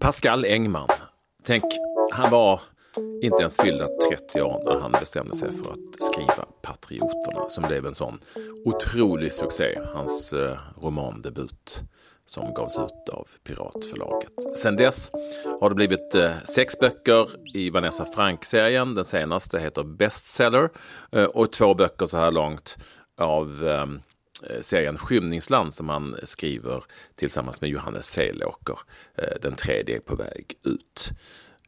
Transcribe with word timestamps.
Pascal 0.00 0.44
Engman. 0.44 0.88
Tänk, 1.44 1.64
han 2.12 2.30
var 2.30 2.60
inte 3.22 3.36
ens 3.40 3.56
fyllda 3.56 3.88
30 4.10 4.42
år 4.42 4.62
när 4.64 4.80
han 4.80 4.92
bestämde 4.92 5.36
sig 5.36 5.52
för 5.52 5.72
att 5.72 6.04
skriva 6.12 6.44
Patrioterna 6.62 7.48
som 7.48 7.64
blev 7.68 7.86
en 7.86 7.94
sån 7.94 8.20
otrolig 8.64 9.32
succé. 9.32 9.78
Hans 9.94 10.32
eh, 10.32 10.58
romandebut 10.82 11.82
som 12.26 12.54
gavs 12.54 12.78
ut 12.78 13.08
av 13.08 13.28
Piratförlaget. 13.44 14.32
Sen 14.56 14.76
dess 14.76 15.10
har 15.60 15.68
det 15.68 15.74
blivit 15.74 16.14
eh, 16.14 16.32
sex 16.44 16.78
böcker 16.78 17.28
i 17.56 17.70
Vanessa 17.70 18.04
Frank-serien. 18.04 18.94
Den 18.94 19.04
senaste 19.04 19.58
heter 19.58 19.82
Bestseller 19.82 20.70
eh, 21.12 21.24
och 21.24 21.52
två 21.52 21.74
böcker 21.74 22.06
så 22.06 22.16
här 22.16 22.30
långt 22.30 22.76
av 23.16 23.68
eh, 23.68 23.86
Eh, 24.42 24.62
serien 24.62 24.98
Skymningsland 24.98 25.74
som 25.74 25.88
han 25.88 26.16
skriver 26.22 26.84
tillsammans 27.14 27.60
med 27.60 27.70
Johannes 27.70 28.06
Selåker. 28.06 28.78
Eh, 29.14 29.40
den 29.42 29.56
tredje 29.56 29.96
är 29.96 30.00
på 30.00 30.16
väg 30.16 30.54
ut. 30.62 31.10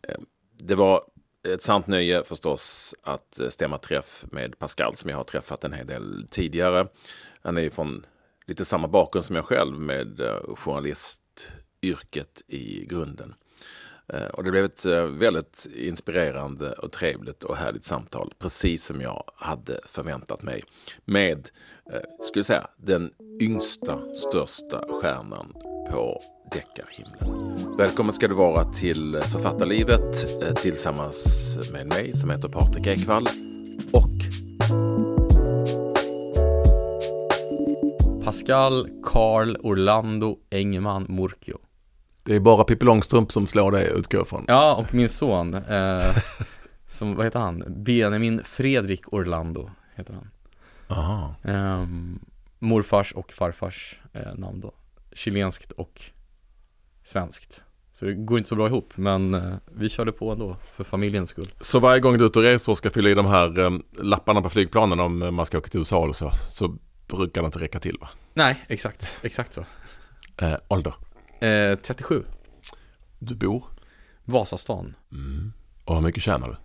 Eh, 0.02 0.20
det 0.58 0.74
var 0.74 1.04
ett 1.48 1.62
sant 1.62 1.86
nöje 1.86 2.24
förstås 2.24 2.94
att 3.02 3.40
stämma 3.48 3.78
träff 3.78 4.24
med 4.30 4.58
Pascal 4.58 4.96
som 4.96 5.10
jag 5.10 5.16
har 5.16 5.24
träffat 5.24 5.64
en 5.64 5.72
hel 5.72 5.86
del 5.86 6.26
tidigare. 6.30 6.86
Han 7.42 7.58
är 7.58 7.70
från 7.70 8.06
lite 8.46 8.64
samma 8.64 8.88
bakgrund 8.88 9.24
som 9.24 9.36
jag 9.36 9.44
själv 9.44 9.80
med 9.80 10.20
journalistyrket 10.56 12.42
i 12.46 12.86
grunden. 12.86 13.34
Eh, 14.12 14.26
och 14.26 14.44
det 14.44 14.50
blev 14.50 14.64
ett 14.64 14.86
eh, 14.86 15.02
väldigt 15.04 15.66
inspirerande 15.74 16.72
och 16.72 16.92
trevligt 16.92 17.44
och 17.44 17.56
härligt 17.56 17.84
samtal, 17.84 18.32
precis 18.38 18.84
som 18.84 19.00
jag 19.00 19.24
hade 19.36 19.80
förväntat 19.86 20.42
mig. 20.42 20.64
Med, 21.04 21.50
eh, 21.92 22.00
skulle 22.20 22.44
säga, 22.44 22.66
den 22.76 23.10
yngsta, 23.40 24.00
största 24.14 24.84
stjärnan 24.88 25.52
på 25.90 26.22
deckarhimlen. 26.52 27.76
Välkommen 27.78 28.12
ska 28.12 28.28
du 28.28 28.34
vara 28.34 28.64
till 28.64 29.20
Författarlivet 29.32 30.26
tillsammans 30.56 31.58
med 31.72 31.86
mig 31.86 32.16
som 32.16 32.30
heter 32.30 32.48
Patrik 32.48 32.86
Ekwall 32.86 33.26
och 33.92 34.10
Pascal 38.24 38.88
Karl 39.04 39.56
Orlando 39.62 40.38
Engman 40.50 41.06
Murcio. 41.08 41.69
Det 42.30 42.36
är 42.36 42.40
bara 42.40 42.64
Pippi 42.64 42.84
Långstrump 42.84 43.32
som 43.32 43.46
slår 43.46 43.72
dig 43.72 43.92
utgår 43.94 44.24
från. 44.24 44.44
Ja, 44.48 44.74
och 44.74 44.94
min 44.94 45.08
son, 45.08 45.54
eh, 45.54 46.16
som, 46.88 47.14
vad 47.14 47.26
heter 47.26 47.38
han? 47.38 47.64
Benjamin 47.68 48.40
Fredrik 48.44 49.12
Orlando 49.12 49.70
heter 49.94 50.14
han. 50.14 50.30
Aha. 50.88 51.34
Eh, 51.44 51.86
morfars 52.58 53.12
och 53.12 53.32
farfars 53.32 53.98
eh, 54.12 54.34
namn 54.34 54.60
då. 54.60 54.72
Chilenskt 55.12 55.72
och 55.72 56.00
svenskt. 57.02 57.64
Så 57.92 58.04
det 58.04 58.14
går 58.14 58.38
inte 58.38 58.48
så 58.48 58.56
bra 58.56 58.66
ihop, 58.66 58.92
men 58.96 59.34
eh, 59.34 59.54
vi 59.66 59.88
körde 59.88 60.12
på 60.12 60.32
ändå 60.32 60.56
för 60.72 60.84
familjens 60.84 61.30
skull. 61.30 61.48
Så 61.60 61.78
varje 61.78 62.00
gång 62.00 62.18
du 62.18 62.24
är 62.24 62.28
ute 62.28 62.38
och 62.38 62.44
reser 62.44 62.72
och 62.72 62.78
ska 62.78 62.90
fylla 62.90 63.08
i 63.08 63.14
de 63.14 63.26
här 63.26 63.58
eh, 63.58 63.70
lapparna 64.02 64.42
på 64.42 64.50
flygplanen 64.50 65.00
om 65.00 65.34
man 65.34 65.46
ska 65.46 65.58
åka 65.58 65.68
till 65.68 65.80
USA 65.80 66.02
eller 66.04 66.12
så, 66.12 66.30
så 66.50 66.76
brukar 67.06 67.42
det 67.42 67.46
inte 67.46 67.58
räcka 67.58 67.80
till 67.80 67.96
va? 68.00 68.08
Nej, 68.34 68.64
exakt, 68.68 69.16
exakt 69.22 69.52
så. 69.52 69.64
Eh, 70.36 70.56
ålder? 70.68 70.94
Eh, 71.40 71.78
37. 71.82 72.24
Du 73.18 73.34
bor? 73.34 73.64
Vasastan. 74.24 74.94
Mm. 75.12 75.52
Och 75.84 75.94
hur 75.94 76.02
mycket 76.02 76.22
tjänar 76.22 76.48
du? 76.48 76.56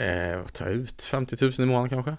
Eh, 0.00 0.38
vad 0.38 0.52
tar 0.52 0.66
jag 0.66 0.74
ut? 0.74 1.02
50 1.02 1.36
000 1.40 1.52
i 1.58 1.66
månaden 1.66 1.88
kanske? 1.88 2.16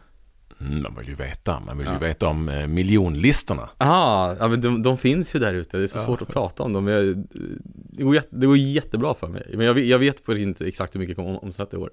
Mm, 0.62 0.84
man 0.84 0.96
vill 0.96 1.08
ju 1.08 1.16
veta, 1.16 1.60
man 1.60 1.78
vill 1.78 1.88
ja. 1.88 1.94
ju 1.94 2.00
veta 2.00 2.28
om 2.28 2.50
eh, 2.50 2.68
miljonlistorna. 2.68 3.70
Jaha, 3.78 4.36
ja 4.40 4.48
men 4.48 4.62
de, 4.62 4.82
de, 4.82 4.98
finns 4.98 5.36
ju 5.36 5.40
där 5.40 5.54
ute, 5.54 5.78
det 5.78 5.84
är 5.84 5.88
så 5.88 5.98
ja. 5.98 6.06
svårt 6.06 6.22
att 6.22 6.28
prata 6.28 6.64
om 6.64 6.74
dem. 6.74 6.88
Jag, 6.88 7.26
det, 7.74 8.04
går 8.04 8.16
jätte, 8.16 8.36
det 8.36 8.48
går 8.48 8.58
jättebra 8.58 9.14
för 9.14 9.28
mig. 9.28 9.54
Men 9.54 9.66
jag, 9.66 9.80
jag 9.80 10.00
vet 10.00 10.24
på 10.24 10.38
inte 10.38 10.68
exakt 10.68 10.96
hur 10.96 11.00
mycket 11.00 11.18
jag 11.18 11.26
kommer 11.26 11.44
omsätta 11.44 11.78
i 11.78 11.80
år. 11.80 11.92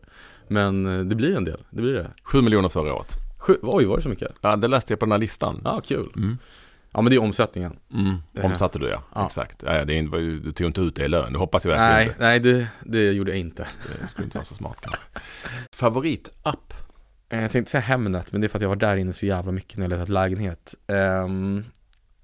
Men 0.49 0.87
eh, 0.87 1.05
det 1.05 1.15
blir 1.15 1.37
en 1.37 1.45
del, 1.45 1.61
det 1.71 1.83
blir 1.83 1.93
det. 1.93 2.11
7 2.23 2.43
miljoner 2.43 2.69
förra 2.69 2.95
året. 2.95 3.15
Sju, 3.39 3.57
oj, 3.63 3.85
var 3.85 3.97
det 3.97 4.03
så 4.03 4.09
mycket? 4.09 4.33
Ja, 4.41 4.57
det 4.57 4.69
läste 4.69 4.93
jag 4.93 5.01
på 5.01 5.07
den 5.07 5.13
här 5.13 5.19
listan. 5.19 5.61
Ja, 5.65 5.81
kul. 5.85 6.13
Mm. 6.17 6.39
Ja, 6.93 7.03
men 7.03 7.11
det 7.11 7.17
är 7.17 7.23
omsättningen. 7.23 7.79
Mm, 7.93 8.17
omsatte 8.43 8.79
du 8.79 8.89
ja. 8.89 9.03
ja. 9.15 9.27
Exakt. 9.27 9.63
Ja, 9.67 9.85
det 9.85 9.99
är, 9.99 10.03
du 10.41 10.53
tog 10.53 10.67
inte 10.67 10.81
ut 10.81 10.97
det 10.97 11.05
i 11.05 11.09
lön, 11.09 11.33
det 11.33 11.39
hoppas 11.39 11.65
jag 11.65 11.73
verkligen 11.73 11.93
nej, 11.93 12.07
inte. 12.07 12.19
Nej, 12.19 12.41
det, 12.41 12.69
det 12.99 13.13
gjorde 13.13 13.31
jag 13.31 13.39
inte. 13.39 13.69
Det 14.01 14.09
skulle 14.09 14.25
inte 14.25 14.39
vara 14.39 14.45
så 14.45 14.55
smart 14.55 14.81
kanske. 14.81 15.01
Favoritapp? 15.73 16.75
Eh, 17.29 17.41
jag 17.41 17.51
tänkte 17.51 17.71
säga 17.71 17.81
Hemnet, 17.81 18.33
men 18.33 18.41
det 18.41 18.47
är 18.47 18.49
för 18.49 18.59
att 18.59 18.63
jag 18.63 18.69
var 18.69 18.77
där 18.77 18.97
inne 18.97 19.13
så 19.13 19.27
jävla 19.27 19.53
mycket 19.53 19.77
när 19.77 19.85
jag 19.85 19.91
letat 19.91 20.09
lägenhet. 20.09 20.75
Um, 20.87 21.65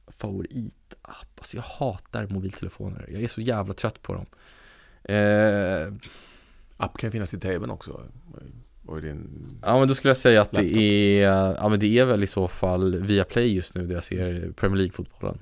favoritapp? 0.09 1.29
Alltså 1.39 1.57
jag 1.57 1.63
hatar 1.63 2.27
mobiltelefoner. 2.27 3.07
Jag 3.09 3.23
är 3.23 3.29
så 3.29 3.41
jävla 3.41 3.75
trött 3.75 4.03
på 4.03 4.15
dem. 4.15 4.27
Uh, 5.17 5.95
App 6.77 6.99
kan 6.99 7.13
finnas 7.13 7.35
i 7.35 7.41
tvn 7.41 7.71
också. 7.71 8.03
Din... 9.03 9.59
Ja 9.63 9.79
men 9.79 9.89
då 9.89 9.95
skulle 9.95 10.11
jag 10.11 10.17
säga 10.17 10.43
att 10.43 10.53
laptop. 10.53 10.73
det 10.73 11.23
är, 11.23 11.55
ja 11.55 11.69
men 11.69 11.81
det 11.81 11.99
är 11.99 12.05
väl 12.05 12.23
i 12.23 12.27
så 12.27 12.49
fall 12.49 12.97
via 12.97 13.25
Play 13.25 13.55
just 13.55 13.75
nu 13.75 13.87
där 13.87 13.95
jag 13.95 14.05
ser 14.05 14.53
Premier 14.53 14.77
League-fotbollen. 14.77 15.39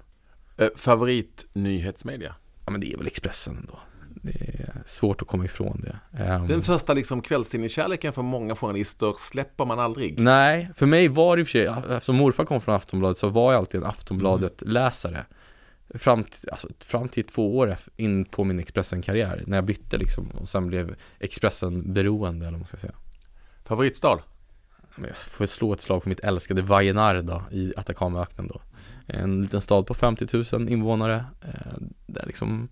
Eh, 0.56 0.68
favorit 0.76 1.46
nyhetsmedia? 1.52 2.34
Ja 2.64 2.70
men 2.72 2.80
det 2.80 2.92
är 2.92 2.98
väl 2.98 3.06
Expressen 3.06 3.56
ändå. 3.56 3.78
Det 4.22 4.30
är 4.30 4.82
svårt 4.86 5.22
att 5.22 5.28
komma 5.28 5.44
ifrån 5.44 5.84
det. 5.84 6.24
Um... 6.24 6.46
Den 6.46 6.62
första 6.62 6.94
liksom 6.94 7.22
kvällstidningskärleken 7.22 8.12
för 8.12 8.22
många 8.22 8.56
journalister 8.56 9.14
släpper 9.18 9.64
man 9.64 9.78
aldrig. 9.78 10.18
Nej, 10.18 10.70
för 10.76 10.86
mig 10.86 11.08
var 11.08 11.36
det 11.36 11.40
i 11.40 11.44
och 11.44 11.48
för 11.48 11.52
sig, 11.52 11.66
eftersom 11.90 12.16
morfar 12.16 12.44
kom 12.44 12.60
från 12.60 12.74
Aftonbladet 12.74 13.18
så 13.18 13.28
var 13.28 13.52
jag 13.52 13.58
alltid 13.58 13.80
en 13.80 13.86
Aftonbladet-läsare. 13.86 15.24
Fram, 15.94 16.24
till, 16.24 16.50
alltså, 16.50 16.68
fram 16.78 17.08
till 17.08 17.24
två 17.24 17.58
år 17.58 17.76
in 17.96 18.24
på 18.24 18.44
min 18.44 18.58
Expressen-karriär, 18.58 19.42
när 19.46 19.56
jag 19.56 19.64
bytte 19.64 19.98
liksom 19.98 20.30
och 20.30 20.48
sen 20.48 20.66
blev 20.66 20.94
Expressen-beroende 21.18 22.46
eller 22.46 22.52
vad 22.52 22.60
man 22.60 22.66
ska 22.66 22.76
säga. 22.76 22.94
Favoritstad? 23.64 24.18
Jag 24.96 25.16
får 25.16 25.46
slå 25.46 25.72
ett 25.72 25.80
slag 25.80 26.02
för 26.02 26.08
mitt 26.08 26.20
älskade 26.20 26.62
Vajenarda 26.62 27.44
i 27.50 27.72
Atacamaöknen 27.76 28.48
då. 28.48 28.60
En 29.06 29.40
liten 29.40 29.60
stad 29.60 29.86
på 29.86 29.94
50 29.94 30.26
000 30.52 30.68
invånare. 30.68 31.24
Eh, 31.42 31.72
där 32.06 32.26
liksom 32.26 32.68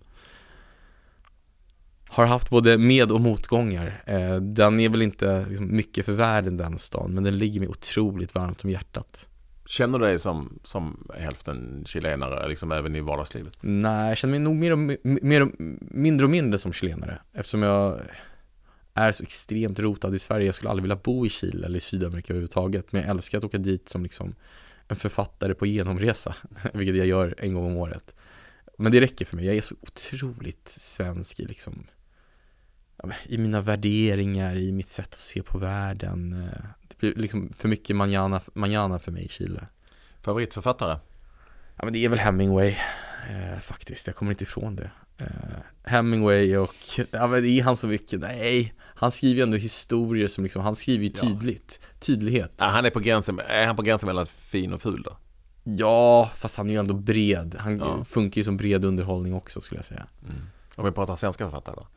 har 2.07 2.25
haft 2.25 2.49
både 2.49 2.77
med 2.77 3.11
och 3.11 3.21
motgångar. 3.21 4.03
Eh, 4.05 4.35
den 4.35 4.79
är 4.79 4.89
väl 4.89 5.01
inte 5.01 5.45
liksom 5.49 5.75
mycket 5.75 6.05
för 6.05 6.13
världen 6.13 6.57
den 6.57 6.77
stan, 6.77 7.13
men 7.13 7.23
den 7.23 7.37
ligger 7.37 7.59
mig 7.59 7.69
otroligt 7.69 8.35
varmt 8.35 8.63
om 8.63 8.69
hjärtat. 8.69 9.27
Känner 9.65 9.99
du 9.99 10.05
dig 10.05 10.19
som, 10.19 10.59
som 10.63 11.07
hälften 11.17 11.83
chilenare, 11.87 12.47
liksom 12.47 12.71
även 12.71 12.95
i 12.95 13.01
vardagslivet? 13.01 13.57
Nej, 13.61 14.07
jag 14.07 14.17
känner 14.17 14.31
mig 14.31 14.39
nog 14.39 14.55
mer 14.55 14.71
och, 14.71 14.79
mer 15.03 15.41
och, 15.41 15.49
mindre 15.79 16.25
och 16.25 16.31
mindre 16.31 16.59
som 16.59 16.73
chilenare, 16.73 17.21
eftersom 17.33 17.63
jag 17.63 17.99
är 18.93 19.11
så 19.11 19.23
extremt 19.23 19.79
rotad 19.79 20.15
i 20.15 20.19
Sverige. 20.19 20.45
Jag 20.45 20.55
skulle 20.55 20.69
aldrig 20.69 20.83
vilja 20.83 20.95
bo 20.95 21.25
i 21.25 21.29
Chile 21.29 21.65
eller 21.65 21.77
i 21.77 21.81
Sydamerika 21.81 22.33
överhuvudtaget. 22.33 22.91
Men 22.91 23.01
jag 23.01 23.09
älskar 23.09 23.37
att 23.37 23.43
åka 23.43 23.57
dit 23.57 23.89
som 23.89 24.03
liksom 24.03 24.35
en 24.87 24.95
författare 24.95 25.53
på 25.53 25.65
genomresa, 25.65 26.35
vilket 26.73 26.95
jag 26.95 27.07
gör 27.07 27.35
en 27.37 27.53
gång 27.53 27.65
om 27.65 27.77
året. 27.77 28.15
Men 28.77 28.91
det 28.91 29.01
räcker 29.01 29.25
för 29.25 29.35
mig. 29.35 29.45
Jag 29.45 29.55
är 29.55 29.61
så 29.61 29.75
otroligt 29.81 30.69
svensk 30.69 31.39
i 31.39 31.45
liksom 31.45 31.87
i 33.25 33.37
mina 33.37 33.61
värderingar, 33.61 34.55
i 34.55 34.71
mitt 34.71 34.87
sätt 34.87 35.07
att 35.07 35.19
se 35.19 35.43
på 35.43 35.57
världen. 35.57 36.49
Det 36.87 36.97
blir 36.97 37.15
liksom 37.15 37.53
för 37.57 37.67
mycket 37.67 37.95
manjana, 37.95 38.41
manjana 38.53 38.99
för 38.99 39.11
mig 39.11 39.25
i 39.25 39.29
Chile. 39.29 39.67
Favoritförfattare? 40.21 40.99
Ja 41.75 41.83
men 41.83 41.93
det 41.93 42.05
är 42.05 42.09
väl 42.09 42.19
Hemingway 42.19 42.75
eh, 43.29 43.59
faktiskt. 43.59 44.07
Jag 44.07 44.15
kommer 44.15 44.31
inte 44.31 44.43
ifrån 44.43 44.75
det. 44.75 44.91
Eh, 45.17 45.27
Hemingway 45.83 46.57
och, 46.57 46.75
ja 47.11 47.27
men 47.27 47.45
är 47.45 47.63
han 47.63 47.77
så 47.77 47.87
mycket? 47.87 48.19
Nej, 48.19 48.73
han 48.95 49.11
skriver 49.11 49.35
ju 49.35 49.43
ändå 49.43 49.57
historier 49.57 50.27
som 50.27 50.43
liksom, 50.43 50.61
han 50.61 50.75
skriver 50.75 51.03
ju 51.03 51.09
tydligt, 51.09 51.79
ja. 51.81 51.87
tydlighet. 51.99 52.51
Ja, 52.57 52.65
han 52.65 52.85
är 52.85 52.89
på 52.89 52.99
gränsen, 52.99 53.39
är 53.39 53.65
han 53.65 53.75
på 53.75 53.81
gränsen 53.81 54.07
mellan 54.07 54.25
fin 54.25 54.73
och 54.73 54.81
ful 54.81 55.03
då? 55.03 55.17
Ja, 55.63 56.31
fast 56.35 56.57
han 56.57 56.69
är 56.69 56.73
ju 56.73 56.79
ändå 56.79 56.93
bred. 56.93 57.55
Han 57.59 57.77
ja. 57.77 58.03
funkar 58.03 58.39
ju 58.39 58.45
som 58.45 58.57
bred 58.57 58.85
underhållning 58.85 59.33
också 59.33 59.61
skulle 59.61 59.77
jag 59.79 59.85
säga. 59.85 60.07
Mm. 60.23 60.41
Om 60.75 60.85
vi 60.85 60.91
pratar 60.91 61.15
svenska 61.15 61.45
författare 61.45 61.75
då? 61.75 61.87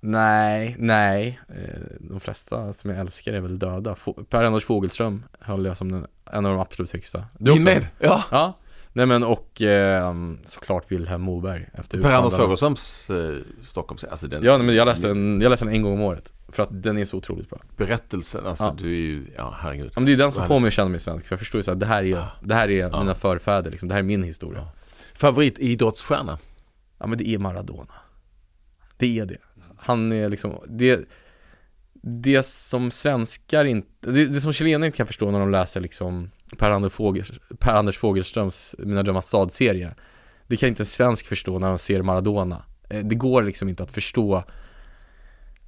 Nej, 0.00 0.76
nej. 0.78 1.40
Eh, 1.48 1.80
de 2.00 2.20
flesta 2.20 2.72
som 2.72 2.90
jag 2.90 2.98
älskar 2.98 3.32
är 3.32 3.40
väl 3.40 3.58
döda. 3.58 3.96
Per-Anders 4.28 4.64
Fogelström 4.64 5.24
höll 5.40 5.64
jag 5.64 5.76
som 5.76 5.92
den, 5.92 6.06
en 6.32 6.46
av 6.46 6.52
de 6.52 6.60
absolut 6.60 6.92
högsta. 6.92 7.24
Du 7.38 7.54
Min 7.54 7.64
med? 7.64 7.86
Ja. 7.98 8.24
ja. 8.30 8.58
Nej 8.92 9.06
men 9.06 9.22
och 9.22 9.62
eh, 9.62 10.14
såklart 10.44 10.92
Wilhelm 10.92 11.22
Moberg 11.22 11.68
efter 11.74 12.02
Per-Anders 12.02 12.34
Fogelströms 12.34 13.10
eh, 13.10 13.36
Stockholms, 13.62 14.04
alltså 14.04 14.26
den 14.26 14.42
Ja 14.42 14.58
men 14.58 14.74
jag 14.74 14.86
läste 14.86 15.08
den, 15.08 15.40
jag 15.40 15.50
läste 15.50 15.64
den 15.64 15.74
en 15.74 15.82
gång 15.82 15.92
om 15.92 16.00
året 16.00 16.32
För 16.48 16.62
att 16.62 16.82
den 16.82 16.98
är 16.98 17.04
så 17.04 17.16
otroligt 17.16 17.50
bra 17.50 17.60
Berättelsen, 17.76 18.46
alltså 18.46 18.64
ja. 18.64 18.76
du 18.78 18.86
är 18.86 18.96
ju, 18.96 19.24
ja 19.36 19.56
herregud 19.60 19.86
ja, 19.86 20.00
men 20.00 20.06
Det 20.06 20.12
är 20.12 20.16
den 20.16 20.32
som 20.32 20.46
får 20.46 20.60
mig 20.60 20.68
att 20.68 20.74
känna 20.74 20.88
mig 20.88 21.00
svensk, 21.00 21.26
för 21.26 21.32
jag 21.32 21.38
förstår 21.38 21.58
ju 21.58 21.62
såhär, 21.62 21.76
det 21.78 21.86
här 21.86 22.02
är, 22.02 22.06
ja. 22.06 22.28
det 22.42 22.54
här 22.54 22.70
är 22.70 22.80
ja. 22.80 23.00
mina 23.00 23.14
förfäder 23.14 23.70
liksom, 23.70 23.88
det 23.88 23.94
här 23.94 24.00
är 24.00 24.04
min 24.04 24.22
historia 24.22 24.60
ja. 24.60 24.72
Favoritidrottsstjärna? 25.14 26.38
Ja 26.98 27.06
men 27.06 27.18
det 27.18 27.28
är 27.28 27.38
Maradona 27.38 27.94
Det 28.96 29.18
är 29.18 29.26
det 29.26 29.38
Han 29.76 30.12
är 30.12 30.28
liksom, 30.28 30.58
det 30.68 31.08
det 32.02 32.46
som 32.46 32.90
svenskar 32.90 33.64
inte, 33.64 33.88
det, 34.10 34.26
det 34.26 34.40
som 34.40 34.52
chilenare 34.52 34.86
inte 34.86 34.96
kan 34.96 35.06
förstå 35.06 35.30
när 35.30 35.40
de 35.40 35.50
läser 35.50 35.80
liksom 35.80 36.30
Per-Anders 36.58 37.98
Fogelströms 37.98 38.74
Mina 38.78 39.02
drömmars 39.02 39.24
stad-serie 39.24 39.94
Det 40.46 40.56
kan 40.56 40.68
inte 40.68 40.82
en 40.82 40.86
svensk 40.86 41.26
förstå 41.26 41.58
när 41.58 41.68
de 41.68 41.78
ser 41.78 42.02
Maradona 42.02 42.64
eh, 42.88 43.04
Det 43.04 43.14
går 43.14 43.42
liksom 43.42 43.68
inte 43.68 43.82
att 43.82 43.92
förstå 43.92 44.44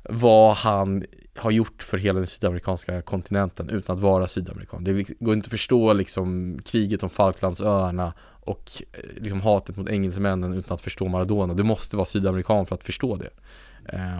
vad 0.09 0.57
han 0.57 1.05
har 1.37 1.51
gjort 1.51 1.83
för 1.83 1.99
hela 1.99 2.19
den 2.19 2.27
sydamerikanska 2.27 3.03
kontinenten 3.03 3.71
utan 3.71 3.97
att 3.97 4.03
vara 4.03 4.29
sydamerikan. 4.29 4.85
Det 4.85 5.03
går 5.21 5.35
inte 5.35 5.47
att 5.47 5.51
förstå 5.51 5.93
liksom 5.93 6.59
kriget 6.65 7.03
om 7.03 7.11
Falklandsöarna 7.11 8.13
och 8.23 8.83
eh, 8.93 9.23
liksom 9.23 9.41
hatet 9.41 9.77
mot 9.77 9.89
engelsmännen 9.89 10.53
utan 10.53 10.75
att 10.75 10.81
förstå 10.81 11.09
Maradona. 11.09 11.55
Du 11.55 11.63
måste 11.63 11.97
vara 11.97 12.05
sydamerikan 12.05 12.67
för 12.67 12.75
att 12.75 12.85
förstå 12.85 13.17
det. 13.17 13.31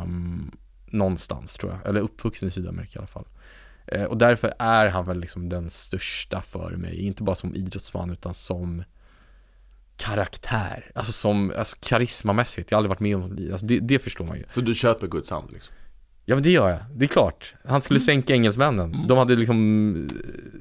Um, 0.03 0.51
någonstans 0.87 1.55
tror 1.55 1.73
jag, 1.73 1.89
eller 1.89 2.01
uppvuxen 2.01 2.49
i 2.49 2.51
Sydamerika 2.51 2.99
i 2.99 2.99
alla 2.99 3.07
fall. 3.07 3.25
Uh, 3.95 4.05
och 4.05 4.19
därför 4.19 4.55
är 4.59 4.89
han 4.89 5.05
väl 5.05 5.21
liksom 5.21 5.49
den 5.49 5.71
största 5.71 6.43
för 6.43 6.71
mig, 6.71 7.01
inte 7.01 7.23
bara 7.23 7.37
som 7.37 7.55
idrottsman 7.55 8.11
utan 8.11 8.35
som 8.35 8.85
karaktär, 9.97 10.91
alltså 10.95 11.13
som, 11.13 11.53
alltså 11.59 11.77
karismamässigt, 11.81 12.71
jag 12.71 12.77
har 12.77 12.79
aldrig 12.79 12.89
varit 12.89 13.01
med 13.01 13.17
om 13.17 13.37
det, 13.37 13.53
alltså 13.53 13.67
det, 13.67 13.81
det 13.81 13.99
förstår 13.99 14.25
man 14.25 14.37
ju 14.37 14.45
Så 14.49 14.61
du 14.61 14.75
köper 14.75 15.07
Guds 15.07 15.31
hand 15.31 15.53
liksom? 15.53 15.75
Ja 16.25 16.37
men 16.37 16.43
det 16.43 16.51
gör 16.51 16.71
jag, 16.71 16.81
det 16.95 17.05
är 17.05 17.09
klart. 17.09 17.55
Han 17.65 17.81
skulle 17.81 17.99
mm. 17.99 18.05
sänka 18.05 18.35
engelsmännen. 18.35 18.95
Mm. 18.95 19.07
De 19.07 19.19
hade 19.19 19.37
liksom 19.37 20.09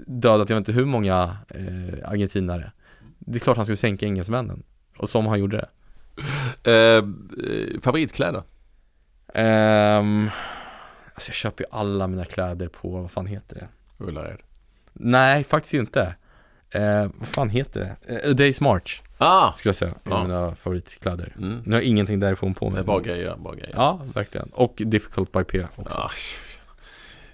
dödat, 0.07 0.49
jag 0.49 0.57
vet 0.57 0.61
inte 0.67 0.79
hur 0.79 0.85
många 0.85 1.37
eh, 1.49 2.09
argentinare. 2.09 2.71
Det 3.19 3.37
är 3.37 3.39
klart 3.39 3.57
han 3.57 3.65
skulle 3.65 3.77
sänka 3.77 4.05
engelsmännen. 4.05 4.63
Och 4.97 5.09
som 5.09 5.25
han 5.25 5.39
gjorde 5.39 5.57
det. 5.57 5.69
Eh, 6.71 7.03
favoritkläder? 7.81 8.43
Um, 9.35 10.29
alltså 11.13 11.29
jag 11.29 11.35
köper 11.35 11.63
ju 11.63 11.69
alla 11.71 12.07
mina 12.07 12.25
kläder 12.25 12.67
på, 12.67 12.89
vad 12.89 13.11
fan 13.11 13.25
heter 13.25 13.55
det? 13.55 13.67
Ullared? 14.03 14.39
Nej, 14.93 15.43
faktiskt 15.43 15.73
inte. 15.73 16.15
Eh, 16.73 17.09
vad 17.15 17.27
fan 17.27 17.49
heter 17.49 17.79
det? 17.79 18.13
Eh, 18.13 18.31
A 18.31 18.33
Day's 18.33 18.63
March 18.63 19.01
ah. 19.17 19.53
Skulle 19.53 19.69
jag 19.69 19.75
säga, 19.75 19.93
är 20.03 20.23
mina 20.23 20.55
favoritkläder 20.55 21.33
mm. 21.37 21.61
Nu 21.65 21.71
har 21.71 21.81
jag 21.81 21.83
ingenting 21.83 22.19
därifrån 22.19 22.53
på 22.53 22.69
mig 22.69 22.75
Det 22.75 22.81
är 22.81 22.83
bara 22.83 23.01
grejer, 23.01 23.35
bara 23.37 23.55
grejer 23.55 23.73
Ja, 23.75 24.01
verkligen 24.13 24.49
Och 24.49 24.73
Difficult 24.85 25.31
by 25.31 25.43
P 25.43 25.65
också 25.75 25.97
ah. 25.97 26.11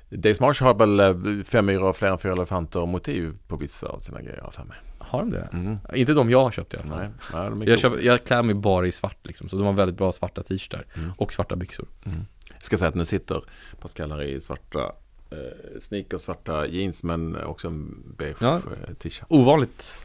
Day's 0.09 0.41
March 0.41 0.61
har 0.61 0.73
väl 0.73 0.99
eh, 0.99 1.43
fem 1.43 1.65
myror, 1.65 1.93
fler 1.93 2.07
än 2.07 2.17
fyra 2.17 2.33
elefanter 2.33 2.79
och 2.79 2.87
motiv 2.87 3.37
på 3.47 3.55
vissa 3.55 3.87
av 3.87 3.99
sina 3.99 4.21
grejer 4.21 4.49
för 4.51 4.63
mig 4.63 4.77
Har 4.97 5.19
de 5.19 5.31
det? 5.31 5.49
Mm. 5.53 5.77
Inte 5.93 6.13
de 6.13 6.29
jag 6.29 6.43
har 6.43 6.51
köpt 6.51 6.73
i 6.73 6.77
alla 6.77 6.87
fall 6.87 7.09
Nej, 7.33 7.49
nej 7.55 7.69
jag, 7.69 7.79
köper, 7.79 8.01
jag 8.01 8.23
klär 8.23 8.43
mig 8.43 8.55
bara 8.55 8.87
i 8.87 8.91
svart 8.91 9.17
liksom, 9.23 9.49
så 9.49 9.57
de 9.57 9.65
har 9.65 9.73
väldigt 9.73 9.97
bra 9.97 10.11
svarta 10.11 10.43
t-shirtar 10.43 10.85
mm. 10.95 11.11
och 11.17 11.33
svarta 11.33 11.55
byxor 11.55 11.87
mm. 12.05 12.25
Jag 12.59 12.65
ska 12.65 12.77
säga 12.77 12.89
att 12.89 12.95
nu 12.95 13.05
sitter 13.05 13.43
Pascal 13.79 14.11
här 14.11 14.23
i 14.23 14.41
svarta 14.41 14.91
eh, 15.31 15.79
sneakers, 15.79 16.21
svarta 16.21 16.67
jeans 16.67 17.03
men 17.03 17.35
också 17.35 17.67
en 17.67 18.03
beige 18.17 18.37
ja. 18.39 18.55
Eh, 18.55 18.93
t-shirt. 18.93 19.25
Ovanligt, 19.27 19.99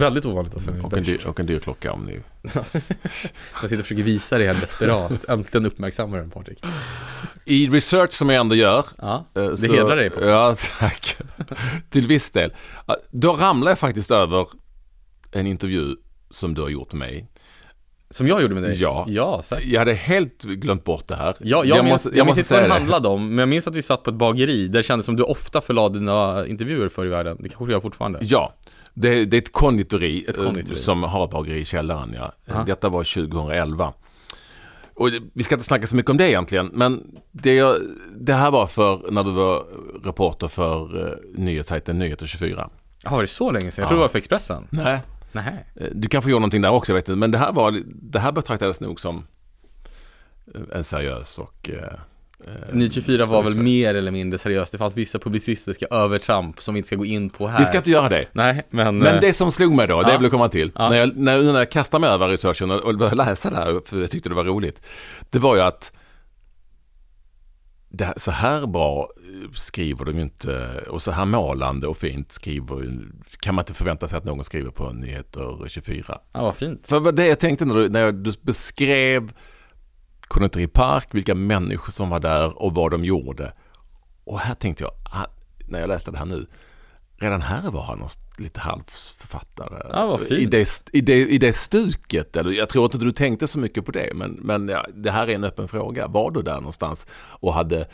väldigt 0.00 0.26
ovanligt 0.26 0.54
alltså. 0.54 0.70
Och 0.82 0.96
en, 0.96 1.02
dyr, 1.02 1.26
och 1.26 1.40
en 1.40 1.46
dyr 1.46 1.58
klocka 1.58 1.92
om 1.92 2.04
ni... 2.04 2.20
jag 2.42 2.62
sitter 3.60 3.78
och 3.78 3.82
försöker 3.82 4.02
visa 4.02 4.38
det 4.38 4.46
här 4.46 4.60
desperat. 4.60 5.24
Äntligen 5.28 5.66
uppmärksammar 5.66 6.18
den 6.18 6.30
Patrik. 6.30 6.62
I 7.44 7.68
research 7.68 8.12
som 8.12 8.28
jag 8.28 8.40
ändå 8.40 8.54
gör. 8.54 8.86
Ja, 8.98 9.24
eh, 9.34 9.42
det 9.42 9.56
så, 9.56 9.72
hedrar 9.72 9.96
dig 9.96 10.10
på. 10.10 10.24
Ja, 10.24 10.56
tack. 10.78 11.16
Till 11.90 12.06
viss 12.06 12.30
del. 12.30 12.52
Då 13.10 13.32
ramlar 13.32 13.70
jag 13.70 13.78
faktiskt 13.78 14.10
över 14.10 14.46
en 15.30 15.46
intervju 15.46 15.96
som 16.30 16.54
du 16.54 16.62
har 16.62 16.68
gjort 16.68 16.92
med 16.92 16.98
mig. 16.98 17.28
Som 18.10 18.26
jag 18.26 18.42
gjorde 18.42 18.54
med 18.54 18.62
dig? 18.62 18.76
Ja, 18.80 19.06
ja 19.08 19.42
säkert. 19.44 19.68
jag 19.68 19.78
hade 19.78 19.94
helt 19.94 20.42
glömt 20.42 20.84
bort 20.84 21.08
det 21.08 21.16
här 21.16 21.36
Ja, 21.38 21.64
jag, 21.64 21.66
jag 21.66 21.84
minns, 21.84 21.92
måste, 21.92 22.08
jag, 22.08 22.16
jag 22.16 22.26
minns 22.26 22.38
inte 22.38 22.54
vad 22.54 22.62
det 22.62 22.72
handlade 22.72 23.08
om, 23.08 23.28
men 23.28 23.38
jag 23.38 23.48
minns 23.48 23.66
att 23.66 23.76
vi 23.76 23.82
satt 23.82 24.02
på 24.02 24.10
ett 24.10 24.16
bageri 24.16 24.68
där 24.68 24.78
det 24.78 24.82
kändes 24.82 25.06
som 25.06 25.16
du 25.16 25.22
ofta 25.22 25.60
förlade 25.60 25.98
dina 25.98 26.46
intervjuer 26.46 26.88
förr 26.88 27.06
i 27.06 27.08
världen 27.08 27.36
Det 27.40 27.48
kanske 27.48 27.64
du 27.66 27.72
gör 27.72 27.80
fortfarande? 27.80 28.18
Ja, 28.22 28.54
det, 28.94 29.24
det 29.24 29.36
är 29.36 29.42
ett 29.42 29.52
konditori, 29.52 30.24
ett 30.28 30.36
konditori. 30.36 30.76
Eh, 30.76 30.80
som 30.80 31.02
har 31.02 31.24
ett 31.24 31.30
bageri 31.30 31.60
i 31.60 31.64
källaren 31.64 32.14
ja. 32.16 32.32
Aha. 32.52 32.64
Detta 32.64 32.88
var 32.88 33.04
2011 33.04 33.92
och 34.98 35.10
vi 35.32 35.42
ska 35.42 35.54
inte 35.54 35.66
snacka 35.66 35.86
så 35.86 35.96
mycket 35.96 36.10
om 36.10 36.16
det 36.16 36.30
egentligen, 36.30 36.70
men 36.72 37.04
det, 37.32 37.78
det 38.16 38.32
här 38.32 38.50
var 38.50 38.66
för 38.66 39.10
när 39.10 39.24
du 39.24 39.32
var 39.32 39.64
reporter 40.04 40.48
för 40.48 40.96
uh, 40.96 41.12
nyhetssajten 41.34 41.98
Nyheter 41.98 42.26
24. 42.26 42.70
Ja, 43.04 43.10
var 43.10 43.20
det 43.20 43.26
så 43.26 43.50
länge 43.50 43.70
sedan? 43.70 43.82
Jag 43.82 43.84
ja. 43.84 43.88
tror 43.88 43.98
det 43.98 44.02
var 44.02 44.08
för 44.08 44.18
Expressen. 44.18 44.66
Nej, 44.70 45.00
Nej. 45.32 45.64
Eh, 45.74 45.86
du 45.92 46.08
kanske 46.08 46.30
gjorde 46.30 46.40
någonting 46.40 46.62
där 46.62 46.70
också, 46.70 46.92
jag 46.92 46.94
vet 46.94 47.08
inte. 47.08 47.16
Men 47.16 47.30
det 47.30 47.38
här, 47.38 47.52
var, 47.52 47.82
det 47.86 48.18
här 48.18 48.32
betraktades 48.32 48.80
nog 48.80 49.00
som 49.00 49.26
eh, 50.54 50.60
en 50.76 50.84
seriös 50.84 51.38
och 51.38 51.70
eh, 51.70 51.98
Ny 52.72 52.90
24 52.90 53.26
var 53.26 53.42
väl 53.42 53.54
mer 53.54 53.94
eller 53.94 54.10
mindre 54.10 54.38
seriöst. 54.38 54.72
Det 54.72 54.78
fanns 54.78 54.96
vissa 54.96 55.18
publicistiska 55.18 55.86
övertramp 55.90 56.62
som 56.62 56.74
vi 56.74 56.78
inte 56.78 56.86
ska 56.86 56.96
gå 56.96 57.04
in 57.04 57.30
på 57.30 57.48
här. 57.48 57.58
Vi 57.58 57.64
ska 57.64 57.78
inte 57.78 57.90
göra 57.90 58.08
det. 58.08 58.26
Nej, 58.32 58.62
men... 58.70 58.98
Men 58.98 59.20
det 59.20 59.32
som 59.32 59.52
slog 59.52 59.74
mig 59.74 59.86
då, 59.86 60.02
det 60.02 60.08
ja. 60.08 60.12
jag 60.12 60.20
vill 60.20 60.30
komma 60.30 60.48
till. 60.48 60.72
Ja. 60.74 60.88
När, 60.88 60.96
jag, 60.96 61.16
när, 61.16 61.42
när 61.42 61.58
jag 61.58 61.70
kastade 61.70 62.00
mig 62.00 62.10
över 62.10 62.28
researchen 62.28 62.70
och 62.70 62.98
började 62.98 63.16
läsa 63.16 63.50
det 63.50 63.56
här, 63.56 63.80
för 63.84 64.00
jag 64.00 64.10
tyckte 64.10 64.28
det 64.28 64.34
var 64.34 64.44
roligt. 64.44 64.82
Det 65.30 65.38
var 65.38 65.56
ju 65.56 65.62
att 65.62 65.92
det, 67.88 68.14
så 68.16 68.30
här 68.30 68.66
bra 68.66 69.10
skriver 69.54 70.04
de 70.04 70.16
ju 70.16 70.22
inte 70.22 70.84
och 70.88 71.02
så 71.02 71.10
här 71.10 71.24
målande 71.24 71.86
och 71.86 71.96
fint 71.96 72.32
skriver 72.32 73.08
kan 73.40 73.54
man 73.54 73.62
inte 73.62 73.74
förvänta 73.74 74.08
sig 74.08 74.18
att 74.18 74.24
någon 74.24 74.44
skriver 74.44 74.70
på 74.70 74.92
Nyheter 74.92 75.68
24. 75.68 76.20
Ja, 76.32 76.42
vad 76.42 76.56
fint. 76.56 76.88
För 76.88 77.00
vad 77.00 77.16
det 77.16 77.26
jag 77.26 77.38
tänkte 77.38 77.64
när 77.64 77.74
du, 77.74 77.88
när 77.88 78.12
du 78.12 78.32
beskrev 78.42 79.32
Konditori 80.20 80.66
Park, 80.66 81.08
vilka 81.12 81.34
människor 81.34 81.92
som 81.92 82.10
var 82.10 82.20
där 82.20 82.62
och 82.62 82.74
vad 82.74 82.90
de 82.90 83.04
gjorde. 83.04 83.52
Och 84.24 84.38
här 84.38 84.54
tänkte 84.54 84.84
jag, 84.84 84.92
när 85.68 85.80
jag 85.80 85.88
läste 85.88 86.10
det 86.10 86.18
här 86.18 86.26
nu, 86.26 86.46
redan 87.18 87.42
här 87.42 87.70
var 87.70 87.82
han 87.82 88.08
lite 88.38 88.60
halvförfattare. 88.60 89.86
Ja. 89.92 90.20
I, 90.30 90.46
det, 90.46 90.82
i, 90.92 91.00
det, 91.00 91.28
I 91.28 91.38
det 91.38 91.52
stuket, 91.52 92.36
eller 92.36 92.50
jag 92.50 92.68
tror 92.68 92.84
inte 92.84 92.98
du 92.98 93.12
tänkte 93.12 93.48
så 93.48 93.58
mycket 93.58 93.84
på 93.84 93.92
det, 93.92 94.12
men, 94.14 94.30
men 94.30 94.68
ja, 94.68 94.86
det 94.94 95.10
här 95.10 95.30
är 95.30 95.34
en 95.34 95.44
öppen 95.44 95.68
fråga. 95.68 96.06
Var 96.06 96.30
du 96.30 96.42
där 96.42 96.54
någonstans 96.54 97.06
och 97.12 97.54
hade 97.54 97.88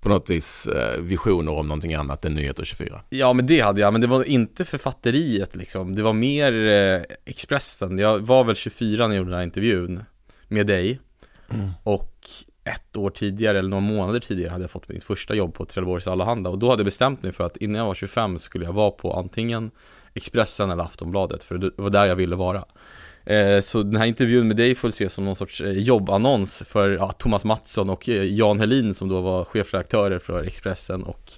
på 0.00 0.08
något 0.08 0.30
vis 0.30 0.66
eh, 0.66 1.00
visioner 1.00 1.52
om 1.52 1.68
någonting 1.68 1.94
annat 1.94 2.24
än 2.24 2.34
Nyheter 2.34 2.64
24? 2.64 3.02
Ja 3.08 3.32
men 3.32 3.46
det 3.46 3.60
hade 3.60 3.80
jag, 3.80 3.92
men 3.92 4.00
det 4.00 4.06
var 4.06 4.24
inte 4.24 4.64
författeriet 4.64 5.56
liksom. 5.56 5.94
Det 5.94 6.02
var 6.02 6.12
mer 6.12 6.52
eh, 6.52 7.02
Expressen. 7.24 7.98
Jag 7.98 8.18
var 8.18 8.44
väl 8.44 8.56
24 8.56 9.08
när 9.08 9.14
jag 9.14 9.18
gjorde 9.18 9.30
den 9.30 9.38
här 9.38 9.44
intervjun 9.44 10.04
med 10.48 10.66
dig. 10.66 11.00
Mm. 11.50 11.70
Och 11.82 12.14
ett 12.64 12.96
år 12.96 13.10
tidigare 13.10 13.58
eller 13.58 13.68
några 13.68 13.80
månader 13.80 14.20
tidigare 14.20 14.50
hade 14.50 14.64
jag 14.64 14.70
fått 14.70 14.88
mitt 14.88 15.04
första 15.04 15.34
jobb 15.34 15.54
på 15.54 15.64
Trelleborgs 15.64 16.06
Allehanda 16.06 16.50
och 16.50 16.58
då 16.58 16.70
hade 16.70 16.80
jag 16.80 16.84
bestämt 16.84 17.22
mig 17.22 17.32
för 17.32 17.44
att 17.44 17.56
innan 17.56 17.78
jag 17.78 17.86
var 17.86 17.94
25 17.94 18.38
skulle 18.38 18.64
jag 18.64 18.72
vara 18.72 18.90
på 18.90 19.12
antingen 19.12 19.70
Expressen 20.14 20.70
eller 20.70 20.82
Aftonbladet 20.82 21.44
för 21.44 21.58
det 21.58 21.70
var 21.76 21.90
där 21.90 22.06
jag 22.06 22.16
ville 22.16 22.36
vara. 22.36 22.64
Eh, 23.24 23.60
så 23.60 23.82
den 23.82 23.96
här 23.96 24.06
intervjun 24.06 24.48
med 24.48 24.56
dig 24.56 24.74
får 24.74 24.88
ses 24.88 25.12
som 25.12 25.24
någon 25.24 25.36
sorts 25.36 25.60
eh, 25.60 25.72
jobbannons 25.72 26.62
för 26.66 26.90
ja, 26.90 27.12
Thomas 27.12 27.44
Mattsson 27.44 27.90
och 27.90 28.08
eh, 28.08 28.24
Jan 28.24 28.60
Helin 28.60 28.94
som 28.94 29.08
då 29.08 29.20
var 29.20 29.44
chefredaktörer 29.44 30.18
för 30.18 30.42
Expressen 30.42 31.02
och 31.02 31.30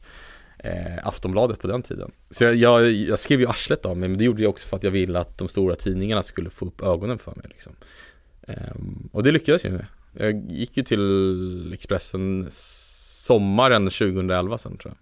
eh, 0.59 1.07
Aftonbladet 1.07 1.59
på 1.59 1.67
den 1.67 1.83
tiden. 1.83 2.11
Så 2.31 2.45
jag, 2.45 2.55
jag, 2.55 2.93
jag, 2.93 3.19
skrev 3.19 3.41
ju 3.41 3.47
arslet 3.47 3.87
av 3.87 3.97
mig, 3.97 4.09
men 4.09 4.19
det 4.19 4.25
gjorde 4.25 4.43
jag 4.43 4.51
också 4.51 4.69
för 4.69 4.77
att 4.77 4.85
jag 4.85 4.91
ville 4.91 5.19
att 5.19 5.39
de 5.39 5.49
stora 5.49 5.75
tidningarna 5.75 6.23
skulle 6.23 6.51
få 6.51 6.67
upp 6.67 6.83
ögonen 6.83 7.19
för 7.19 7.35
mig. 7.37 7.47
Liksom. 7.49 7.73
Eh, 8.49 8.57
och 9.13 9.23
det 9.23 9.33
lyckades 9.33 9.65
jag 9.65 9.73
med. 9.73 9.87
Jag 10.13 10.53
gick 10.53 10.77
ju 10.77 10.83
till 10.83 11.73
Expressen 11.73 12.47
sommaren 12.51 13.85
2011 13.85 14.59
sen 14.59 14.77
tror 14.77 14.95
jag. 14.95 14.99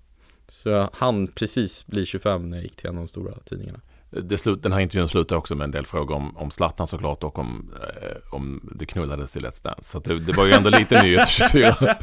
Så 0.54 0.68
jag 0.68 0.90
hann 0.92 1.28
precis 1.28 1.86
bli 1.86 2.06
25 2.06 2.50
när 2.50 2.56
jag 2.56 2.64
gick 2.64 2.76
till 2.76 2.88
en 2.88 2.96
av 2.96 3.02
de 3.04 3.08
stora 3.08 3.34
tidningarna 3.44 3.80
det 4.10 4.38
slut, 4.38 4.62
den 4.62 4.72
här 4.72 4.80
intervjun 4.80 5.08
slutar 5.08 5.36
också 5.36 5.54
med 5.54 5.64
en 5.64 5.70
del 5.70 5.86
frågor 5.86 6.16
om, 6.16 6.36
om 6.36 6.50
Zlatan 6.50 6.86
såklart 6.86 7.24
och 7.24 7.38
om, 7.38 7.70
eh, 7.82 8.34
om 8.34 8.70
det 8.74 8.86
knullades 8.86 9.36
i 9.36 9.40
Let's 9.40 9.64
Dance. 9.64 9.82
Så 9.82 9.98
det, 9.98 10.18
det, 10.18 10.32
var 10.32 10.46
ju 10.46 10.52
ändå 10.52 10.70
lite 10.70 11.02
nyhet 11.02 11.28
24. 11.28 11.76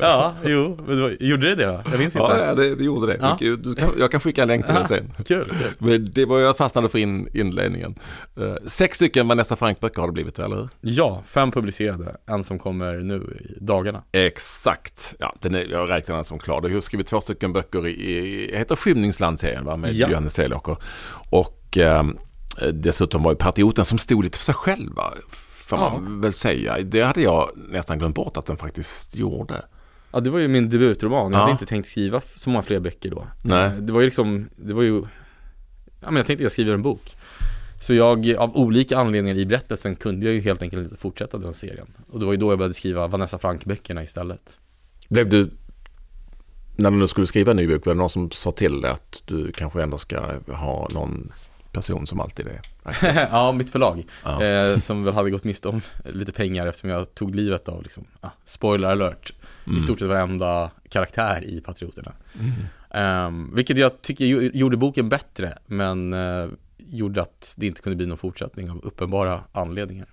ja, 0.00 0.34
jo, 0.44 0.78
var, 0.78 1.16
gjorde 1.20 1.48
det 1.48 1.54
det 1.54 1.66
då? 1.66 1.82
Jag 1.90 1.98
minns 1.98 2.16
inte. 2.16 2.18
Ja, 2.18 2.54
det, 2.54 2.74
det 2.74 2.84
gjorde 2.84 3.06
det. 3.06 3.18
Ja. 3.20 3.36
Du 3.40 3.74
kan, 3.74 3.88
jag 3.98 4.10
kan 4.10 4.20
skicka 4.20 4.42
en 4.42 4.48
länk 4.48 4.66
till 4.66 4.74
den 4.74 4.88
sen. 4.88 5.12
Kul, 5.16 5.24
kul. 5.26 5.70
Men 5.78 6.10
det 6.12 6.24
var 6.24 6.38
jag 6.38 6.56
fastnade 6.56 6.88
för 6.88 6.98
in, 6.98 7.28
inledningen. 7.34 7.94
Uh, 8.40 8.54
sex 8.66 8.96
stycken 8.96 9.28
Vanessa 9.28 9.56
Frank-böcker 9.56 10.00
har 10.00 10.08
det 10.08 10.12
blivit, 10.12 10.38
eller 10.38 10.56
hur? 10.56 10.68
Ja, 10.80 11.22
fem 11.26 11.50
publicerade. 11.50 12.16
En 12.26 12.44
som 12.44 12.58
kommer 12.58 12.94
nu 12.94 13.40
i 13.40 13.64
dagarna. 13.64 14.02
Exakt. 14.12 15.14
Ja, 15.18 15.34
den 15.40 15.54
är, 15.54 15.64
jag 15.70 15.90
räknar 15.90 16.14
den 16.14 16.24
som 16.24 16.38
klar. 16.38 16.60
Du 16.60 16.74
har 16.74 16.80
skrivit 16.80 17.06
två 17.06 17.20
stycken 17.20 17.52
böcker 17.52 17.86
i, 17.86 17.92
i 17.92 18.56
heter 18.56 18.76
Skymningsland-serien, 18.76 19.64
va? 19.64 19.76
Med 19.76 19.92
ja. 19.92 20.08
Johannes 20.08 20.34
Selåker. 20.34 20.76
Och 21.32 21.78
eh, 21.78 22.04
dessutom 22.72 23.22
var 23.22 23.32
ju 23.32 23.36
patrioten 23.36 23.84
som 23.84 23.98
stod 23.98 24.24
lite 24.24 24.38
för 24.38 24.44
sig 24.44 24.54
själv, 24.54 24.90
får 25.50 25.78
ja. 25.78 25.90
man 25.90 26.20
väl 26.20 26.32
säga. 26.32 26.78
Det 26.82 27.02
hade 27.02 27.22
jag 27.22 27.50
nästan 27.68 27.98
glömt 27.98 28.14
bort 28.14 28.36
att 28.36 28.46
den 28.46 28.56
faktiskt 28.56 29.16
gjorde. 29.16 29.64
Ja, 30.12 30.20
det 30.20 30.30
var 30.30 30.38
ju 30.38 30.48
min 30.48 30.68
debutroman. 30.68 31.32
Jag 31.32 31.38
ja. 31.38 31.42
hade 31.42 31.52
inte 31.52 31.66
tänkt 31.66 31.88
skriva 31.88 32.20
så 32.36 32.50
många 32.50 32.62
fler 32.62 32.80
böcker 32.80 33.10
då. 33.10 33.26
Nej. 33.42 33.70
Det 33.80 33.92
var 33.92 34.00
ju 34.00 34.06
liksom, 34.06 34.48
det 34.56 34.74
var 34.74 34.82
ju, 34.82 35.02
ja 36.00 36.06
men 36.06 36.16
jag 36.16 36.26
tänkte 36.26 36.42
jag 36.42 36.52
skriver 36.52 36.74
en 36.74 36.82
bok. 36.82 37.02
Så 37.80 37.94
jag, 37.94 38.34
av 38.34 38.56
olika 38.56 38.98
anledningar 38.98 39.36
i 39.36 39.46
berättelsen 39.46 39.96
kunde 39.96 40.26
jag 40.26 40.34
ju 40.34 40.40
helt 40.40 40.62
enkelt 40.62 40.82
inte 40.82 40.96
fortsätta 40.96 41.38
den 41.38 41.54
serien. 41.54 41.86
Och 42.08 42.20
det 42.20 42.26
var 42.26 42.32
ju 42.32 42.38
då 42.38 42.52
jag 42.52 42.58
började 42.58 42.74
skriva 42.74 43.06
Vanessa 43.06 43.38
Frank-böckerna 43.38 44.02
istället. 44.02 44.58
Blev 45.08 45.28
du 45.28 45.50
När 46.82 46.90
du 46.90 46.96
nu 46.96 47.08
skulle 47.08 47.26
skriva 47.26 47.50
en 47.50 47.56
ny 47.56 47.68
bok, 47.68 47.86
var 47.86 47.94
det 47.94 47.98
någon 47.98 48.10
som 48.10 48.30
sa 48.30 48.50
till 48.52 48.80
dig 48.80 48.90
att 48.90 49.22
du 49.24 49.52
kanske 49.52 49.82
ändå 49.82 49.98
ska 49.98 50.40
ha 50.48 50.88
någon 50.92 51.32
person 51.72 52.06
som 52.06 52.20
alltid 52.20 52.46
är 52.46 52.60
ja, 53.30 53.52
mitt 53.52 53.70
förlag. 53.70 54.06
Ja. 54.24 54.42
Eh, 54.42 54.78
som 54.78 55.04
väl 55.04 55.14
hade 55.14 55.30
gått 55.30 55.44
miste 55.44 55.68
om 55.68 55.80
lite 56.04 56.32
pengar 56.32 56.66
eftersom 56.66 56.90
jag 56.90 57.14
tog 57.14 57.34
livet 57.34 57.68
av, 57.68 57.82
liksom, 57.82 58.04
ah, 58.20 58.30
spoiler 58.44 58.88
alert, 58.88 59.34
Mm. 59.66 59.78
i 59.78 59.80
stort 59.80 59.98
sett 59.98 60.08
varenda 60.08 60.70
karaktär 60.88 61.44
i 61.44 61.60
Patrioterna. 61.60 62.12
Mm. 62.40 62.52
Ehm, 62.90 63.54
vilket 63.54 63.78
jag 63.78 64.02
tycker 64.02 64.24
gjorde 64.56 64.76
boken 64.76 65.08
bättre, 65.08 65.58
men 65.66 66.12
eh, 66.12 66.48
gjorde 66.76 67.22
att 67.22 67.54
det 67.56 67.66
inte 67.66 67.82
kunde 67.82 67.96
bli 67.96 68.06
någon 68.06 68.18
fortsättning 68.18 68.70
av 68.70 68.80
uppenbara 68.84 69.44
anledningar. 69.52 70.06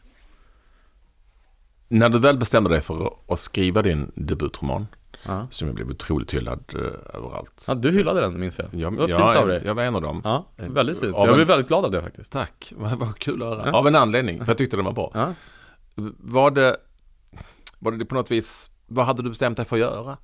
När 1.88 2.10
du 2.10 2.20
väl 2.20 2.38
bestämde 2.38 2.70
dig 2.70 2.82
för 2.82 3.14
att 3.28 3.40
skriva 3.40 3.82
din 3.82 4.12
debutroman, 4.16 4.88
Ja. 5.26 5.48
som 5.52 5.68
jag 5.68 5.76
blev 5.76 5.90
otroligt 5.90 6.34
hyllad 6.34 6.64
eh, 6.76 7.16
överallt. 7.16 7.66
ja, 7.68 7.74
du 7.76 7.92
hyllade 7.92 8.22
den 8.22 8.40
minns 8.40 8.60
jag. 8.60 8.68
Jag, 8.72 8.94
det 8.94 9.00
var 9.00 9.08
fint 9.08 9.20
jag, 9.20 9.38
av 9.38 9.48
dig. 9.48 9.62
Jag 9.66 9.76
var 9.76 9.84
en 9.84 9.96
av 9.96 10.02
dem. 10.02 10.22
Ja, 10.24 10.46
väldigt 10.56 11.00
fint. 11.00 11.14
Av 11.16 11.20
Jag 11.22 11.30
en- 11.30 11.36
blev 11.36 11.48
väldigt 11.48 11.68
glad 11.68 11.86
av 11.86 11.92
det 11.92 12.02
faktiskt. 12.02 12.32
Tack, 12.32 12.74
vad, 12.78 13.18
kul 13.20 13.42
att 13.44 13.48
höra. 13.50 13.64
Ja. 13.68 13.74
Av 13.78 13.88
en 13.88 13.96
anledning, 13.96 14.40
för 14.40 14.48
jag 14.48 14.58
tyckte 14.58 14.76
den 14.76 14.86
var 14.86 14.94
bra. 14.94 15.12
Ja. 15.14 15.34
Var 16.18 16.52
det, 16.52 16.78
var 17.80 17.92
det 17.92 18.06
på 18.06 18.16
något 18.16 18.32
vis, 18.32 18.70
vad 18.88 19.06
hade 19.06 19.24
du 19.24 19.30
bestämt 19.30 19.58
dig 19.58 19.66
för 19.66 19.76
att 19.76 19.80
göra? 19.80 20.18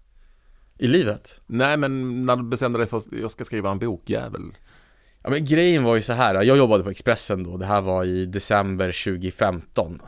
I 0.77 0.87
livet? 0.87 1.39
Nej, 1.45 1.77
men 1.77 2.25
när 2.25 2.35
du 2.35 2.43
bestämde 2.43 2.79
dig 2.79 2.87
för 2.87 2.97
att 2.97 3.05
jag 3.11 3.31
ska 3.31 3.43
skriva 3.43 3.71
en 3.71 3.79
bokjävel. 3.79 4.41
Ja 5.23 5.29
men 5.29 5.45
grejen 5.45 5.83
var 5.83 5.95
ju 5.95 6.01
så 6.01 6.13
här. 6.13 6.43
jag 6.43 6.57
jobbade 6.57 6.83
på 6.83 6.89
Expressen 6.89 7.43
då, 7.43 7.57
det 7.57 7.65
här 7.65 7.81
var 7.81 8.03
i 8.03 8.25
december 8.25 9.03
2015 9.17 9.99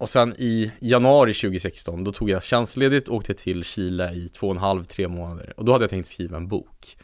Och 0.00 0.08
sen 0.08 0.34
i 0.38 0.72
januari 0.78 1.34
2016, 1.34 2.04
då 2.04 2.12
tog 2.12 2.30
jag 2.30 2.42
tjänstledigt 2.42 3.08
och 3.08 3.16
åkte 3.16 3.34
till 3.34 3.64
Chile 3.64 4.12
i 4.12 4.28
två 4.28 4.46
och 4.46 4.52
en 4.52 4.58
halv, 4.58 4.84
tre 4.84 5.08
månader. 5.08 5.52
Och 5.56 5.64
då 5.64 5.72
hade 5.72 5.82
jag 5.82 5.90
tänkt 5.90 6.08
skriva 6.08 6.36
en 6.36 6.48
bok. 6.48 6.96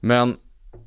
Men 0.00 0.36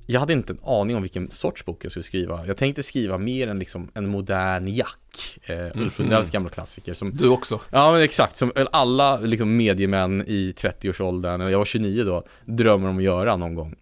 jag 0.05 0.19
hade 0.19 0.33
inte 0.33 0.53
en 0.53 0.59
aning 0.63 0.95
om 0.95 1.01
vilken 1.01 1.31
sorts 1.31 1.65
bok 1.65 1.85
jag 1.85 1.91
skulle 1.91 2.03
skriva. 2.03 2.45
Jag 2.45 2.57
tänkte 2.57 2.83
skriva 2.83 3.17
mer 3.17 3.47
än 3.47 3.59
liksom 3.59 3.91
en 3.93 4.09
modern 4.09 4.67
Jack 4.67 5.39
eh, 5.43 5.81
Ulf 5.81 5.99
Lundells 5.99 6.31
gamla 6.31 6.49
klassiker 6.49 6.93
som 6.93 7.15
Du 7.15 7.27
också. 7.27 7.61
Ja 7.71 7.91
men 7.91 8.01
exakt, 8.01 8.35
som 8.35 8.51
alla 8.71 9.19
liksom 9.19 9.57
mediemän 9.57 10.23
i 10.27 10.53
30-årsåldern, 10.57 11.41
eller 11.41 11.51
jag 11.51 11.57
var 11.57 11.65
29 11.65 12.03
då, 12.03 12.23
drömmer 12.45 12.89
om 12.89 12.97
att 12.97 13.03
göra 13.03 13.37
någon 13.37 13.55
gång. 13.55 13.75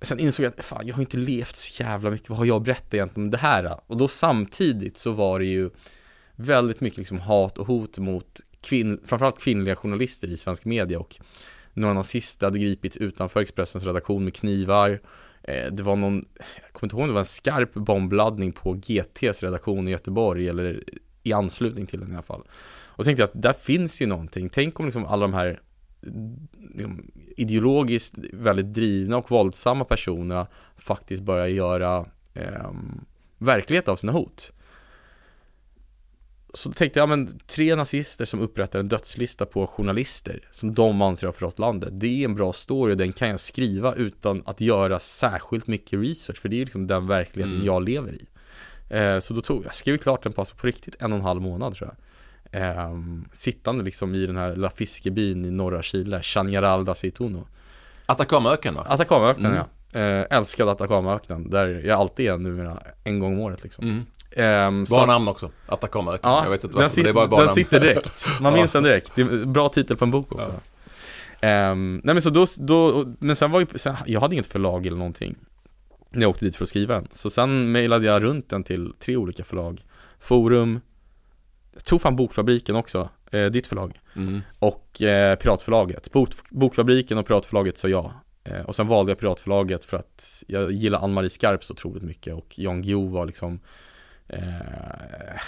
Sen 0.00 0.18
insåg 0.18 0.46
jag 0.46 0.52
att 0.58 0.64
fan, 0.64 0.86
jag 0.86 0.94
har 0.94 1.00
inte 1.00 1.16
levt 1.16 1.56
så 1.56 1.82
jävla 1.82 2.10
mycket, 2.10 2.28
vad 2.28 2.38
har 2.38 2.46
jag 2.46 2.62
berättat 2.62 2.94
egentligen 2.94 3.26
om 3.26 3.30
det 3.30 3.38
här? 3.38 3.80
Och 3.86 3.96
då 3.96 4.08
samtidigt 4.08 4.98
så 4.98 5.12
var 5.12 5.38
det 5.38 5.46
ju 5.46 5.70
väldigt 6.42 6.80
mycket 6.80 6.98
liksom 6.98 7.18
hat 7.18 7.58
och 7.58 7.66
hot 7.66 7.98
mot 7.98 8.40
kvinn, 8.60 9.00
framförallt 9.04 9.40
kvinnliga 9.40 9.76
journalister 9.76 10.28
i 10.28 10.36
svensk 10.36 10.64
media 10.64 10.98
och 10.98 11.16
några 11.74 11.94
nazister 11.94 12.46
hade 12.46 12.58
gripits 12.58 12.96
utanför 12.96 13.40
Expressens 13.40 13.84
redaktion 13.84 14.24
med 14.24 14.34
knivar 14.34 15.00
eh, 15.42 15.72
Det 15.72 15.82
var 15.82 15.96
någon, 15.96 16.22
jag 16.62 16.72
kommer 16.72 16.86
inte 16.86 16.96
ihåg 16.96 17.02
om 17.02 17.08
det 17.08 17.12
var 17.12 17.20
en 17.20 17.24
skarp 17.24 17.74
bombladdning 17.74 18.52
på 18.52 18.72
GTs 18.72 19.42
redaktion 19.42 19.88
i 19.88 19.90
Göteborg 19.90 20.48
eller 20.48 20.84
i 21.22 21.32
anslutning 21.32 21.86
till 21.86 22.00
den 22.00 22.10
i 22.10 22.14
alla 22.14 22.22
fall. 22.22 22.42
Och 22.94 23.04
tänkte 23.04 23.22
jag 23.22 23.28
att 23.28 23.42
där 23.42 23.52
finns 23.52 24.02
ju 24.02 24.06
någonting. 24.06 24.48
Tänk 24.48 24.80
om 24.80 24.86
liksom 24.86 25.06
alla 25.06 25.22
de 25.22 25.34
här 25.34 25.60
liksom, 26.74 27.10
ideologiskt 27.36 28.14
väldigt 28.32 28.72
drivna 28.72 29.16
och 29.16 29.30
våldsamma 29.30 29.84
personerna 29.84 30.46
faktiskt 30.76 31.22
börjar 31.22 31.46
göra 31.46 32.06
eh, 32.34 32.70
verklighet 33.38 33.88
av 33.88 33.96
sina 33.96 34.12
hot. 34.12 34.52
Så 36.54 36.68
då 36.68 36.72
tänkte 36.72 36.98
jag, 36.98 37.04
ja, 37.04 37.06
men 37.16 37.38
tre 37.46 37.74
nazister 37.76 38.24
som 38.24 38.40
upprättar 38.40 38.78
en 38.78 38.88
dödslista 38.88 39.46
på 39.46 39.66
journalister 39.66 40.48
som 40.50 40.74
de 40.74 41.02
anser 41.02 41.26
har 41.26 41.32
förrått 41.32 41.58
landet. 41.58 41.90
Det 41.92 42.06
är 42.20 42.24
en 42.24 42.34
bra 42.34 42.52
story 42.52 42.92
och 42.92 42.96
den 42.96 43.12
kan 43.12 43.28
jag 43.28 43.40
skriva 43.40 43.94
utan 43.94 44.42
att 44.46 44.60
göra 44.60 44.98
särskilt 44.98 45.66
mycket 45.66 46.00
research 46.00 46.38
för 46.40 46.48
det 46.48 46.56
är 46.56 46.64
liksom 46.64 46.86
den 46.86 47.06
verkligheten 47.06 47.54
Mm. 47.54 47.66
jag 47.66 47.82
lever 47.88 48.12
i. 48.12 48.26
Eh, 48.88 49.18
så 49.20 49.34
då 49.34 49.40
tog 49.40 49.64
jag, 49.64 49.74
skrev 49.74 49.98
klart 49.98 50.22
den 50.22 50.32
på, 50.32 50.40
alltså 50.40 50.56
på 50.56 50.66
riktigt 50.66 50.94
en 50.98 51.12
och 51.12 51.18
en 51.18 51.24
halv 51.24 51.42
månad 51.42 51.74
tror 51.74 51.90
jag. 51.90 51.96
Ehm, 52.62 53.24
sittande 53.32 53.84
liksom 53.84 54.14
i 54.14 54.26
den 54.26 54.36
här 54.36 54.50
lilla 54.54 54.70
fiskebyn 54.70 55.44
i 55.44 55.50
norra 55.50 55.82
Chile, 55.82 56.20
Chañaral 56.20 56.84
da 56.84 56.92
Aceituno. 56.92 57.46
Atacamaöken 58.06 58.74
va? 58.74 58.86
Atacamaöknen 58.88 59.52
Mm. 59.52 59.64
ja. 59.92 60.00
Eh, 60.00 60.26
älskade 60.38 60.70
Atacamaöknen, 60.70 61.50
där 61.50 61.82
jag 61.86 62.00
alltid 62.00 62.26
är 62.26 62.38
numera 62.38 62.78
en 63.04 63.18
gång 63.18 63.32
om 63.32 63.40
året 63.40 63.62
liksom. 63.62 63.84
Mm. 63.84 64.02
Ehm, 64.36 64.84
Bra 64.84 64.98
så- 65.00 65.06
namn 65.06 65.28
också. 65.28 65.50
Atacamaöken. 65.66 66.30
Ja, 66.30 66.44
jag 66.44 66.50
vet 66.50 66.64
inte 66.64 66.76
den, 66.76 66.82
varför, 66.82 66.96
men 66.96 67.04
det 67.04 67.12
var 67.12 67.28
bara 67.28 67.40
den 67.40 67.46
namn. 67.46 67.54
sitter 67.54 67.80
direkt. 67.80 68.26
Man 68.40 68.52
Ja. 68.52 68.58
minns 68.58 68.72
den 68.72 68.82
direkt. 68.82 69.12
Det 69.14 69.22
är 69.22 69.44
bra 69.46 69.68
titel 69.68 69.96
på 69.96 70.04
en 70.04 70.10
bok 70.10 70.32
också. 70.32 70.52
Ehm, 71.40 72.00
nej 72.04 72.14
men 72.14 72.22
så 72.22 72.30
då, 72.30 72.46
då, 72.58 73.04
men 73.18 73.36
sen 73.36 73.50
var 73.50 73.60
ju, 73.60 73.66
sen, 73.74 73.96
jag 74.06 74.20
hade 74.20 74.34
inget 74.34 74.46
förlag 74.46 74.86
eller 74.86 74.96
någonting 74.96 75.34
när 76.10 76.22
jag 76.22 76.30
åkte 76.30 76.44
dit 76.44 76.56
för 76.56 76.64
att 76.64 76.68
skriva 76.68 76.94
den. 76.94 77.08
Så 77.12 77.30
sen 77.30 77.72
mejlade 77.72 78.06
jag 78.06 78.24
runt 78.24 78.48
den 78.50 78.64
till 78.64 78.92
tre 78.98 79.16
olika 79.16 79.44
förlag. 79.44 79.84
Forum, 80.20 80.80
jag 81.72 81.84
tror 81.84 81.98
fan 81.98 82.16
Bokfabriken 82.16 82.76
också, 82.76 83.08
eh, 83.32 83.46
ditt 83.46 83.66
förlag. 83.66 84.00
Mm. 84.16 84.40
Och 84.58 85.02
eh, 85.02 85.36
Piratförlaget. 85.36 86.12
Bok, 86.12 86.30
Bokfabriken 86.50 87.18
och 87.18 87.26
Piratförlaget 87.26 87.78
sa 87.78 87.88
ja. 87.88 88.12
Eh, 88.44 88.60
och 88.60 88.74
sen 88.74 88.86
valde 88.86 89.10
jag 89.10 89.18
Piratförlaget 89.18 89.84
för 89.84 89.96
att 89.96 90.42
jag 90.46 90.72
gillar 90.72 90.98
Ann-Marie 91.04 91.30
Skarp 91.30 91.64
så 91.64 91.72
otroligt 91.72 92.02
mycket 92.02 92.34
och 92.34 92.58
Jan 92.58 92.82
Guillou 92.82 93.08
var 93.08 93.26
liksom 93.26 93.60
eh, 94.32 95.40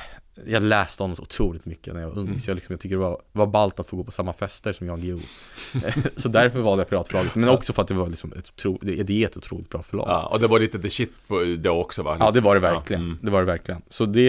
Jag 0.46 0.62
läste 0.62 1.02
honom 1.02 1.16
så 1.16 1.22
otroligt 1.22 1.64
mycket 1.66 1.94
när 1.94 2.00
jag 2.00 2.08
var 2.08 2.18
ung 2.18 2.26
Mm. 2.26 2.38
så 2.38 2.50
jag, 2.50 2.54
liksom, 2.54 2.72
jag 2.72 2.80
tycker 2.80 2.96
det 2.96 3.02
var, 3.02 3.20
var 3.32 3.46
ballt 3.46 3.80
att 3.80 3.86
få 3.86 3.96
gå 3.96 4.04
på 4.04 4.10
samma 4.10 4.32
fester 4.32 4.72
som 4.72 4.86
Jan 4.86 5.00
Guillou 5.00 5.20
Eh, 5.84 5.94
Så 6.16 6.28
därför 6.28 6.58
valde 6.58 6.80
jag 6.80 6.88
Piratförlaget, 6.88 7.34
men 7.34 7.48
också 7.48 7.72
för 7.72 7.82
att 7.82 7.88
det 7.88 7.94
var 7.94 8.08
liksom 8.08 8.32
ett 8.32 8.48
otro, 8.56 8.78
det, 8.82 9.02
det 9.02 9.22
är 9.22 9.26
ett 9.26 9.36
otroligt 9.36 9.70
bra 9.70 9.82
förlag 9.82 10.06
Ja, 10.08 10.26
och 10.26 10.40
det 10.40 10.46
var 10.46 10.58
lite 10.60 10.78
the 10.78 10.90
shit 10.90 11.12
på, 11.28 11.56
då 11.58 11.70
också 11.80 12.02
va? 12.02 12.16
Ja 12.20 12.30
det 12.30 12.40
var 12.40 12.54
det 12.54 12.60
verkligen, 12.60 13.02
Ja, 13.02 13.06
mm. 13.08 13.18
det 13.22 13.30
var 13.30 13.40
det 13.40 13.46
verkligen 13.46 13.82
Så 13.88 14.06
det, 14.06 14.22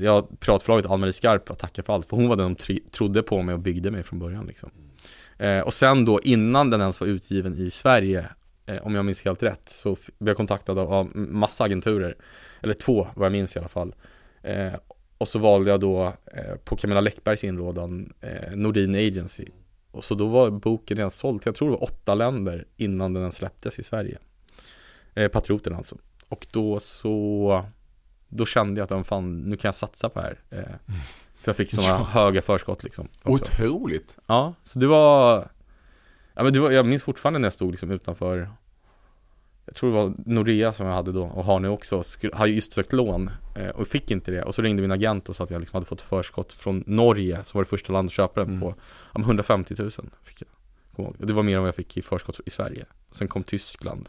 ja, 0.00 0.28
Piratförlaget 0.40 0.86
Ann-Marie 0.90 1.12
Skarp 1.12 1.50
att 1.50 1.58
tacka 1.58 1.82
för 1.82 1.92
allt 1.94 2.08
För 2.08 2.16
hon 2.16 2.28
var 2.28 2.36
den 2.36 2.46
som 2.46 2.56
tr- 2.56 2.90
trodde 2.90 3.22
på 3.22 3.42
mig 3.42 3.52
och 3.54 3.60
byggde 3.60 3.90
mig 3.90 4.02
från 4.02 4.18
början 4.18 4.46
liksom 4.46 4.70
eh, 5.38 5.60
Och 5.60 5.74
sen 5.74 6.04
då 6.04 6.20
innan 6.22 6.70
den 6.70 6.80
ens 6.80 7.00
var 7.00 7.06
utgiven 7.06 7.54
i 7.58 7.70
Sverige 7.70 8.18
eh, 8.20 8.24
Om 8.82 8.94
jag 8.94 9.04
minns 9.04 9.24
helt 9.24 9.42
rätt 9.42 9.68
så 9.68 9.96
blev 10.18 10.28
jag 10.30 10.36
kontaktad 10.36 10.78
av, 10.78 11.10
massa 11.16 11.64
agenturer 11.64 12.16
Eller 12.60 12.74
två 12.74 13.08
vad 13.16 13.26
jag 13.26 13.32
minns 13.32 13.56
i 13.56 13.58
alla 13.58 13.68
fall 13.68 13.94
eh, 14.42 14.72
Och 15.18 15.28
så 15.28 15.38
valde 15.38 15.70
jag 15.70 15.80
då 15.80 16.04
eh, 16.26 16.54
på 16.64 16.76
Camilla 16.76 17.00
Läckbergs 17.00 17.44
inrådan 17.44 18.12
eh, 18.20 18.56
Nordin 18.56 18.94
Agency 18.94 19.46
Och 19.90 20.04
så 20.04 20.14
då 20.14 20.26
var 20.26 20.50
boken 20.50 20.96
redan 20.96 21.10
såld 21.10 21.42
till, 21.42 21.48
jag 21.48 21.54
tror 21.54 21.68
det 21.70 21.76
var 21.76 21.82
åtta 21.84 22.14
länder 22.14 22.66
innan 22.76 23.12
den 23.12 23.32
släpptes 23.32 23.78
i 23.78 23.82
Sverige 23.82 24.18
eh, 25.14 25.28
Patrioten 25.28 25.74
alltså 25.74 25.96
och 26.28 26.46
då 26.50 26.80
så 26.80 27.64
Då 28.28 28.46
kände 28.46 28.80
jag 28.80 28.92
att 28.92 29.06
fan, 29.06 29.40
nu 29.40 29.56
kan 29.56 29.68
jag 29.68 29.74
satsa 29.74 30.08
på 30.08 30.20
det 30.20 30.26
här 30.26 30.38
eh, 30.50 30.94
För 31.40 31.48
jag 31.50 31.56
fick 31.56 31.70
sådana 31.74 31.88
Ja. 31.88 32.04
höga 32.04 32.42
förskott 32.42 32.84
liksom 32.84 33.08
också. 33.22 33.52
Otroligt. 33.52 34.16
Ja, 34.26 34.54
så 34.62 34.78
det 34.78 34.86
var 34.86 35.48
Ja 36.34 36.42
men 36.42 36.52
det 36.52 36.60
var, 36.60 36.70
jag 36.70 36.86
minns 36.86 37.02
fortfarande 37.02 37.38
när 37.38 37.46
jag 37.46 37.52
stod 37.52 37.70
liksom 37.70 37.90
utanför 37.90 38.50
Jag 39.66 39.74
tror 39.74 39.90
det 39.90 39.96
var 39.96 40.14
Nordea 40.26 40.72
som 40.72 40.86
jag 40.86 40.94
hade 40.94 41.12
då 41.12 41.22
och 41.24 41.44
har 41.44 41.60
nu 41.60 41.68
också, 41.68 42.02
har 42.32 42.46
just 42.46 42.72
sökt 42.72 42.92
lån 42.92 43.30
eh, 43.56 43.68
och 43.68 43.88
fick 43.88 44.10
inte 44.10 44.30
det. 44.30 44.42
Och 44.42 44.54
så 44.54 44.62
ringde 44.62 44.82
min 44.82 44.90
agent 44.92 45.28
och 45.28 45.36
sa 45.36 45.44
att 45.44 45.50
jag 45.50 45.60
liksom 45.60 45.76
hade 45.76 45.86
fått 45.86 46.02
förskott 46.02 46.52
från 46.52 46.84
Norge 46.86 47.44
som 47.44 47.58
var 47.58 47.64
det 47.64 47.68
första 47.70 47.92
landet 47.92 48.10
att 48.10 48.14
köpa 48.16 48.40
den 48.40 48.48
Mm. 48.48 48.60
på 48.60 48.74
ja, 48.78 49.12
men 49.18 49.22
150 49.22 49.74
000 49.78 49.90
fick 50.24 50.42
jag. 50.42 50.48
Kom 50.96 51.14
Det 51.18 51.32
var 51.32 51.42
mer 51.42 51.54
än 51.56 51.62
vad 51.62 51.68
jag 51.68 51.74
fick 51.74 51.96
i 51.96 52.02
förskott 52.02 52.40
i 52.46 52.50
Sverige. 52.50 52.84
Sen 53.10 53.28
kom 53.28 53.42
Tyskland 53.42 54.08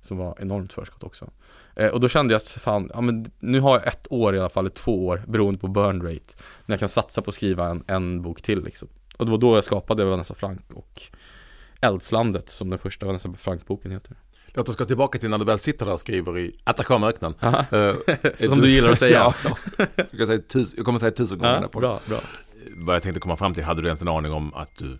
Som 0.00 0.16
var 0.16 0.36
enormt 0.40 0.72
förskott 0.72 1.02
också. 1.02 1.30
Eh, 1.76 1.88
Och 1.88 2.00
då 2.00 2.08
kände 2.08 2.34
jag 2.34 2.38
att 2.38 2.48
fan, 2.48 2.90
ja 2.94 3.00
men 3.00 3.30
nu 3.38 3.60
har 3.60 3.72
jag 3.78 3.86
ett 3.86 4.06
år 4.10 4.34
i 4.36 4.38
alla 4.38 4.48
fall, 4.48 4.70
två 4.70 5.06
år 5.06 5.24
beroende 5.28 5.60
på 5.60 5.68
burn 5.68 6.02
rate 6.02 6.34
När 6.66 6.72
jag 6.72 6.80
kan 6.80 6.88
satsa 6.88 7.22
på 7.22 7.28
att 7.28 7.34
skriva 7.34 7.68
en, 7.68 7.84
en 7.86 8.22
bok 8.22 8.42
till 8.42 8.64
liksom. 8.64 8.88
Och 9.16 9.24
det 9.26 9.30
var 9.30 9.38
då 9.38 9.54
jag 9.56 9.64
skapade 9.64 10.04
Vanessa 10.04 10.34
Frank 10.34 10.72
och 10.74 11.02
Eldslandet 11.82 12.48
som 12.48 12.70
den 12.70 12.78
första 12.78 13.06
Vanessa 13.06 13.32
Frank-boken 13.38 13.90
heter 13.90 14.16
Låt 14.54 14.68
oss 14.68 14.76
gå 14.76 14.84
tillbaka 14.84 15.18
till 15.18 15.30
när 15.30 15.38
du 15.38 15.44
väl 15.44 15.58
sitter 15.58 15.86
där 15.86 15.92
och 15.92 16.00
skriver 16.00 16.38
i 16.38 16.56
Atacamaöknen. 16.64 17.34
Eh, 17.42 17.94
Som 18.48 18.60
du 18.60 18.70
gillar 18.70 18.90
att 18.90 18.98
säga 18.98 19.32
ja, 19.78 19.86
jag, 20.10 20.26
säga 20.26 20.38
tusen, 20.48 20.74
jag 20.76 20.84
kommer 20.86 20.98
säga 20.98 21.10
tusen 21.10 21.38
gånger 21.38 21.62
Ja, 21.62 21.68
på 21.68 21.80
bra, 21.80 22.00
bra 22.08 22.20
Vad 22.76 22.96
jag 22.96 23.02
tänkte 23.02 23.20
komma 23.20 23.36
fram 23.36 23.54
till, 23.54 23.64
hade 23.64 23.82
du 23.82 23.88
ens 23.88 24.02
en 24.02 24.08
aning 24.08 24.32
om 24.32 24.54
att 24.54 24.76
du 24.78 24.98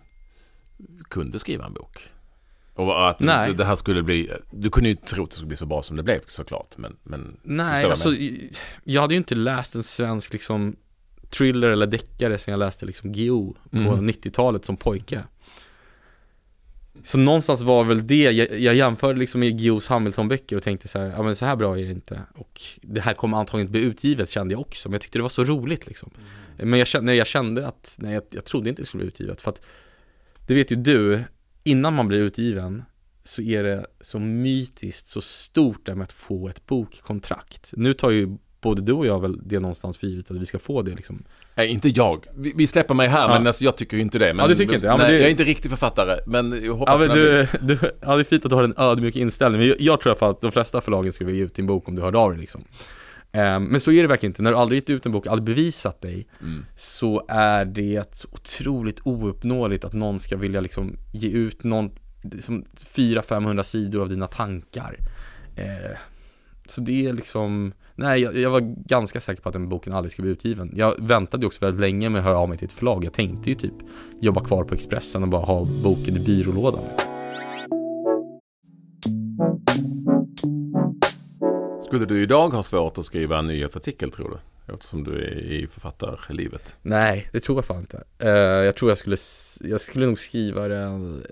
kunde 1.09 1.39
skriva 1.39 1.65
en 1.65 1.73
bok? 1.73 2.09
Och 2.73 3.09
att 3.09 3.19
Nej. 3.19 3.53
Det 3.53 3.65
här 3.65 3.75
skulle 3.75 4.03
bli, 4.03 4.31
du 4.51 4.69
kunde 4.69 4.89
ju 4.89 4.95
tro 4.95 5.23
att 5.23 5.29
det 5.29 5.35
skulle 5.35 5.47
bli 5.47 5.57
så 5.57 5.65
bra 5.65 5.83
som 5.83 5.97
det 5.97 6.03
blev 6.03 6.19
såklart, 6.27 6.77
men, 6.77 6.95
men 7.03 7.37
Nej, 7.43 7.85
alltså 7.85 8.13
jag 8.83 9.01
hade 9.01 9.13
ju 9.13 9.17
inte 9.17 9.35
läst 9.35 9.75
en 9.75 9.83
svensk 9.83 10.33
liksom 10.33 10.75
thriller 11.29 11.69
eller 11.69 11.87
deckare 11.87 12.37
sen 12.37 12.51
jag 12.51 12.59
läste 12.59 12.85
liksom 12.85 13.11
Guillou 13.11 13.53
på 13.71 13.77
Mm. 13.77 14.09
90-talet 14.09 14.65
som 14.65 14.77
pojke 14.77 15.23
Så 17.03 17.17
någonstans 17.17 17.61
var 17.61 17.83
väl 17.83 18.07
det, 18.07 18.31
jag, 18.31 18.59
jag 18.59 18.75
jämförde 18.75 19.19
liksom 19.19 19.39
med 19.39 19.57
Guillous 19.57 19.87
Hamilton-böcker 19.87 20.55
och 20.55 20.63
tänkte 20.63 20.87
så 20.87 20.99
här, 20.99 21.07
ja 21.07 21.23
men 21.23 21.35
så 21.35 21.45
här 21.45 21.55
bra 21.55 21.79
är 21.79 21.83
det 21.83 21.91
inte. 21.91 22.21
Och 22.35 22.61
det 22.81 23.01
här 23.01 23.13
kommer 23.13 23.37
antagligen 23.37 23.71
bli 23.71 23.81
utgivet 23.81 24.29
kände 24.29 24.53
jag 24.53 24.61
också, 24.61 24.89
men 24.89 24.93
jag 24.93 25.01
tyckte 25.01 25.19
det 25.19 25.23
var 25.23 25.29
så 25.29 25.43
roligt 25.43 25.87
liksom. 25.87 26.09
Men 26.57 26.79
jag 26.79 26.87
kände, 26.87 27.15
jag 27.15 27.27
kände 27.27 27.67
att, 27.67 27.95
nej 27.99 28.13
jag, 28.13 28.23
jag 28.29 28.45
trodde 28.45 28.69
inte 28.69 28.81
det 28.81 28.85
skulle 28.85 29.01
bli 29.01 29.07
utgivet 29.07 29.41
för 29.41 29.51
att 29.51 29.61
Det 30.47 30.55
vet 30.55 30.71
ju 30.71 30.75
du, 30.75 31.23
innan 31.63 31.93
man 31.93 32.07
blir 32.07 32.19
utgiven 32.19 32.83
så 33.23 33.41
är 33.41 33.63
det 33.63 33.85
så 34.01 34.19
mytiskt, 34.19 35.07
så 35.07 35.21
stort 35.21 35.85
det 35.85 35.95
med 35.95 36.03
att 36.03 36.13
få 36.13 36.49
ett 36.49 36.65
bokkontrakt. 36.65 37.73
Nu 37.77 37.93
tar 37.93 38.11
ju 38.11 38.37
både 38.63 38.81
du 38.81 38.91
och 38.93 39.05
jag 39.05 39.21
väl 39.21 39.39
det 39.47 39.59
någonstans 39.59 39.97
för 39.97 40.07
givet 40.07 40.31
att 40.31 40.37
vi 40.37 40.45
ska 40.45 40.59
få 40.59 40.81
det 40.81 40.95
liksom. 40.95 41.23
Nej, 41.55 41.67
inte 41.67 41.89
jag. 41.89 42.25
Vi, 42.35 42.53
vi 42.55 42.67
släpper 42.67 42.93
mig 42.93 43.07
här, 43.07 43.21
Ja. 43.21 43.27
men 43.37 43.47
alltså, 43.47 43.63
jag 43.63 43.75
tycker 43.75 43.97
ju 43.97 44.01
inte 44.03 44.19
det. 44.19 44.33
Men, 44.33 44.43
Ja, 44.43 44.47
du 44.47 44.55
tycker 44.55 44.75
inte? 44.75 44.87
Ja, 44.87 44.97
nej, 44.97 45.07
det- 45.11 45.17
Jag 45.17 45.25
är 45.27 45.31
inte 45.31 45.43
riktig 45.43 45.71
författare, 45.71 46.19
men 46.27 46.63
jag 46.65 46.73
hoppas 46.75 46.99
Ja, 47.01 47.07
men 47.07 47.15
du, 47.17 47.47
du, 47.61 47.77
ja, 48.01 48.15
det 48.15 48.21
är 48.21 48.23
fint 48.23 48.45
att 48.45 48.49
du 48.49 48.55
har 48.55 48.63
en 48.63 48.73
ödmjuk 48.77 49.15
inställning, 49.15 49.59
men 49.59 49.67
jag, 49.67 49.77
jag 49.81 50.01
tror 50.01 50.29
att 50.29 50.41
de 50.41 50.51
flesta 50.51 50.81
förlagen 50.81 51.13
skulle 51.13 51.25
vilja 51.27 51.39
ge 51.39 51.45
ut 51.45 51.55
din 51.55 51.67
bok 51.67 51.87
om 51.87 51.95
du 51.95 52.01
hörde 52.01 52.17
av 52.17 52.29
dig 52.31 52.39
liksom. 52.39 52.63
Ehm, 53.31 53.63
men 53.63 53.79
så 53.81 53.91
är 53.91 54.01
det 54.01 54.07
verkligen 54.07 54.29
inte, 54.31 54.41
när 54.41 54.51
du 54.51 54.57
aldrig 54.57 54.77
gett 54.81 54.89
ut 54.89 55.05
en 55.05 55.11
bok, 55.11 55.27
aldrig 55.27 55.43
bevisat 55.55 56.01
dig, 56.01 56.27
Mm. 56.41 56.65
så 56.75 57.25
är 57.29 57.65
det 57.65 58.15
så 58.15 58.27
otroligt 58.31 58.99
ouppnåeligt 59.03 59.85
att 59.85 59.93
någon 59.93 60.19
ska 60.19 60.37
vilja 60.37 60.61
liksom 60.61 60.97
ge 61.13 61.29
ut 61.29 61.63
någon, 61.63 61.91
liksom 62.23 62.65
400-500 62.95 63.63
sidor 63.63 64.01
av 64.01 64.09
dina 64.09 64.27
tankar. 64.27 64.97
Eh, 65.55 65.97
så 66.67 66.81
det 66.81 67.07
är 67.07 67.13
liksom, 67.13 67.73
nej 67.95 68.21
jag, 68.21 68.37
jag 68.37 68.49
var 68.49 68.59
ganska 68.87 69.19
säker 69.19 69.41
på 69.41 69.49
att 69.49 69.53
den 69.53 69.69
boken 69.69 69.93
aldrig 69.93 70.11
skulle 70.11 70.23
bli 70.23 70.31
utgiven. 70.31 70.71
Jag 70.75 70.95
väntade 70.99 71.43
ju 71.43 71.47
också 71.47 71.65
väldigt 71.65 71.81
länge 71.81 72.09
med 72.09 72.19
att 72.19 72.25
höra 72.25 72.37
av 72.37 72.49
mig 72.49 72.57
till 72.57 72.65
ett 72.65 72.71
förlag. 72.71 73.05
Jag 73.05 73.13
tänkte 73.13 73.49
ju 73.49 73.55
typ 73.55 73.73
jobba 74.19 74.43
kvar 74.43 74.63
på 74.63 74.73
Expressen 74.73 75.23
och 75.23 75.29
bara 75.29 75.45
ha 75.45 75.65
boken 75.83 76.17
i 76.17 76.19
byrålådan. 76.19 76.83
Skulle 81.85 82.05
du 82.05 82.23
idag 82.23 82.49
ha 82.49 82.63
svårt 82.63 82.97
att 82.97 83.05
skriva 83.05 83.39
en 83.39 83.47
nyhetsartikel, 83.47 84.11
tror 84.11 84.29
du? 84.29 84.73
Eftersom 84.73 85.03
du 85.03 85.11
är 85.11 85.51
i 85.51 85.67
författarlivet. 85.67 86.75
Nej, 86.81 87.29
det 87.31 87.39
tror 87.39 87.57
jag 87.57 87.65
fan 87.65 87.79
inte. 87.79 88.03
Eh, 88.19 88.29
jag 88.29 88.75
tror 88.75 88.91
jag 88.91 88.97
skulle, 88.97 89.17
jag 89.61 89.81
skulle 89.81 90.05
nog 90.05 90.19
skriva 90.19 90.67
den 90.67 91.23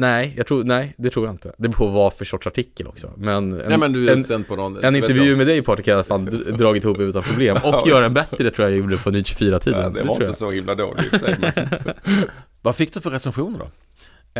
Nej, 0.00 0.34
jag 0.36 0.46
tror, 0.46 0.64
nej, 0.64 0.94
det 0.98 1.10
tror 1.10 1.26
jag 1.26 1.34
inte. 1.34 1.48
Det 1.58 1.68
beror 1.68 1.72
på 1.72 1.86
vad 1.86 2.12
för 2.14 2.24
sorts 2.24 2.46
artikel 2.46 2.86
också. 2.86 3.12
Men 3.16 3.52
en, 3.52 3.68
Nej, 3.68 3.78
men 3.78 3.92
du 3.92 4.10
en, 4.34 4.44
på 4.44 4.56
någon... 4.56 4.84
en 4.84 4.96
intervju 4.96 5.28
jag. 5.28 5.38
med 5.38 5.46
dig 5.46 5.62
Patrik 5.62 5.86
har 5.88 5.94
jag 5.94 6.06
fan 6.06 6.24
d- 6.24 6.50
dragit 6.52 6.84
ihop 6.84 6.98
utan 6.98 7.22
problem. 7.22 7.56
Och 7.64 7.86
göra 7.88 8.06
en 8.06 8.14
bättre 8.14 8.50
tror 8.50 8.68
jag 8.68 8.78
gjorde 8.78 8.96
på 8.98 9.10
Ny 9.10 9.20
24-tiden. 9.20 9.80
Ja, 9.80 9.88
det 9.88 9.98
var 10.02 10.04
tror 10.04 10.10
inte 10.12 10.24
jag. 10.24 10.36
så 10.36 10.50
himla 10.50 10.74
dåligt 10.74 11.12
i. 11.14 11.18
Vad 12.62 12.76
fick 12.76 12.94
du 12.94 13.00
för 13.00 13.10
recensioner 13.10 13.58
då? 13.58 13.64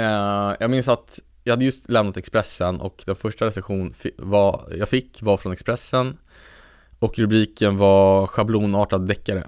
Eh, 0.00 0.56
jag 0.60 0.70
minns 0.70 0.88
att 0.88 1.18
jag 1.44 1.52
hade 1.52 1.64
just 1.64 1.90
lämnat 1.90 2.16
Expressen 2.16 2.80
och 2.80 3.02
den 3.06 3.16
första 3.16 3.46
recension 3.46 3.92
var, 4.16 4.68
jag 4.76 4.88
fick 4.88 5.22
var 5.22 5.36
från 5.36 5.52
Expressen 5.52 6.16
och 6.98 7.18
rubriken 7.18 7.76
var 7.76 8.26
schablonartad 8.26 9.06
deckare. 9.08 9.44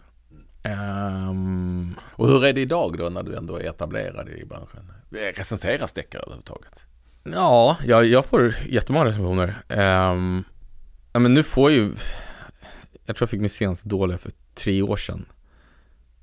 Ehm, 0.62 1.94
Och 2.16 2.28
hur 2.28 2.44
är 2.44 2.52
det 2.52 2.60
idag 2.60 2.98
då 2.98 3.08
när 3.08 3.22
du 3.22 3.36
ändå 3.36 3.56
är 3.56 3.68
etablerad 3.68 4.28
i 4.28 4.44
branschen? 4.44 4.91
Recenseras 5.12 5.92
deckare 5.92 6.22
överhuvudtaget? 6.22 6.84
ja, 7.24 7.76
jag, 7.86 8.06
jag 8.06 8.26
får 8.26 8.54
jättemånga 8.68 9.04
recensioner. 9.04 9.62
Um, 9.68 10.44
ja, 11.12 11.20
men 11.20 11.34
nu 11.34 11.42
får 11.42 11.70
jag 11.70 11.80
ju, 11.80 11.94
jag 13.06 13.16
tror 13.16 13.24
jag 13.26 13.30
fick 13.30 13.40
min 13.40 13.50
senaste 13.50 13.88
dåliga 13.88 14.18
för 14.18 14.32
tre 14.54 14.82
år 14.82 14.96
sedan. 14.96 15.24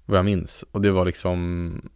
Vad 0.05 0.17
jag 0.17 0.25
minns. 0.25 0.65
Och 0.71 0.81
det 0.81 0.91
var 0.91 1.05
liksom 1.05 1.89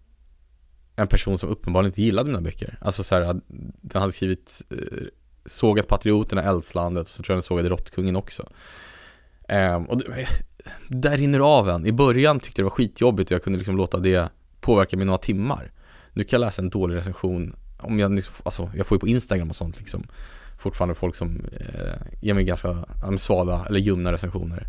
en 0.96 1.08
person 1.08 1.38
som 1.38 1.50
uppenbarligen 1.50 1.90
inte 1.90 2.02
gillade 2.02 2.30
mina 2.30 2.42
böcker. 2.42 2.78
Alltså 2.82 3.04
så 3.04 3.16
här, 3.16 3.42
den 3.82 4.02
hade 4.02 4.14
skrivit 4.14 4.62
eh, 4.70 5.08
Sågat 5.46 5.88
Patrioterna, 5.88 6.44
Eldslandet 6.44 7.02
och 7.02 7.08
så 7.08 7.24
tror 7.24 7.34
jag 7.34 7.38
den 7.38 7.44
sågade 7.44 7.70
Råttkungen 7.70 8.16
också. 8.16 8.50
Um, 9.50 9.86
och 9.86 9.98
det, 9.98 10.28
där 10.88 11.18
rinner 11.18 11.40
det 11.40 11.46
av 11.46 11.70
en. 11.70 11.86
I 11.86 11.92
början 11.92 12.40
tyckte 12.40 12.62
jag 12.62 12.66
det 12.66 12.70
var 12.70 12.76
skitjobbigt 12.76 13.32
och 13.32 13.36
jag 13.36 13.44
kunde 13.44 13.60
liksom 13.60 13.78
låta 13.78 13.98
det 13.98 14.30
påverka 14.62 14.98
mig 14.98 15.06
några 15.06 15.18
timmar. 15.18 15.72
Nu 16.14 16.24
kan 16.24 16.42
jag 16.42 16.46
läsa 16.48 16.62
en 16.62 16.70
dålig 16.70 16.96
recension, 16.96 17.56
om 17.80 18.00
jag, 18.00 18.12
liksom- 18.12 18.36
alltså 18.46 18.72
jag 18.76 18.88
får 18.88 18.96
ju 18.96 19.00
på 19.00 19.08
Instagram 19.08 19.50
och 19.50 19.56
sånt 19.56 19.80
liksom 19.80 20.08
fortfarande 20.58 20.96
folk 20.96 21.16
som 21.16 21.46
eh, 21.60 21.96
ger 22.22 22.34
mig 22.34 22.44
ganska 22.44 22.86
svala 23.18 23.66
eller 23.70 23.80
ljumna 23.80 24.12
recensioner. 24.12 24.68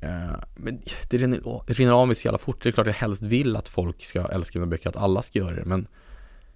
Eh, 0.00 0.36
men 0.56 0.82
det 1.10 1.18
rinner, 1.18 1.92
av 1.92 2.06
mig 2.06 2.16
så 2.16 2.26
jävla 2.26 2.38
fort. 2.38 2.62
Det 2.62 2.68
är 2.68 2.72
klart 2.72 2.86
jag 2.86 2.94
helst 2.94 3.22
vill 3.22 3.56
att 3.56 3.68
folk 3.68 4.04
ska 4.04 4.28
älska 4.28 4.58
mina 4.58 4.70
böcker, 4.70 4.88
att 4.88 4.96
alla 4.96 5.22
ska 5.22 5.38
göra 5.38 5.54
det. 5.54 5.64
Men 5.64 5.86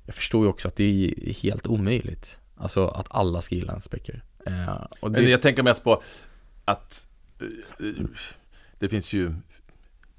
jag 0.06 0.14
förstår 0.14 0.44
ju 0.44 0.48
också 0.50 0.68
att 0.68 0.76
det 0.76 0.84
är 0.84 1.32
helt 1.42 1.66
omöjligt. 1.66 2.38
Alltså 2.56 2.88
att 2.88 3.06
alla 3.10 3.42
ska 3.42 3.54
gilla 3.54 3.72
ens 3.72 3.90
böcker. 3.90 4.22
Eh, 4.46 4.84
och 5.00 5.12
det, 5.12 5.22
jag 5.22 5.42
tänker 5.42 5.62
mest 5.62 5.84
på 5.84 6.02
att 6.64 7.08
eh, 7.40 8.04
det 8.78 8.88
finns 8.88 9.12
ju 9.12 9.34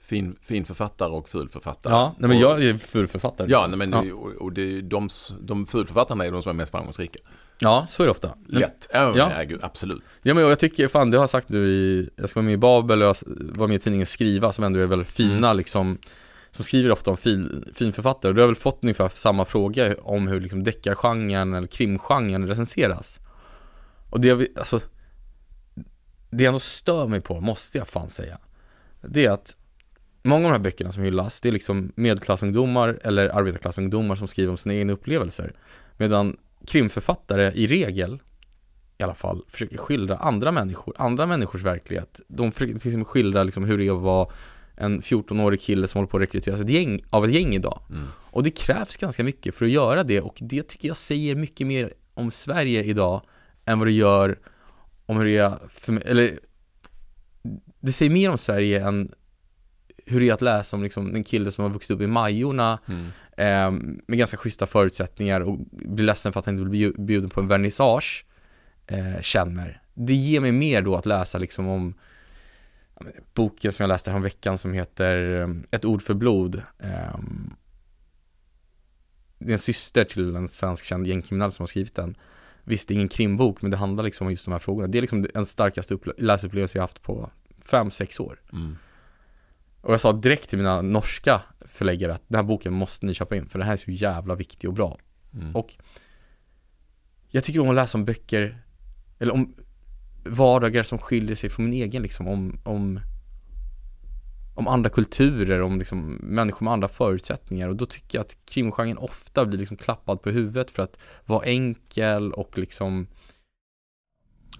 fin, 0.09 0.35
fin 0.41 0.65
författare 0.65 1.09
och 1.11 1.29
fulförfattare. 1.29 1.93
ja, 1.93 2.15
nej 2.19 2.29
men 2.29 2.39
jag 2.39 2.63
är 2.63 2.77
fulförfattare. 2.77 3.47
Ja, 3.51 3.67
liksom. 3.67 3.79
nej, 3.79 3.87
men 3.87 4.07
ja. 4.07 4.13
och, 4.13 4.31
och 4.31 4.53
det 4.53 4.61
är 4.77 4.81
de, 4.81 5.09
de 5.41 5.65
fulförfattarna 5.65 6.25
är 6.25 6.31
de 6.31 6.43
som 6.43 6.49
är 6.49 6.53
mest 6.53 6.71
framgångsrika. 6.71 7.19
ja, 7.59 7.85
så 7.89 8.03
är 8.03 8.07
det 8.07 8.11
ofta. 8.11 8.35
Lätt. 8.47 8.87
Ja, 8.93 9.13
Ja. 9.17 9.27
herregud, 9.33 9.59
absolut. 9.63 10.03
Ja 10.21 10.33
men 10.33 10.43
jag 10.43 10.59
tycker, 10.59 10.87
fan 10.87 11.11
det 11.11 11.17
har 11.17 11.23
jag 11.23 11.29
sagt 11.29 11.49
nu 11.49 11.67
i, 11.67 12.09
jag 12.15 12.29
ska 12.29 12.39
vara 12.39 12.45
med 12.45 12.53
i 12.53 12.57
Babel 12.57 13.01
och 13.01 13.07
jag 13.07 13.15
var 13.55 13.67
med 13.67 13.75
i 13.75 13.79
tidningen 13.79 14.05
Skriva 14.07 14.51
som 14.51 14.63
ändå 14.63 14.79
är 14.79 14.85
väldigt 14.85 15.07
fina 15.07 15.37
Mm. 15.47 15.57
liksom 15.57 15.97
Som 16.51 16.65
skriver 16.65 16.91
ofta 16.91 17.11
om 17.11 17.17
fin, 17.17 17.65
finförfattare 17.75 18.33
du 18.33 18.41
har 18.41 18.47
väl 18.47 18.55
fått 18.55 18.79
ungefär 18.81 19.09
samma 19.09 19.45
fråga 19.45 19.95
om 20.01 20.27
hur 20.27 20.41
liksom 20.41 20.63
deckargenren 20.63 21.53
eller 21.53 21.67
krimgenren 21.67 22.47
recenseras 22.47 23.19
Och 24.09 24.19
det, 24.19 24.57
alltså 24.57 24.79
Det 26.29 26.43
jag 26.43 26.47
ändå 26.47 26.59
stör 26.59 27.07
mig 27.07 27.21
på, 27.21 27.41
måste 27.41 27.77
jag 27.77 27.87
fan 27.87 28.09
säga 28.09 28.37
Det 29.01 29.25
är 29.25 29.31
att 29.31 29.55
Många 30.23 30.45
av 30.45 30.51
de 30.51 30.57
här 30.57 30.63
böckerna 30.63 30.91
som 30.91 31.03
hyllas, 31.03 31.41
det 31.41 31.49
är 31.49 31.51
liksom 31.53 31.91
medelklassungdomar 31.95 32.99
eller 33.03 33.29
arbetarklassungdomar 33.29 34.15
som 34.15 34.27
skriver 34.27 34.51
om 34.51 34.57
sina 34.57 34.75
egna 34.75 34.93
upplevelser 34.93 35.53
Medan 35.97 36.37
krimförfattare 36.67 37.51
i 37.55 37.67
regel 37.67 38.19
i 38.97 39.03
alla 39.03 39.13
fall 39.13 39.43
försöker 39.47 39.77
skildra 39.77 40.17
andra 40.17 40.51
människor, 40.51 40.93
andra 40.97 41.25
människors 41.25 41.63
verklighet. 41.63 42.21
De 42.27 42.51
försöker 42.51 42.79
till 42.79 42.89
exempel 42.89 43.05
skildra 43.05 43.43
liksom 43.43 43.63
hur 43.63 43.77
det 43.77 43.87
är 43.87 43.95
att 43.95 44.01
vara 44.01 44.29
en 44.75 45.01
14-årig 45.01 45.61
kille 45.61 45.87
som 45.87 45.99
håller 45.99 46.09
på 46.09 46.17
att 46.17 46.23
rekryteras 46.23 46.61
ett 46.61 46.69
gäng, 46.69 47.01
av 47.09 47.25
ett 47.25 47.33
gäng 47.33 47.55
idag. 47.55 47.81
Mm. 47.89 48.07
Och 48.15 48.43
det 48.43 48.49
krävs 48.49 48.97
ganska 48.97 49.23
mycket 49.23 49.55
för 49.55 49.65
att 49.65 49.71
göra 49.71 50.03
det 50.03 50.21
och 50.21 50.37
det 50.41 50.67
tycker 50.67 50.87
jag 50.87 50.97
säger 50.97 51.35
mycket 51.35 51.67
mer 51.67 51.93
om 52.13 52.31
Sverige 52.31 52.83
idag 52.83 53.21
än 53.65 53.79
vad 53.79 53.87
det 53.87 53.91
gör 53.91 54.39
om 55.05 55.17
hur 55.17 55.25
det 55.25 55.37
är 55.37 55.57
för, 55.69 56.07
eller 56.07 56.39
det 57.79 57.91
säger 57.91 58.11
mer 58.11 58.29
om 58.29 58.37
Sverige 58.37 58.85
än 58.87 59.11
hur 60.09 60.19
det 60.19 60.29
är 60.29 60.33
att 60.33 60.41
läsa 60.41 60.75
om 60.75 60.83
liksom 60.83 61.15
en 61.15 61.23
kille 61.23 61.51
som 61.51 61.63
har 61.63 61.71
vuxit 61.71 61.91
upp 61.91 62.01
i 62.01 62.07
Majorna 62.07 62.79
Mm. 62.87 63.05
eh, 63.37 63.95
med 64.07 64.17
ganska 64.19 64.37
schyssta 64.37 64.67
förutsättningar 64.67 65.41
och 65.41 65.57
blir 65.71 66.05
ledsen 66.05 66.33
för 66.33 66.39
att 66.39 66.45
han 66.45 66.57
inte 66.59 66.69
blir 66.69 66.89
bju- 66.91 67.05
bjuden 67.05 67.29
på 67.29 67.39
en 67.41 67.47
vernissage 67.47 68.25
eh, 68.87 69.21
känner. 69.21 69.81
Det 69.93 70.13
ger 70.13 70.41
mig 70.41 70.51
mer 70.51 70.81
då 70.81 70.95
att 70.95 71.05
läsa 71.05 71.37
liksom 71.37 71.67
om 71.67 71.93
boken 73.33 73.71
som 73.71 73.83
jag 73.83 73.87
läste 73.87 74.11
här 74.11 74.19
veckan 74.19 74.57
som 74.57 74.73
heter 74.73 75.41
eh, 75.41 75.47
Ett 75.71 75.85
ord 75.85 76.01
för 76.01 76.13
blod. 76.13 76.55
Eh, 76.79 77.19
det 79.39 79.49
är 79.49 79.53
en 79.53 79.59
syster 79.59 80.03
till 80.05 80.35
en 80.35 80.47
svensk 80.47 80.85
känd 80.85 81.07
gängkriminell 81.07 81.51
som 81.51 81.63
har 81.63 81.67
skrivit 81.67 81.95
den. 81.95 82.17
Visst, 82.63 82.87
det 82.87 82.93
är 82.93 82.95
ingen 82.95 83.09
krimbok, 83.09 83.61
men 83.61 83.71
det 83.71 83.77
handlar 83.77 84.03
liksom 84.03 84.27
om 84.27 84.31
just 84.31 84.45
de 84.45 84.51
här 84.51 84.59
frågorna. 84.59 84.87
Det 84.87 84.97
är 84.97 85.01
liksom 85.01 85.27
den 85.33 85.45
starkaste 85.45 85.95
upple- 85.95 86.13
läsupplevelse 86.17 86.77
jag 86.77 86.83
haft 86.83 87.01
på 87.01 87.29
fem 87.71 87.91
sex 87.91 88.19
år. 88.19 88.41
Mm. 88.53 88.77
Och 89.81 89.93
jag 89.93 90.01
sa 90.01 90.13
direkt 90.13 90.49
till 90.49 90.57
mina 90.57 90.81
norska 90.81 91.41
förläggare 91.65 92.13
att 92.13 92.23
den 92.27 92.35
här 92.35 92.43
boken 92.43 92.73
måste 92.73 93.05
ni 93.05 93.13
köpa 93.13 93.35
in, 93.35 93.49
för 93.49 93.59
den 93.59 93.67
här 93.67 93.73
är 93.73 93.77
så 93.77 93.91
jävla 93.91 94.35
viktig 94.35 94.69
och 94.69 94.73
bra. 94.73 94.97
Mm. 95.33 95.55
Och 95.55 95.75
jag 97.27 97.43
tycker 97.43 97.59
om 97.59 97.69
att 97.69 97.75
läsa 97.75 97.97
om 97.97 98.05
böcker, 98.05 98.63
eller 99.19 99.33
om 99.33 99.55
vardagar 100.25 100.83
som 100.83 100.97
skiljer 100.97 101.35
sig 101.35 101.49
från 101.49 101.65
min 101.69 101.83
egen 101.83 102.01
liksom, 102.01 102.27
om, 102.27 102.61
om, 102.63 102.99
om 104.55 104.67
andra 104.67 104.89
kulturer, 104.89 105.61
om 105.61 105.79
liksom 105.79 106.13
människor 106.13 106.63
med 106.63 106.73
andra 106.73 106.87
förutsättningar 106.87 107.67
och 107.67 107.75
då 107.75 107.85
tycker 107.85 108.17
jag 108.17 108.25
att 108.25 108.37
krimgenren 108.45 108.97
ofta 108.97 109.45
blir 109.45 109.59
liksom 109.59 109.77
klappad 109.77 110.21
på 110.21 110.29
huvudet 110.29 110.71
för 110.71 110.83
att 110.83 110.99
vara 111.25 111.45
enkel 111.45 112.31
och 112.31 112.57
liksom 112.57 113.07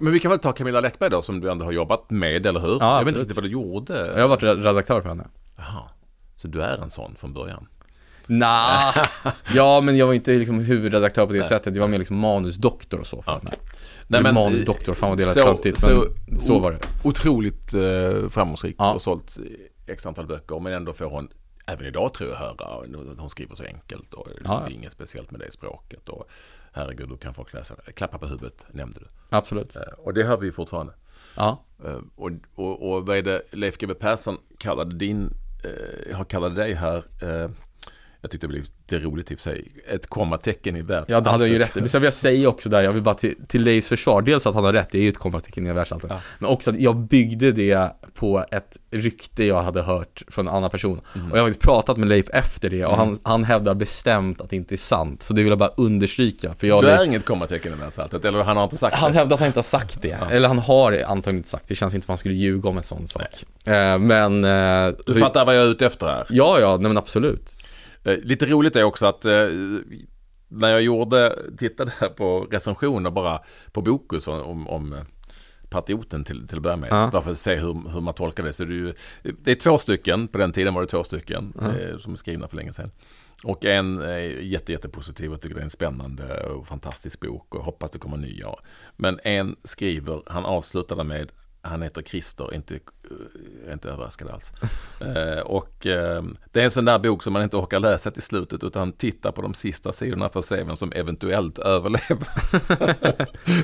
Men 0.02 0.14
vi 0.14 0.20
kan 0.20 0.32
väl 0.32 0.40
ta 0.40 0.52
Camilla 0.52 0.82
Läckberg 0.82 1.10
då, 1.10 1.22
som 1.22 1.40
du 1.40 1.52
ändå 1.52 1.66
har 1.66 1.72
jobbat 1.72 2.10
med, 2.10 2.46
eller 2.46 2.60
hur? 2.60 2.78
Ja, 2.80 2.98
jag 2.98 3.06
vet 3.06 3.16
inte 3.18 3.34
vad 3.34 3.44
du 3.44 3.50
gjorde. 3.50 4.06
Jag 4.16 4.22
har 4.22 4.28
varit 4.28 4.44
redaktör 4.44 5.02
för 5.02 5.10
henne 5.10 5.28
Jaha. 5.58 5.84
Så 6.36 6.48
du 6.48 6.62
är 6.62 6.78
en 6.78 6.90
sån 6.90 7.16
från 7.16 7.34
början? 7.34 7.68
Nah. 8.28 8.96
ja 9.56 9.82
men 9.82 9.98
jag 9.98 10.08
var 10.08 10.14
inte 10.14 10.32
liksom 10.32 10.60
huvudredaktör 10.60 11.26
på 11.26 11.34
det 11.34 11.40
Nej. 11.40 11.48
sättet, 11.48 11.76
jag 11.76 11.82
var 11.82 11.88
mer 11.88 11.98
liksom 12.00 12.18
manusdoktor 12.20 13.00
och 13.00 13.08
så 13.08 13.22
för 13.22 13.32
henne 13.32 13.52
Nej, 14.08 14.24
men, 14.24 14.34
manusdoktor, 14.34 14.94
fan 14.94 15.10
vad 15.10 15.18
det 15.18 15.26
lät 15.26 15.34
töntigt 15.36 15.80
så- 15.80 16.06
men 16.28 16.40
så 16.40 16.60
var 16.60 16.72
det 16.72 16.80
Otroligt 17.04 17.74
eh, 17.74 18.30
framgångsrik 18.30 18.76
Ja. 18.80 18.94
och 18.94 19.02
sålt 19.02 19.38
x 19.88 20.06
antal 20.06 20.26
böcker. 20.28 20.60
Men 20.60 20.74
ändå 20.74 20.94
får 20.94 21.06
hon, 21.06 21.30
även 21.66 21.86
idag 21.86 22.14
tror 22.14 22.30
jag, 22.30 22.38
höra 22.38 22.52
att 22.52 23.18
hon 23.20 23.30
skriver 23.30 23.56
så 23.56 23.64
enkelt. 23.64 24.14
Och 24.14 24.28
Ja. 24.44 24.64
Det 24.68 24.72
är 24.74 24.76
inget 24.76 24.92
speciellt 24.92 25.32
med 25.32 25.40
det 25.40 25.52
språket. 25.52 26.10
Och 26.10 26.30
herregud, 26.80 27.10
då 27.10 27.18
kan 27.18 27.34
folk 27.34 27.54
läsa. 27.54 27.76
Klappa 27.76 28.18
på 28.18 28.28
huvudet, 28.28 28.66
nämnde 28.72 29.00
du. 29.00 29.08
Absolut 29.30 29.76
Eh, 29.76 29.82
och 29.98 30.14
det 30.14 30.24
hör 30.24 30.38
vi 30.38 30.46
ju 30.46 30.52
fortfarande. 30.52 30.94
Ja, 31.36 31.66
Eh, 31.86 32.00
och, 32.16 32.32
och, 32.56 32.92
och 32.92 33.06
vad 33.06 33.18
är 33.18 33.22
det 33.22 33.42
Leif 33.52 33.78
GW 33.78 33.94
Persson 33.94 34.38
kallade 34.58 34.96
din, 34.96 35.34
eh, 35.64 36.18
har 36.18 36.26
kallade 36.26 36.56
dig 36.56 36.74
här, 36.74 37.04
eh, 37.22 37.50
Jag 38.22 38.32
tyckte 38.32 38.48
det 38.48 38.52
blev 38.52 38.64
lite 38.64 39.00
roligt 39.06 39.32
i 39.32 39.36
och 39.36 39.40
för 39.40 39.44
sig. 39.44 39.72
Ett 39.88 40.08
kommatecken 40.08 40.76
i 40.76 40.82
världsalltet. 40.82 41.16
Ja, 41.16 41.22
det 41.22 41.30
hade 41.30 41.44
han 41.44 41.52
ju 41.52 41.60
rätt. 41.60 41.94
Men 41.94 42.04
jag 42.04 42.14
säger 42.14 42.48
också 42.48 42.70
där, 42.70 42.84
jag 42.84 42.92
vill 42.92 43.04
bara 43.04 43.16
till, 43.16 43.36
till 43.48 43.62
Leifs 43.62 43.90
försvar, 43.90 44.22
dels 44.22 44.48
att 44.48 44.56
han 44.56 44.64
har 44.64 44.74
rätt, 44.74 44.88
det 44.92 44.98
är 44.98 45.02
ju 45.02 45.10
ett 45.10 45.18
kommatecken 45.18 45.68
i 45.68 45.74
världsalltet. 45.74 46.10
Ja. 46.14 46.22
Men 46.40 46.50
också 46.50 46.70
att 46.70 46.80
jag 46.80 46.96
byggde 46.96 47.52
det 47.52 47.92
på 48.14 48.46
ett 48.52 48.78
rykte 48.92 49.44
jag 49.46 49.64
hade 49.64 49.82
hört 49.82 50.24
från 50.28 50.48
en 50.48 50.54
annan 50.56 50.70
person. 50.70 51.02
Mm. 51.16 51.32
Och 51.32 51.38
jag 51.38 51.42
har 51.42 51.48
faktiskt 51.48 51.66
pratat 51.66 51.98
med 51.98 52.08
Leif 52.08 52.30
efter 52.30 52.70
det 52.70 52.86
och 52.86 52.98
han, 52.98 53.20
han 53.24 53.44
hävdar 53.44 53.74
bestämt 53.76 54.42
att 54.42 54.50
det 54.50 54.56
inte 54.56 54.76
är 54.76 54.78
sant. 54.78 55.24
Så 55.24 55.34
det 55.34 55.42
vill 55.44 55.50
jag 55.50 55.60
bara 55.60 55.74
understryka. 55.78 56.54
För 56.56 56.68
jag 56.68 56.84
Du 56.84 56.88
är 56.90 57.04
inget 57.04 57.26
kommatecken 57.26 57.74
i 57.74 57.76
världsalltet, 57.76 58.26
eller 58.26 58.44
han 58.44 58.58
har 58.58 58.64
inte 58.64 58.78
sagt 58.78 58.96
han 58.96 59.12
det? 59.12 59.18
hävdar 59.18 59.34
att 59.34 59.40
han 59.40 59.48
inte 59.48 59.60
har 59.60 59.64
sagt 59.64 60.02
det. 60.02 60.18
Eller 60.32 60.48
han 60.48 60.60
har 60.60 61.04
antagligen 61.08 61.38
inte 61.38 61.50
sagt 61.50 61.68
det. 61.68 61.72
Det 61.74 61.76
känns 61.76 61.96
inte 61.96 62.06
som 62.06 62.12
att 62.12 62.14
han 62.14 62.18
skulle 62.18 62.36
ljuga 62.36 62.70
om 62.70 62.78
en 62.78 62.84
sån 62.84 63.08
sak. 63.08 63.24
Eh, 63.66 63.98
men... 63.98 64.44
Eh, 64.44 64.94
Du 65.06 65.20
fattar 65.20 65.46
vad 65.46 65.56
jag 65.58 65.64
är 65.64 65.68
ute 65.68 65.86
efter 65.86 66.08
här? 66.08 66.26
Ja, 66.30 66.60
ja, 66.60 66.78
nej 66.78 66.88
men 66.88 66.98
absolut. 66.98 67.56
Eh, 68.04 68.18
Lite 68.18 68.46
roligt 68.46 68.76
är 68.76 68.84
också 68.84 69.06
att 69.06 69.26
eh, 69.26 69.48
när 70.48 70.70
jag 70.70 70.82
gjorde, 70.82 71.40
tittade 71.58 71.92
här 72.00 72.10
på 72.10 72.40
recensioner 72.52 73.12
bara 73.12 73.40
på 73.72 73.82
Bokus 73.82 74.28
om, 74.28 74.68
om 74.68 74.94
eh, 74.94 75.04
Patrioten 75.70 76.24
till, 76.24 76.48
till 76.48 76.58
att 76.58 76.64
börja 76.64 76.78
med. 76.78 76.90
Ja. 76.92 77.10
Bara 77.12 77.22
för 77.22 77.32
att 77.32 77.38
se 77.38 77.56
hur, 77.56 77.90
hur 77.90 78.02
man 78.02 78.14
tolkar 78.14 78.44
det. 78.44 78.54
Så 78.54 78.66
det, 78.66 78.74
är 78.74 78.76
ju, 78.76 78.94
det 79.44 79.52
är 79.52 79.56
två 79.56 79.78
stycken, 79.78 80.28
på 80.28 80.38
den 80.38 80.52
tiden 80.52 80.74
var 80.74 80.82
det 80.82 80.88
två 80.88 81.04
stycken 81.04 81.54
Ja. 81.62 81.78
eh, 81.80 81.98
som 81.98 82.12
är 82.12 82.16
skrivna 82.16 82.48
för 82.48 82.56
länge 82.58 82.74
sedan. 82.74 82.92
Och 83.44 83.66
en 83.66 84.02
är 84.02 84.20
jätte, 84.42 84.72
jättepositiv 84.72 85.34
och 85.34 85.42
tycker 85.42 85.56
det 85.56 85.62
är 85.62 85.64
en 85.64 85.70
spännande 85.70 86.44
och 86.44 86.68
fantastisk 86.68 87.20
bok 87.20 87.56
och 87.56 87.66
hoppas 87.66 87.92
det 87.92 88.00
kommer 88.00 88.18
nya. 88.18 88.48
Men 88.98 89.20
en 89.24 89.56
skriver, 89.64 90.22
han 90.26 90.46
avslutade 90.46 91.04
med 91.04 91.32
han 91.62 91.82
heter 91.82 92.02
Christer, 92.02 92.54
inte, 92.54 92.76
eh, 92.76 93.74
inte 93.74 93.90
överraskad 93.90 94.28
alls. 94.30 94.52
Eh, 95.02 95.40
och 95.40 95.86
eh, 95.88 96.24
det 96.52 96.62
är 96.62 96.66
en 96.66 96.72
sån 96.72 96.86
där 96.86 97.00
bok 97.00 97.24
som 97.24 97.34
man 97.34 97.44
inte 97.44 97.58
orkar 97.58 97.80
läsa 97.80 98.12
till 98.12 98.22
slutet 98.22 98.64
utan 98.64 98.92
tittar 98.92 99.32
på 99.32 99.42
de 99.42 99.54
sista 99.54 99.92
sidorna 99.92 100.30
för 100.30 100.40
att 100.40 100.46
se 100.46 100.64
vem 100.64 100.76
som 100.76 100.92
eventuellt 100.92 101.60
överlever. 101.60 102.28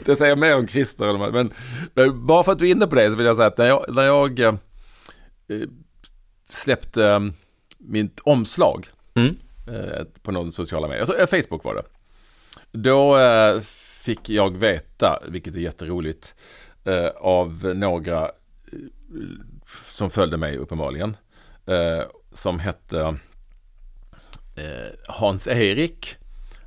det 0.06 0.16
säger 0.16 0.36
mer 0.36 0.56
om 0.56 0.68
Christer. 0.68 1.32
Men, 1.32 1.52
men 1.94 2.26
bara 2.26 2.44
för 2.44 2.52
att 2.52 2.60
du 2.60 2.68
är 2.68 2.72
inne 2.72 2.88
på 2.88 2.96
det 2.96 3.10
så 3.10 3.16
vill 3.16 3.26
jag 3.26 3.36
säga 3.36 3.48
att 3.48 3.58
när 3.58 3.66
jag, 3.66 3.86
när 3.96 4.04
jag 4.04 4.40
eh, 4.40 4.54
släppte 6.50 7.32
mitt 7.78 8.20
omslag 8.20 8.88
Mm. 9.16 9.36
på 10.22 10.32
någon 10.32 10.52
sociala 10.52 10.88
medier, 10.88 11.20
eh, 11.20 11.26
Facebook 11.28 11.64
var 11.64 11.76
det. 11.76 11.84
Då 12.72 13.18
fick 14.06 14.30
jag 14.30 14.58
veta, 14.58 15.20
vilket 15.28 15.56
är 15.56 15.60
jätteroligt, 15.60 16.36
eh, 16.86 17.08
av 17.16 17.72
några 17.76 18.24
eh, 18.24 18.30
som 19.92 20.10
följde 20.10 20.38
mig 20.38 20.58
uppenbarligen, 20.58 21.18
eh, 21.66 22.04
som 22.34 22.60
hette 22.60 23.00
eh, 24.56 24.94
Hans-Erik 25.08 26.16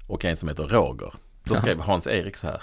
och 0.06 0.24
en 0.24 0.36
som 0.36 0.48
heter 0.48 0.62
Roger. 0.68 1.12
Då 1.44 1.54
skrev 1.54 1.80
Hans-Erik 1.80 2.36
så 2.36 2.46
här. 2.46 2.62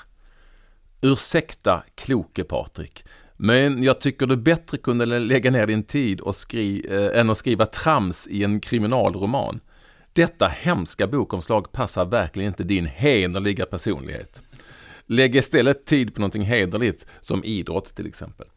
Ursäkta 1.01 1.83
kloke 1.95 2.43
Patrik, 2.43 3.05
men 3.37 3.83
jag 3.83 4.01
tycker 4.01 4.25
du 4.27 4.37
bättre 4.37 4.77
kunde 4.77 5.05
lä- 5.05 5.19
lägga 5.19 5.51
ner 5.51 5.67
din 5.67 5.83
tid 5.83 6.19
och 6.21 6.35
skri, 6.35 6.85
eh, 6.89 7.19
än 7.19 7.29
att 7.29 7.37
skriva 7.37 7.65
trams 7.65 8.27
i 8.27 8.43
en 8.43 8.59
kriminalroman. 8.59 9.59
Detta 10.13 10.47
hemska 10.47 11.07
bokomslag 11.07 11.71
passar 11.71 12.05
verkligen 12.05 12.47
inte 12.47 12.63
din 12.63 12.85
hederliga 12.85 13.65
personlighet. 13.65 14.41
Lägg 15.07 15.35
istället 15.35 15.85
tid 15.85 16.13
på 16.13 16.19
någonting 16.21 16.43
hederligt, 16.43 17.07
som 17.21 17.43
idrott 17.43 17.95
till 17.95 18.07
exempel. 18.07 18.47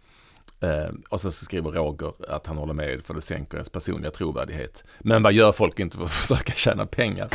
Eh, 0.61 0.95
och 1.09 1.21
så 1.21 1.31
skriver 1.31 1.71
Roger 1.71 2.13
att 2.29 2.47
han 2.47 2.57
håller 2.57 2.75
med 2.75 3.05
för 3.05 3.15
det 3.15 3.23
sänker 3.23 3.57
ens 3.57 3.71
personliga 3.71 4.11
trovärdighet. 4.11 4.85
Men 4.99 5.23
vad 5.23 5.33
gör 5.33 5.53
folk 5.53 5.81
inte 5.81 5.97
för 5.97 6.05
att 6.05 6.11
försöka 6.29 6.53
tjäna 6.53 6.87
pengar? 6.87 7.29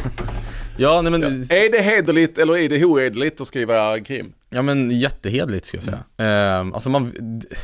Ja, 0.78 1.02
nej 1.02 1.12
men... 1.12 1.22
Ja. 1.22 1.56
Är 1.56 1.72
det 1.72 1.82
hederligt 1.82 2.38
eller 2.38 2.58
är 2.58 2.70
det 2.70 2.86
ohederligt 2.86 3.42
att 3.42 3.48
skriva 3.48 4.00
krim? 4.00 4.34
Ja 4.50 4.62
men 4.62 4.92
jättehederligt 5.00 5.66
skulle 5.66 5.84
jag 5.84 6.04
säga. 6.18 6.30
Ehm, 6.30 6.74
alltså 6.74 6.90
man, 6.90 7.14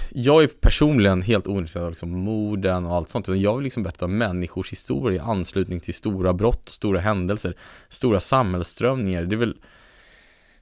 jag 0.10 0.44
är 0.44 0.48
personligen 0.48 1.22
helt 1.22 1.48
ointresserad 1.48 1.86
av 1.86 1.92
liksom 1.92 2.12
morden 2.12 2.86
och 2.86 2.96
allt 2.96 3.10
sånt. 3.10 3.28
Jag 3.28 3.56
vill 3.56 3.64
liksom 3.64 3.84
berätta 3.84 4.08
människors 4.08 4.72
historia 4.72 5.16
i 5.16 5.20
anslutning 5.20 5.80
till 5.80 5.94
stora 5.94 6.34
brott 6.34 6.68
och 6.68 6.74
stora 6.74 7.00
händelser, 7.00 7.56
stora 7.90 8.20
samhällsströmningar. 8.20 9.24
Det 9.24 9.36
är 9.36 9.38
väl, 9.38 9.56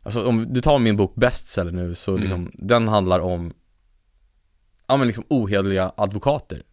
alltså 0.08 0.26
om 0.26 0.54
du 0.54 0.62
tar 0.62 0.80
min 0.80 0.98
bok 0.98 1.16
Bestseller 1.16 1.72
nu 1.72 1.96
så 1.96 2.12
Mm. 2.12 2.22
liksom, 2.22 2.52
den 2.54 2.88
handlar 2.88 3.20
om, 3.20 3.54
ja 4.88 4.98
men 4.98 5.08
liksom 5.08 5.24
ohederliga 5.30 5.92
advokater. 5.98 6.64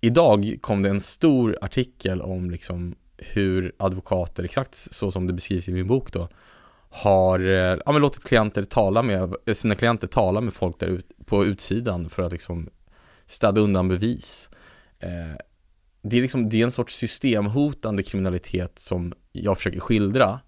Idag 0.00 0.58
kom 0.60 0.82
det 0.82 0.88
en 0.88 1.00
stor 1.00 1.58
artikel 1.60 2.22
om 2.22 2.50
liksom 2.50 2.94
hur 3.16 3.72
advokater, 3.78 4.44
exakt 4.44 4.76
så 4.76 5.12
som 5.12 5.26
det 5.26 5.32
beskrivs 5.32 5.68
i 5.68 5.72
min 5.72 5.86
bok 5.86 6.12
då, 6.12 6.28
har 6.90 7.40
eh, 7.40 7.78
ja, 7.86 7.92
men 7.92 8.02
låtit 8.02 8.24
klienter 8.24 8.64
tala 8.64 9.02
med, 9.02 9.34
eh, 9.46 9.54
sina 9.54 9.74
klienter 9.74 10.06
tala 10.06 10.40
med 10.40 10.54
folk 10.54 10.78
där 10.78 10.86
ut, 10.86 11.06
på 11.26 11.44
utsidan 11.44 12.08
för 12.08 12.22
att 12.22 12.32
liksom 12.32 12.70
städa 13.26 13.60
undan 13.60 13.88
bevis. 13.88 14.50
Eh, 14.98 15.36
det, 16.02 16.16
är 16.16 16.22
liksom, 16.22 16.48
det 16.48 16.60
är 16.60 16.64
en 16.64 16.70
sorts 16.70 16.94
systemhotande 16.96 18.02
kriminalitet 18.02 18.78
som 18.78 19.12
jag 19.32 19.56
försöker 19.56 19.80
skildra. 19.80 20.40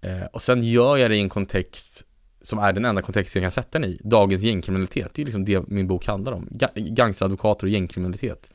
Eh, 0.00 0.24
och 0.24 0.42
sen 0.42 0.64
gör 0.64 0.96
jag 0.96 1.10
det 1.10 1.16
i 1.16 1.20
en 1.20 1.28
kontext 1.28 2.04
som 2.42 2.58
är 2.58 2.72
den 2.72 2.84
enda 2.84 3.02
kontexten 3.02 3.42
jag 3.42 3.52
kan 3.52 3.64
sätta 3.64 3.78
den 3.78 3.90
i, 3.90 4.00
dagens 4.04 4.42
gängkriminalitet. 4.42 5.14
Det 5.14 5.22
är 5.22 5.26
liksom 5.26 5.44
det 5.44 5.68
min 5.68 5.86
bok 5.86 6.06
handlar 6.06 6.32
om, 6.32 6.48
Ga- 6.50 6.94
gangsteradvokater 6.94 7.66
och 7.66 7.70
gängkriminalitet. 7.70 8.50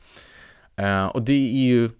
Eh, 0.76 1.06
och 1.06 1.22
det 1.22 1.32
är 1.32 1.66
ju 1.66 1.90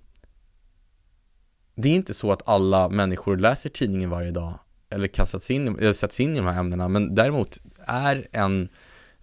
det 1.74 1.88
är 1.88 1.92
inte 1.92 2.14
så 2.14 2.32
att 2.32 2.48
alla 2.48 2.88
människor 2.88 3.36
läser 3.36 3.70
tidningen 3.70 4.10
varje 4.10 4.30
dag 4.30 4.58
eller 4.90 5.08
kan 5.08 5.26
in, 5.48 5.78
eller 5.78 5.92
sätts 5.92 6.20
in 6.20 6.32
i 6.32 6.36
de 6.36 6.46
här 6.46 6.60
ämnena, 6.60 6.88
men 6.88 7.14
däremot 7.14 7.60
är 7.86 8.28
en 8.32 8.68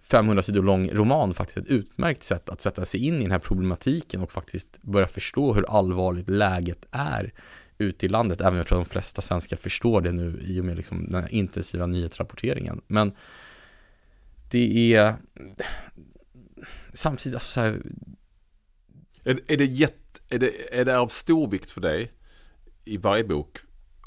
500 0.02 0.42
sidor 0.42 0.62
lång 0.62 0.90
roman 0.90 1.34
faktiskt 1.34 1.58
ett 1.58 1.66
utmärkt 1.66 2.22
sätt 2.22 2.48
att 2.48 2.60
sätta 2.60 2.86
sig 2.86 3.06
in 3.06 3.14
i 3.14 3.22
den 3.22 3.30
här 3.30 3.38
problematiken 3.38 4.20
och 4.20 4.32
faktiskt 4.32 4.82
börja 4.82 5.06
förstå 5.06 5.54
hur 5.54 5.70
allvarligt 5.76 6.28
läget 6.28 6.86
är 6.90 7.32
ute 7.80 8.06
i 8.06 8.08
landet, 8.08 8.40
även 8.40 8.52
om 8.52 8.56
jag 8.56 8.66
tror 8.66 8.80
att 8.80 8.86
de 8.86 8.92
flesta 8.92 9.22
svenskar 9.22 9.56
förstår 9.56 10.00
det 10.00 10.12
nu 10.12 10.40
i 10.42 10.60
och 10.60 10.64
med 10.64 10.76
liksom 10.76 11.10
den 11.10 11.22
här 11.22 11.34
intensiva 11.34 11.86
nyhetsrapporteringen. 11.86 12.80
Men 12.86 13.12
det 14.50 14.94
är 14.94 15.14
samtidigt, 16.92 17.36
alltså 17.36 17.52
så 17.52 17.60
här, 17.60 17.82
Är, 19.24 19.40
är, 19.46 19.56
det 19.56 19.64
jätt, 19.64 20.20
är, 20.28 20.38
det, 20.38 20.78
är 20.80 20.84
det 20.84 20.98
av 20.98 21.08
stor 21.08 21.50
vikt 21.50 21.70
för 21.70 21.80
dig, 21.80 22.12
i 22.84 22.96
varje 22.96 23.24
bok 23.24 23.58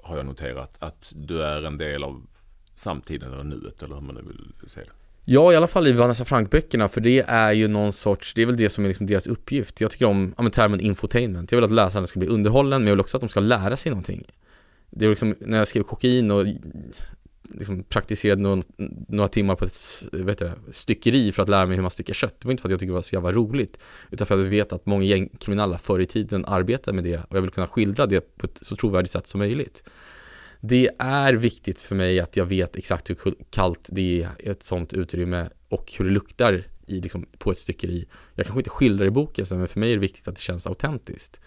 har 0.03 0.17
jag 0.17 0.25
noterat, 0.25 0.75
att 0.79 1.13
du 1.15 1.43
är 1.43 1.63
en 1.63 1.77
del 1.77 2.03
av 2.03 2.27
samtiden 2.75 3.33
eller 3.33 3.43
nuet, 3.43 3.83
eller 3.83 3.95
hur 3.95 4.01
man 4.01 4.15
nu 4.15 4.21
vill 4.21 4.69
se 4.69 4.81
det? 4.81 5.02
Ja, 5.25 5.53
i 5.53 5.55
alla 5.55 5.67
fall 5.67 5.87
i 5.87 5.91
Vanessa 5.91 6.25
Frank-böckerna, 6.25 6.89
för 6.89 7.01
det 7.01 7.19
är 7.19 7.51
ju 7.51 7.67
någon 7.67 7.93
sorts, 7.93 8.33
det 8.33 8.41
är 8.41 8.45
väl 8.45 8.57
det 8.57 8.69
som 8.69 8.83
är 8.83 8.87
liksom 8.87 9.05
deras 9.05 9.27
uppgift. 9.27 9.81
Jag 9.81 9.91
tycker 9.91 10.05
om, 10.05 10.33
ja 10.37 10.43
men 10.43 10.51
termen 10.51 10.79
infotainment. 10.79 11.51
Jag 11.51 11.57
vill 11.57 11.65
att 11.65 11.71
läsarna 11.71 12.07
ska 12.07 12.19
bli 12.19 12.27
underhållen, 12.27 12.81
men 12.81 12.87
jag 12.87 12.93
vill 12.93 13.01
också 13.01 13.17
att 13.17 13.21
de 13.21 13.29
ska 13.29 13.39
lära 13.39 13.77
sig 13.77 13.89
någonting. 13.89 14.23
Det 14.89 15.05
är 15.05 15.09
liksom, 15.09 15.35
när 15.39 15.57
jag 15.57 15.67
skrev 15.67 15.83
kokain 15.83 16.31
och 16.31 16.45
liksom 17.53 17.83
praktiserade 17.83 18.41
någon, 18.41 18.63
några 19.07 19.27
timmar 19.27 19.55
på 19.55 19.65
ett 19.65 19.77
vet 20.11 20.41
jag, 20.41 20.51
styckeri 20.71 21.31
för 21.31 21.43
att 21.43 21.49
lära 21.49 21.65
mig 21.65 21.75
hur 21.75 21.81
man 21.81 21.91
styckar 21.91 22.13
kött. 22.13 22.35
Det 22.39 22.47
var 22.47 22.51
inte 22.51 22.61
för 22.61 22.69
att 22.69 22.71
jag 22.71 22.79
tyckte 22.79 22.91
det 22.91 22.95
var 22.95 23.01
så 23.01 23.15
jävla 23.15 23.31
roligt, 23.31 23.77
utan 24.11 24.27
för 24.27 24.35
att 24.35 24.41
jag 24.41 24.49
vet 24.49 24.73
att 24.73 24.85
många 24.85 25.03
gängkriminella 25.03 25.77
förr 25.77 25.99
i 25.99 26.05
tiden 26.05 26.45
arbetade 26.45 26.95
med 26.95 27.03
det 27.03 27.17
och 27.17 27.37
jag 27.37 27.41
vill 27.41 27.51
kunna 27.51 27.67
skildra 27.67 28.05
det 28.05 28.37
på 28.37 28.45
ett 28.45 28.57
så 28.61 28.75
trovärdigt 28.75 29.11
sätt 29.11 29.27
som 29.27 29.39
möjligt. 29.39 29.83
Det 30.65 30.89
är 30.99 31.33
viktigt 31.33 31.81
för 31.81 31.95
mig 31.95 32.19
att 32.19 32.37
jag 32.37 32.45
vet 32.45 32.75
exakt 32.75 33.09
hur 33.09 33.17
kallt 33.49 33.87
det 33.87 34.23
är 34.23 34.31
i 34.39 34.49
ett 34.49 34.63
sånt 34.63 34.93
utrymme 34.93 35.49
och 35.69 35.93
hur 35.97 36.05
det 36.05 36.11
luktar 36.11 36.67
i, 36.87 37.01
liksom, 37.01 37.25
på 37.37 37.51
ett 37.51 37.57
styckeri. 37.57 38.05
Jag 38.35 38.45
kanske 38.45 38.59
inte 38.59 38.69
skildrar 38.69 39.05
i 39.05 39.09
boken, 39.09 39.45
men 39.51 39.67
för 39.67 39.79
mig 39.79 39.91
är 39.91 39.95
det 39.95 40.01
viktigt 40.01 40.27
att 40.27 40.35
det 40.35 40.41
känns 40.41 40.67
autentiskt. 40.67 41.39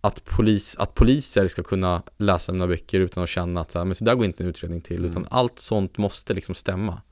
Att, 0.00 0.24
polis, 0.24 0.76
att 0.76 0.94
poliser 0.94 1.48
ska 1.48 1.62
kunna 1.62 2.02
läsa 2.16 2.52
mina 2.52 2.66
böcker 2.66 3.00
utan 3.00 3.22
att 3.22 3.28
känna 3.28 3.60
att 3.60 3.70
så, 3.70 3.78
här, 3.78 3.84
men 3.84 3.94
så 3.94 4.04
där 4.04 4.14
går 4.14 4.24
inte 4.24 4.42
en 4.42 4.48
utredning 4.48 4.80
till, 4.80 4.98
Mm. 4.98 5.10
utan 5.10 5.26
allt 5.30 5.58
sånt 5.58 5.98
måste 5.98 6.34
liksom 6.34 6.54
stämma 6.54 7.02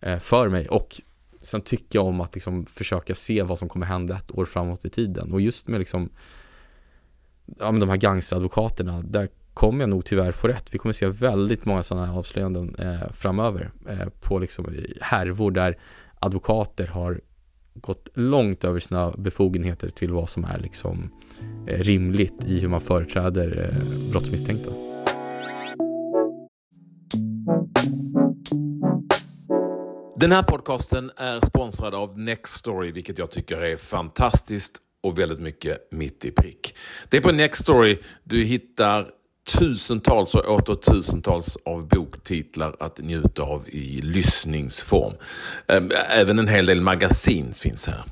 eh, 0.00 0.18
för 0.18 0.48
mig. 0.48 0.68
Och 0.68 1.00
sen 1.40 1.60
tycker 1.60 1.98
jag 1.98 2.06
om 2.06 2.20
att 2.20 2.34
liksom 2.34 2.66
försöka 2.66 3.14
se 3.14 3.42
vad 3.42 3.58
som 3.58 3.68
kommer 3.68 3.86
hända 3.86 4.16
ett 4.16 4.30
år 4.30 4.44
framåt 4.44 4.84
i 4.84 4.90
tiden. 4.90 5.32
Och 5.32 5.40
just 5.40 5.68
med 5.68 5.78
liksom, 5.78 6.10
ja, 7.58 7.70
men 7.70 7.80
de 7.80 7.88
här 7.88 7.96
gangsteradvokaterna, 7.96 9.02
där 9.02 9.28
kommer 9.58 9.82
jag 9.82 9.88
nog 9.88 10.04
tyvärr 10.04 10.32
få 10.32 10.48
rätt. 10.48 10.74
Vi 10.74 10.78
kommer 10.78 10.92
se 10.92 11.06
väldigt 11.06 11.64
många 11.64 11.82
sådana 11.82 12.06
här 12.06 12.18
avslöjanden 12.18 12.74
eh, 12.78 13.12
framöver 13.12 13.70
eh, 13.88 14.08
på 14.20 14.38
liksom 14.38 14.66
härvor 15.00 15.50
där 15.50 15.78
advokater 16.20 16.86
har 16.86 17.20
gått 17.74 18.08
långt 18.14 18.64
över 18.64 18.80
sina 18.80 19.10
befogenheter 19.10 19.90
till 19.90 20.12
vad 20.12 20.28
som 20.28 20.44
är 20.44 20.58
liksom 20.58 21.10
eh, 21.66 21.78
rimligt 21.78 22.44
i 22.46 22.60
hur 22.60 22.68
man 22.68 22.80
företräder 22.80 23.70
eh, 23.70 24.10
brottsmisstänkta. 24.10 24.70
Den 30.16 30.32
här 30.32 30.42
podcasten 30.42 31.10
är 31.16 31.46
sponsrad 31.46 31.94
av 31.94 32.18
Nextory, 32.18 32.92
vilket 32.92 33.18
jag 33.18 33.30
tycker 33.30 33.62
är 33.62 33.76
fantastiskt 33.76 34.82
och 35.00 35.18
väldigt 35.18 35.40
mycket 35.40 35.92
mitt 35.92 36.24
i 36.24 36.30
prick. 36.30 36.76
Det 37.08 37.16
är 37.16 37.20
på 37.20 37.32
Nextory 37.32 37.98
du 38.24 38.44
hittar 38.44 39.17
tusentals 39.48 40.34
och 40.34 40.54
åter 40.54 40.74
tusentals 40.74 41.58
av 41.64 41.88
boktitlar 41.88 42.76
att 42.80 42.98
njuta 42.98 43.42
av 43.42 43.68
i 43.68 44.00
lyssningsform. 44.02 45.14
Ehm, 45.66 45.90
även 46.08 46.38
en 46.38 46.48
hel 46.48 46.66
del 46.66 46.80
magasin 46.80 47.54
finns 47.54 47.86
här. 47.86 48.02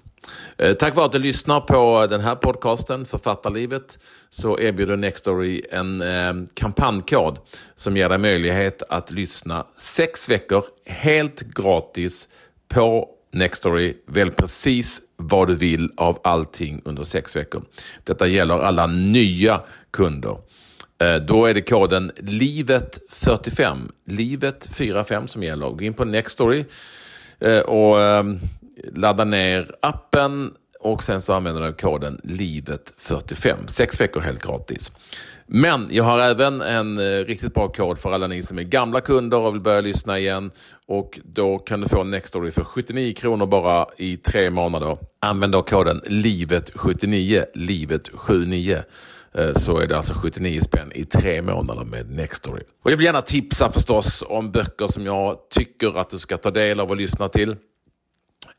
Eh, 0.59 0.73
tack 0.73 0.97
vare 0.97 1.07
att 1.07 1.13
du 1.13 1.19
lyssnar 1.19 1.61
på 1.61 2.07
den 2.11 2.21
här 2.21 2.35
podcasten, 2.35 3.05
Författarlivet, 3.05 3.99
så 4.31 4.59
erbjuder 4.59 4.97
Nextory 4.97 5.63
en 5.71 6.03
eh, 6.03 6.35
kampanjkod 6.55 7.39
som 7.77 7.97
ger 7.97 8.09
dig 8.09 8.19
möjlighet 8.19 8.83
att 8.89 9.11
lyssna 9.11 9.67
sex 9.77 10.29
veckor 10.29 10.65
helt 10.87 11.43
gratis 11.43 12.29
på 12.69 13.09
Nextory. 13.33 13.95
Välj 14.07 14.31
precis 14.31 15.01
vad 15.17 15.49
du 15.49 15.55
vill 15.55 15.91
av 15.97 16.21
allting 16.25 16.83
under 16.85 17.05
sex 17.05 17.37
veckor. 17.37 17.63
Detta 18.05 18.27
gäller 18.27 18.59
alla 18.59 18.87
nya 18.87 19.61
kunder. 19.91 20.39
Eh, 20.99 21.17
då 21.17 21.47
är 21.47 21.55
det 21.55 21.63
koden 21.63 22.13
LIVET45, 22.17 23.91
LIVET45 24.05 25.27
som 25.27 25.43
gäller. 25.43 25.71
Gå 25.71 25.85
in 25.85 25.95
på 25.95 26.05
Nextory 26.05 26.65
eh, 27.39 27.59
och 27.59 28.01
ehm, 28.01 28.39
ladda 28.95 29.25
ner 29.25 29.71
appen 29.81 30.53
och 30.81 31.03
sen 31.03 31.21
så 31.21 31.33
använder 31.33 31.63
du 31.63 31.73
koden 31.73 32.21
LIVET45. 32.25 33.67
Sex 33.67 34.01
veckor 34.01 34.21
helt 34.21 34.43
gratis. 34.43 34.93
Men 35.47 35.89
jag 35.91 36.05
har 36.05 36.19
även 36.19 36.61
en 36.61 36.99
eh, 36.99 37.25
riktigt 37.25 37.55
bra 37.55 37.69
kod 37.69 37.99
för 37.99 38.13
alla 38.13 38.27
ni 38.27 38.43
som 38.43 38.59
är 38.59 38.63
gamla 38.63 39.01
kunder 39.01 39.39
och 39.39 39.55
vill 39.55 39.61
börja 39.61 39.81
lyssna 39.81 40.19
igen. 40.19 40.51
Och 40.87 41.21
då 41.25 41.59
kan 41.59 41.81
du 41.81 41.89
få 41.89 42.05
Nextory 42.05 42.51
för 42.51 42.65
79 42.65 43.15
kronor 43.15 43.47
bara 43.47 43.87
i 43.97 44.17
tre 44.17 44.51
månader. 44.51 44.99
Använd 45.21 45.53
då 45.53 45.63
koden 45.63 46.01
LIVET79, 46.07 47.45
LIVET79 47.55 48.83
Eh, 49.37 49.53
så 49.53 49.79
är 49.79 49.87
det 49.87 49.97
alltså 49.97 50.15
79 50.15 50.61
spänn 50.61 50.93
i 50.95 51.05
tre 51.05 51.43
månader 51.43 51.85
med 51.85 52.11
Nextory. 52.11 52.63
Och 52.83 52.91
jag 52.91 52.97
vill 52.97 53.07
gärna 53.07 53.23
tipsa 53.23 53.73
förstås 53.73 54.25
om 54.27 54.53
böcker 54.53 54.87
som 54.87 55.07
jag 55.07 55.39
tycker 55.51 55.99
att 55.99 56.11
du 56.11 56.19
ska 56.19 56.37
ta 56.37 56.51
del 56.51 56.81
av 56.81 56.91
och 56.91 56.97
lyssna 56.97 57.29
till. 57.29 57.57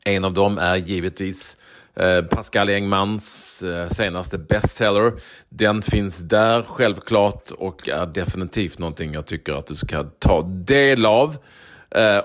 En 0.04 0.24
av 0.24 0.32
dem 0.32 0.58
är 0.58 0.76
givetvis 0.76 1.56
eh, 1.94 2.22
Pascal 2.22 2.68
Engmans 2.68 3.62
eh, 3.62 3.88
senaste 3.88 4.38
bestseller. 4.38 5.12
Den 5.48 5.82
finns 5.82 6.18
där 6.18 6.62
självklart 6.62 7.50
och 7.50 7.88
är 7.88 8.06
definitivt 8.06 8.78
någonting 8.78 9.14
jag 9.14 9.26
tycker 9.26 9.52
att 9.52 9.66
du 9.66 9.74
ska 9.74 10.04
ta 10.04 10.42
del 10.42 11.06
av. 11.06 11.36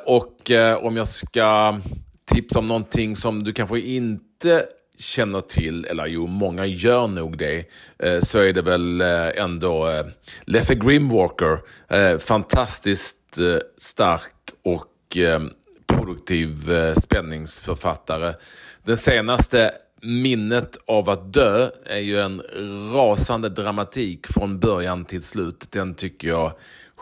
Och 0.06 0.52
om 0.82 0.98
jag 0.98 1.08
ska 1.08 1.80
tipsa 2.26 2.60
om 2.60 2.68
någonting 2.68 3.16
som 3.16 3.44
du 3.44 3.54
kanske 3.54 3.80
inte 3.80 4.66
känner 5.04 5.42
till, 5.42 5.86
eller 5.86 6.08
jo, 6.08 6.28
många 6.28 6.66
gör 6.66 7.08
nog 7.08 7.38
det, 7.38 7.66
eh, 8.00 8.20
så 8.20 8.40
är 8.40 8.54
det 8.54 8.62
väl 8.62 9.02
eh, 9.02 9.44
ändå 9.44 9.90
eh, 9.90 10.06
Leffe 10.42 10.76
Grimwalker. 10.76 11.60
Fantastiskt 12.20 13.18
stark 13.78 14.32
och 14.64 15.18
produktiv 15.88 16.56
spänningsförfattare. 16.94 18.34
Den 18.84 18.98
senaste 18.98 19.72
Minnet 20.02 20.78
av 20.88 21.10
att 21.10 21.34
dö 21.34 21.70
är 21.86 22.00
ju 22.00 22.20
en 22.20 22.42
rasande 22.94 23.50
dramatik 23.50 24.28
från 24.28 24.60
början 24.60 25.06
till 25.06 25.22
slut. 25.22 25.72
Den 25.72 25.96
tycker 25.96 26.28
jag 26.28 26.52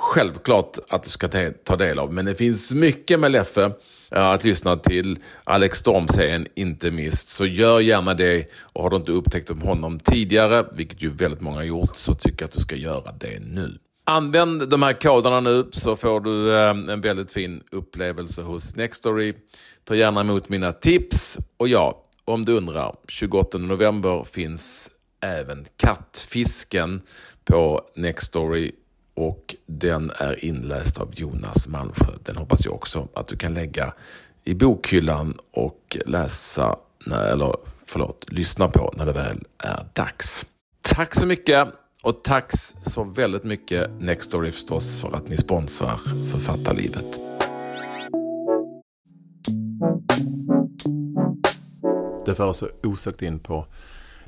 självklart 0.02 0.78
att 0.90 1.04
du 1.04 1.10
ska 1.10 1.30
ta 1.64 1.76
del 1.76 2.00
av. 2.00 2.14
Men 2.14 2.26
det 2.26 2.36
finns 2.36 2.72
mycket 2.72 3.20
med 3.20 3.32
Leffe 3.32 3.72
eh, 4.12 4.28
att 4.30 4.44
lyssna 4.44 4.78
till. 4.78 5.20
Alex 5.44 5.78
Storm-serien 5.78 6.48
inte 6.56 6.92
minst. 6.92 7.30
Så 7.30 7.46
gör 7.46 7.80
gärna 7.80 8.14
det. 8.14 8.46
Och 8.74 8.84
har 8.84 8.90
du 8.90 8.96
inte 8.96 9.12
upptäckt 9.12 9.50
om 9.50 9.62
honom 9.62 10.00
tidigare, 10.00 10.66
vilket 10.74 11.02
ju 11.02 11.10
väldigt 11.10 11.42
många 11.42 11.56
har 11.56 11.64
gjort, 11.64 11.96
så 11.96 12.14
tycker 12.14 12.42
jag 12.42 12.48
att 12.48 12.54
du 12.54 12.60
ska 12.60 12.76
göra 12.76 13.12
det 13.12 13.40
nu. 13.40 13.78
Använd 14.04 14.70
de 14.70 14.84
här 14.84 14.94
koderna 14.94 15.40
nu 15.40 15.70
så 15.72 15.96
får 15.96 16.20
du 16.20 16.56
eh, 16.56 16.70
en 16.70 17.02
väldigt 17.02 17.32
fin 17.32 17.64
upplevelse 17.72 18.42
hos 18.42 18.76
Nextory. 18.76 19.34
Ta 19.84 19.96
gärna 19.96 20.22
emot 20.22 20.50
mina 20.50 20.72
tips. 20.72 21.38
Och 21.58 21.68
ja, 21.68 22.06
om 22.26 22.46
du 22.46 22.58
undrar, 22.58 22.96
28 23.08 23.58
november 23.58 24.24
finns 24.24 24.92
även 25.24 25.66
Kattfisken 25.78 27.02
på 27.46 27.82
Nextory 27.96 28.72
och 29.22 29.56
den 29.66 30.12
är 30.16 30.46
inläst 30.46 30.98
av 30.98 31.10
Jonas 31.14 31.68
Malmsjö. 31.68 32.14
Den 32.24 32.38
hoppas 32.38 32.66
jag 32.66 32.74
också 32.74 33.08
att 33.14 33.28
du 33.28 33.38
kan 33.38 33.54
lägga 33.54 33.94
i 34.44 34.54
bokhyllan 34.54 35.38
och 35.52 35.98
läsa, 36.06 36.76
eller 37.12 37.56
förlåt, 37.86 38.26
lyssna 38.28 38.68
på 38.68 38.94
när 38.98 39.06
det 39.06 39.12
väl 39.12 39.44
är 39.58 39.86
dags. 39.94 40.46
Tack 40.82 41.16
så 41.16 41.26
mycket! 41.26 41.68
Och 42.04 42.24
tack 42.24 42.52
så 42.84 43.04
väldigt 43.04 43.44
mycket 43.44 43.92
Nextory 44.00 44.52
förstås 44.52 45.02
för 45.02 45.16
att 45.16 45.30
ni 45.30 45.38
sponsrar 45.38 45.96
Författarlivet. 46.32 47.20
Det 52.26 52.36
för 52.36 52.48
oss 52.48 52.64
osökt 52.84 53.22
in 53.22 53.40
på 53.40 53.66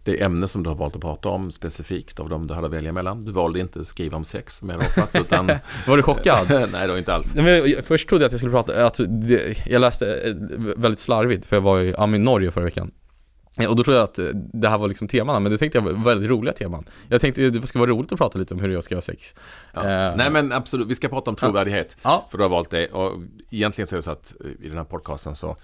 det 0.04 0.24
ämne 0.24 0.48
som 0.48 0.64
du 0.64 0.70
har 0.70 0.76
valt 0.76 0.96
att 0.96 1.02
prata 1.02 1.30
om 1.30 1.52
specifikt 1.52 2.20
av 2.20 2.30
de 2.30 2.48
du 2.48 2.54
hade 2.54 2.68
att 2.68 2.74
välja 2.74 2.92
mellan. 2.92 3.22
Du 3.22 3.32
valde 3.32 3.60
inte 3.60 3.80
att 3.80 3.88
skriva 3.88 4.18
om 4.18 4.24
sex 4.24 4.58
som 4.58 4.70
jag 4.70 4.78
hoppats 4.78 5.16
utan... 5.16 5.48
Var 5.88 5.98
du 5.98 6.04
chockad? 6.04 6.70
Nej, 6.72 6.88
då 6.88 6.98
inte 6.98 7.14
alls. 7.14 7.36
Men 7.36 7.46
jag, 7.46 7.86
först 7.86 8.10
trodde 8.10 8.24
jag 8.24 8.28
att 8.28 8.34
jag 8.34 8.40
skulle 8.40 8.52
prata, 8.52 8.86
att 8.86 9.00
det, 9.08 9.68
jag 9.68 9.80
läste 9.80 10.14
eh, 10.14 10.34
väldigt 10.78 11.00
slarvigt 11.00 11.46
för 11.46 11.56
jag 11.56 11.62
var 11.62 11.80
i, 11.80 12.16
i 12.16 12.20
Norge 12.20 12.52
förra 12.52 12.66
veckan 12.66 12.92
och 13.58 13.76
då 13.76 13.84
trodde 13.84 14.00
jag 14.00 14.04
att 14.04 14.20
eh, 14.20 14.26
det 14.34 14.70
här 14.70 14.78
var 14.78 14.88
liksom 14.88 15.08
temana, 15.08 15.40
men 15.40 15.52
det 15.52 15.58
tänkte 15.58 15.78
jag 15.78 15.84
var 15.84 15.94
väldigt 15.94 16.30
roliga 16.30 16.54
teman. 16.54 16.86
Jag 17.10 17.22
tänkte 17.22 17.50
det 17.50 17.68
ska 17.68 17.80
vara 17.80 17.90
roligt 17.90 18.12
att 18.12 18.18
prata 18.18 18.40
lite 18.40 18.54
om 18.54 18.60
hur 18.60 18.70
jag 18.70 18.84
ska 18.84 18.96
ha 18.96 19.02
sex. 19.02 19.36
Ja. 19.74 19.82
Uh, 19.82 20.18
Nej 20.18 20.30
men 20.30 20.52
absolut, 20.52 20.88
vi 20.88 20.96
ska 20.96 21.10
prata 21.10 21.32
om 21.32 21.36
trovärdighet. 21.36 21.98
Ja. 22.04 22.28
För 22.32 22.38
du 22.38 22.44
har 22.44 22.50
valt 22.50 22.70
det. 22.70 22.88
Och 22.88 23.22
egentligen 23.50 23.88
så 23.88 23.96
är 23.96 23.98
det 23.98 24.04
så 24.04 24.12
att 24.12 24.34
i 24.62 24.68
den 24.68 24.78
här 24.78 24.84
podcasten 24.84 25.36
så 25.36 25.58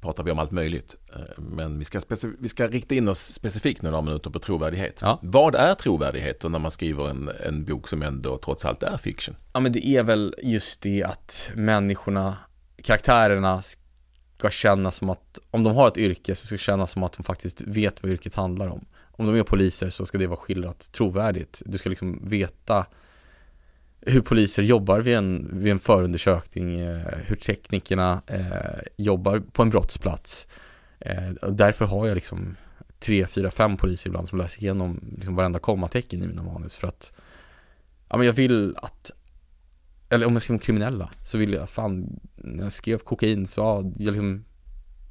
pratar 0.00 0.24
vi 0.24 0.30
om 0.30 0.38
allt 0.38 0.50
möjligt. 0.50 0.96
Eh, 1.12 1.42
men 1.42 1.78
vi 1.78 1.84
ska, 1.84 2.00
vi 2.38 2.48
ska 2.48 2.66
rikta 2.66 2.94
in 2.94 3.08
oss 3.08 3.32
specifikt 3.32 3.82
några 3.82 4.00
minuter 4.02 4.30
på 4.30 4.38
trovärdighet. 4.38 4.98
Ja. 5.02 5.18
Vad 5.22 5.54
är 5.54 5.74
trovärdighet 5.74 6.42
när 6.42 6.58
man 6.58 6.70
skriver 6.70 7.08
en, 7.08 7.30
en 7.46 7.64
bok 7.64 7.88
som 7.88 8.02
ändå 8.02 8.38
trots 8.38 8.64
allt 8.64 8.82
är 8.82 8.96
fiction? 8.96 9.36
Ja 9.52 9.60
men 9.60 9.72
det 9.72 9.86
är 9.86 10.04
väl 10.04 10.34
just 10.42 10.82
det 10.82 11.02
att 11.02 11.50
människorna, 11.54 12.36
karaktärerna 12.82 13.62
ska 14.38 14.50
känna 14.50 14.90
som 14.90 15.10
att, 15.10 15.38
om 15.50 15.64
de 15.64 15.76
har 15.76 15.88
ett 15.88 15.96
yrke 15.96 16.34
så 16.34 16.46
ska 16.46 16.54
det 16.54 16.58
kännas 16.58 16.92
som 16.92 17.02
att 17.02 17.12
de 17.12 17.22
faktiskt 17.22 17.60
vet 17.60 18.02
vad 18.02 18.12
yrket 18.12 18.34
handlar 18.34 18.68
om. 18.68 18.86
Om 19.10 19.26
de 19.26 19.38
är 19.38 19.42
poliser 19.42 19.90
så 19.90 20.06
ska 20.06 20.18
det 20.18 20.26
vara 20.26 20.36
skildrat 20.36 20.92
trovärdigt. 20.92 21.62
Du 21.66 21.78
ska 21.78 21.88
liksom 21.88 22.28
veta 22.28 22.86
hur 24.00 24.20
poliser 24.20 24.62
jobbar 24.62 25.00
vid 25.00 25.16
en, 25.16 25.50
vid 25.62 25.72
en 25.72 25.78
förundersökning, 25.78 26.80
eh, 26.80 27.18
hur 27.26 27.36
teknikerna 27.36 28.22
eh, 28.26 28.80
jobbar 28.96 29.42
på 29.52 29.62
en 29.62 29.70
brottsplats. 29.70 30.48
Eh, 31.00 31.30
därför 31.50 31.84
har 31.84 32.06
jag 32.06 32.14
liksom 32.14 32.56
tre, 32.98 33.26
fyra, 33.26 33.50
fem 33.50 33.76
poliser 33.76 34.10
ibland 34.10 34.28
som 34.28 34.38
läser 34.38 34.62
igenom 34.62 35.00
liksom 35.16 35.34
varenda 35.34 35.58
kommatecken 35.58 36.22
i 36.22 36.26
mina 36.26 36.42
manus 36.42 36.76
för 36.76 36.88
att 36.88 37.12
ja, 38.08 38.16
men 38.16 38.26
jag 38.26 38.32
vill 38.32 38.76
att 38.76 39.10
eller 40.10 40.26
om 40.26 40.32
jag 40.32 40.42
skrev 40.42 40.54
om 40.54 40.58
kriminella, 40.58 41.10
så 41.24 41.38
vill 41.38 41.52
jag 41.52 41.70
fan, 41.70 42.20
när 42.36 42.62
jag 42.62 42.72
skrev 42.72 42.98
kokain 42.98 43.46
så, 43.46 43.60
ja, 43.60 43.92
jag 43.98 44.12
liksom, 44.12 44.44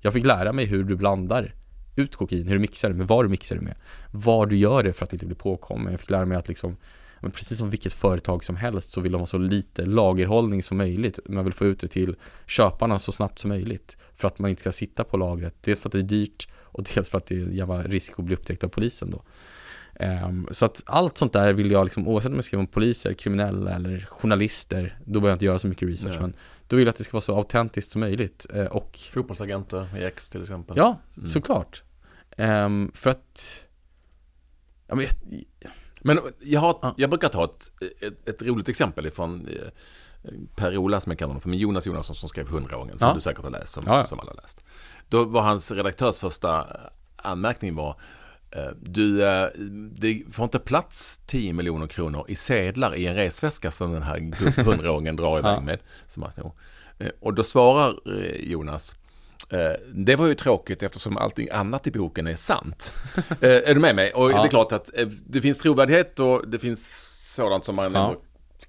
jag 0.01 0.13
fick 0.13 0.25
lära 0.25 0.53
mig 0.53 0.65
hur 0.65 0.83
du 0.83 0.95
blandar 0.95 1.53
ut 1.95 2.15
kokain, 2.15 2.47
hur 2.47 2.53
du 2.55 2.59
mixar 2.59 2.89
det 2.89 2.95
med, 2.95 3.07
vad 3.07 3.25
du 3.25 3.29
mixar 3.29 3.55
det 3.55 3.61
med, 3.61 3.75
vad 4.11 4.49
du 4.49 4.57
gör 4.57 4.83
det 4.83 4.93
för 4.93 5.03
att 5.03 5.13
inte 5.13 5.25
bli 5.25 5.35
påkommen. 5.35 5.91
Jag 5.91 5.99
fick 5.99 6.09
lära 6.09 6.25
mig 6.25 6.37
att 6.37 6.47
liksom, 6.47 6.77
men 7.19 7.31
precis 7.31 7.57
som 7.57 7.69
vilket 7.69 7.93
företag 7.93 8.43
som 8.43 8.55
helst 8.55 8.89
så 8.89 9.01
vill 9.01 9.11
de 9.11 9.21
ha 9.21 9.25
så 9.25 9.37
lite 9.37 9.85
lagerhållning 9.85 10.63
som 10.63 10.77
möjligt. 10.77 11.19
Man 11.29 11.43
vill 11.43 11.53
få 11.53 11.65
ut 11.65 11.79
det 11.79 11.87
till 11.87 12.15
köparna 12.45 12.99
så 12.99 13.11
snabbt 13.11 13.39
som 13.39 13.49
möjligt 13.49 13.97
för 14.13 14.27
att 14.27 14.39
man 14.39 14.49
inte 14.49 14.61
ska 14.61 14.71
sitta 14.71 15.03
på 15.03 15.17
lagret. 15.17 15.55
Dels 15.61 15.79
för 15.79 15.89
att 15.89 15.93
det 15.93 15.99
är 15.99 16.03
dyrt 16.03 16.47
och 16.53 16.83
dels 16.83 17.09
för 17.09 17.17
att 17.17 17.25
det 17.25 17.35
är 17.35 17.47
jävla 17.47 17.83
risk 17.83 18.19
att 18.19 18.25
bli 18.25 18.35
upptäckt 18.35 18.63
av 18.63 18.67
polisen 18.67 19.11
då. 19.11 19.23
Um, 19.99 20.47
så 20.51 20.65
att 20.65 20.81
allt 20.85 21.17
sånt 21.17 21.33
där 21.33 21.53
vill 21.53 21.71
jag 21.71 21.83
liksom, 21.83 22.07
oavsett 22.07 22.29
om 22.29 22.35
jag 22.35 22.43
skriver 22.43 22.59
om 22.59 22.67
poliser, 22.67 23.13
kriminella 23.13 23.75
eller 23.75 24.07
journalister, 24.09 24.99
då 25.05 25.19
behöver 25.19 25.29
jag 25.29 25.35
inte 25.35 25.45
göra 25.45 25.59
så 25.59 25.67
mycket 25.67 25.89
research, 25.89 26.11
Nej. 26.11 26.21
men 26.21 26.33
då 26.67 26.75
vill 26.75 26.85
jag 26.85 26.91
att 26.91 26.97
det 26.97 27.03
ska 27.03 27.17
vara 27.17 27.21
så 27.21 27.35
autentiskt 27.35 27.91
som 27.91 28.01
möjligt. 28.01 28.45
Uh, 28.55 28.65
och 28.65 28.99
Fotbollsagenter 29.11 29.97
i 29.97 30.03
X 30.03 30.29
till 30.29 30.41
exempel. 30.41 30.77
Ja, 30.77 30.99
mm. 31.17 31.27
såklart. 31.27 31.83
Um, 32.37 32.91
för 32.93 33.09
att, 33.09 33.65
ja, 34.87 34.95
men, 34.95 35.05
jag, 35.05 35.71
men 36.07 36.19
jag, 36.39 36.59
har, 36.59 36.79
ja. 36.81 36.93
jag 36.97 37.09
brukar 37.09 37.29
ta 37.29 37.43
ett, 37.43 37.71
ett, 38.01 38.29
ett 38.29 38.41
roligt 38.41 38.69
exempel 38.69 39.05
ifrån 39.05 39.47
eh, 39.47 40.31
Per-Ola 40.55 40.99
som 40.99 41.11
jag 41.11 41.19
kallar 41.19 41.29
honom 41.29 41.41
för, 41.41 41.49
men 41.49 41.59
Jonas 41.59 41.85
Jonasson 41.85 42.15
som 42.15 42.29
skrev 42.29 42.47
Hundraåringen, 42.47 42.99
som 42.99 43.07
ja. 43.07 43.13
du 43.13 43.21
säkert 43.21 43.43
har 43.43 43.51
läst, 43.51 43.73
som, 43.73 43.83
ja, 43.87 44.05
som 44.05 44.19
alla 44.19 44.31
har 44.31 44.41
läst. 44.41 44.63
Då 45.09 45.23
var 45.23 45.41
hans 45.41 45.71
redaktörs 45.71 46.17
första 46.17 46.67
anmärkning 47.15 47.75
var 47.75 48.01
Eh, 48.51 48.71
du, 48.81 49.27
eh, 49.27 49.49
det 49.91 50.23
får 50.31 50.43
inte 50.43 50.59
plats 50.59 51.21
10 51.25 51.53
miljoner 51.53 51.87
kronor 51.87 52.25
i 52.27 52.35
sedlar 52.35 52.95
i 52.95 53.07
en 53.07 53.15
resväska 53.15 53.71
som 53.71 53.91
den 53.91 54.03
här 54.03 54.63
hundraåringen 54.63 55.15
drar 55.15 55.39
iväg 55.39 55.63
med. 55.63 55.79
Som 56.07 56.23
han 56.23 56.51
eh, 56.99 57.09
Och 57.19 57.33
då 57.33 57.43
svarar 57.43 57.95
Jonas, 58.39 58.95
Eh, 58.95 59.06
det 59.93 60.15
var 60.15 60.27
ju 60.27 60.35
tråkigt 60.35 60.83
eftersom 60.83 61.17
allting 61.17 61.47
annat 61.51 61.87
i 61.87 61.91
boken 61.91 62.27
är 62.27 62.35
sant. 62.35 62.93
Eh, 63.41 63.69
är 63.69 63.73
du 63.73 63.79
med 63.79 63.95
mig? 63.95 64.13
Och 64.13 64.31
ja. 64.31 64.41
det 64.41 64.47
är 64.47 64.49
klart 64.49 64.71
att 64.71 64.97
eh, 64.97 65.07
det 65.07 65.41
finns 65.41 65.59
trovärdighet 65.59 66.19
och 66.19 66.47
det 66.47 66.59
finns 66.59 67.13
sådant 67.35 67.65
som 67.65 67.75
man 67.75 67.93
ja. 67.93 68.15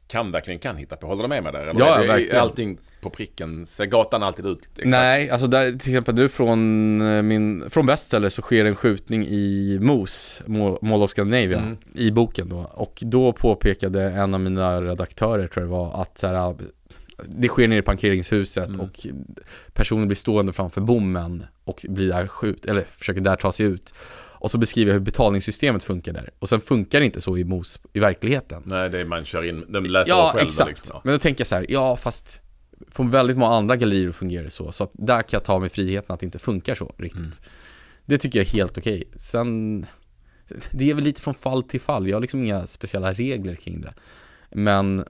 kan 0.08 0.30
verkligen 0.30 0.60
kan 0.60 0.76
hitta 0.76 0.96
på. 0.96 1.06
Håller 1.06 1.22
du 1.22 1.28
med 1.28 1.42
mig 1.42 1.52
där? 1.52 1.66
Eller 1.66 1.80
ja, 1.80 1.98
är, 1.98 2.06
verkligen. 2.06 2.36
Är 2.36 2.40
allting 2.40 2.78
på 3.00 3.10
pricken? 3.10 3.66
Ser 3.66 3.86
gatan 3.86 4.22
alltid 4.22 4.46
ut 4.46 4.58
exakt? 4.64 4.90
Nej, 4.90 5.30
alltså 5.30 5.46
där, 5.46 5.66
till 5.66 5.90
exempel 5.90 6.14
nu 6.14 6.28
från 6.28 7.28
min, 7.28 7.70
från 7.70 7.86
bestseller 7.86 8.28
så 8.28 8.42
sker 8.42 8.64
en 8.64 8.74
skjutning 8.74 9.26
i 9.26 9.78
Mos, 9.80 10.42
Mall 10.82 11.02
of 11.02 11.10
Scandinavia, 11.10 11.58
mm. 11.58 11.78
i 11.94 12.10
boken 12.10 12.48
då. 12.48 12.70
Och 12.74 12.98
då 13.00 13.32
påpekade 13.32 14.02
en 14.02 14.34
av 14.34 14.40
mina 14.40 14.82
redaktörer, 14.82 15.46
tror 15.46 15.66
jag 15.66 15.72
det 15.72 15.76
var, 15.76 16.02
att 16.02 16.18
så 16.18 16.26
här, 16.26 16.54
det 17.26 17.48
sker 17.48 17.68
nere 17.68 17.78
i 17.78 17.82
parkeringshuset 17.82 18.68
mm. 18.68 18.80
och 18.80 19.06
personen 19.72 20.08
blir 20.08 20.16
stående 20.16 20.52
framför 20.52 20.80
bommen 20.80 21.44
och 21.64 21.86
blir 21.88 22.08
där 22.08 22.26
skjut, 22.26 22.66
eller 22.66 22.82
försöker 22.82 23.20
där 23.20 23.36
ta 23.36 23.52
sig 23.52 23.66
ut. 23.66 23.94
Och 24.40 24.50
så 24.50 24.58
beskriver 24.58 24.90
jag 24.90 24.98
hur 24.98 25.04
betalningssystemet 25.04 25.84
funkar 25.84 26.12
där. 26.12 26.30
Och 26.38 26.48
sen 26.48 26.60
funkar 26.60 27.00
det 27.00 27.06
inte 27.06 27.20
så 27.20 27.38
i 27.38 27.44
MOS 27.44 27.80
i 27.92 28.00
verkligheten. 28.00 28.62
Nej, 28.66 28.90
det 28.90 28.98
är 28.98 29.04
man 29.04 29.24
kör 29.24 29.42
in, 29.42 29.64
de 29.68 29.84
läser 29.84 30.10
ja, 30.10 30.30
själva 30.32 30.46
exakt. 30.46 30.68
liksom. 30.68 30.90
Ja. 30.94 31.00
Men 31.04 31.14
då 31.14 31.18
tänker 31.18 31.40
jag 31.40 31.48
så 31.48 31.54
här, 31.54 31.66
ja 31.68 31.96
fast 31.96 32.42
på 32.92 33.02
väldigt 33.02 33.36
många 33.36 33.54
andra 33.54 33.76
gallerier 33.76 34.12
fungerar 34.12 34.44
det 34.44 34.50
så. 34.50 34.72
Så 34.72 34.90
där 34.92 35.22
kan 35.22 35.28
jag 35.36 35.44
ta 35.44 35.58
mig 35.58 35.68
friheten 35.68 36.14
att 36.14 36.20
det 36.20 36.26
inte 36.26 36.38
funkar 36.38 36.74
så 36.74 36.94
riktigt. 36.96 37.20
Mm. 37.20 37.32
Det 38.04 38.18
tycker 38.18 38.38
jag 38.38 38.46
är 38.46 38.52
helt 38.52 38.78
okej. 38.78 39.04
Sen, 39.16 39.86
det 40.70 40.90
är 40.90 40.94
väl 40.94 41.04
lite 41.04 41.22
från 41.22 41.34
fall 41.34 41.62
till 41.62 41.80
fall. 41.80 42.08
Jag 42.08 42.16
har 42.16 42.20
liksom 42.20 42.42
inga 42.42 42.66
speciella 42.66 43.12
regler 43.12 43.54
kring 43.54 43.80
det. 43.80 43.94
Men 44.50 45.04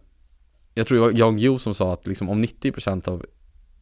jag 0.79 0.87
tror 0.87 0.99
det 0.99 1.05
var 1.05 1.19
Jan 1.19 1.37
Guillou 1.37 1.59
som 1.59 1.75
sa 1.75 1.93
att 1.93 2.07
liksom 2.07 2.29
om 2.29 2.45
90% 2.45 3.09
av, 3.09 3.27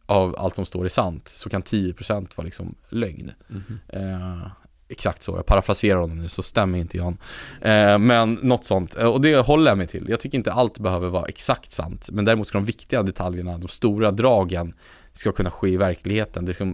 av 0.07 0.37
allt 0.39 0.55
som 0.55 0.65
står 0.65 0.85
är 0.85 0.89
sant 0.89 1.29
så 1.29 1.51
kan 1.51 1.63
10% 1.63 2.29
vara 2.37 2.45
liksom 2.45 2.75
lögn. 2.89 3.33
Mm 3.51 3.63
-hmm. 3.69 4.43
eh, 4.43 4.51
exakt 4.89 5.23
så, 5.23 5.37
jag 5.37 5.47
parafraserar 5.47 6.01
honom 6.01 6.19
nu 6.19 6.29
så 6.29 6.43
stämmer 6.43 6.79
inte 6.79 6.97
Jan. 6.97 7.19
Eh, 7.61 7.99
men 7.99 8.35
något 8.35 8.65
sånt, 8.65 8.97
eh, 8.97 9.07
och 9.07 9.21
det 9.21 9.37
håller 9.37 9.71
jag 9.71 9.79
mig 9.79 9.87
till. 9.87 10.07
Jag 10.09 10.21
tycker 10.21 10.39
inte 10.39 10.53
allt 10.53 10.79
behöver 10.79 11.09
vara 11.09 11.27
exakt 11.27 11.73
sant, 11.73 12.09
men 12.13 12.25
däremot 12.25 12.49
ska 12.49 12.59
de 12.59 12.65
viktiga 12.65 13.03
detaljerna, 13.03 13.59
de 13.59 13.69
stora 13.69 14.11
dragen, 14.11 14.73
ska 15.13 15.33
kunna 15.33 15.51
ske 15.51 15.69
i 15.69 15.77
verkligheten. 15.77 16.45
Det 16.45 16.55
ska, 16.55 16.65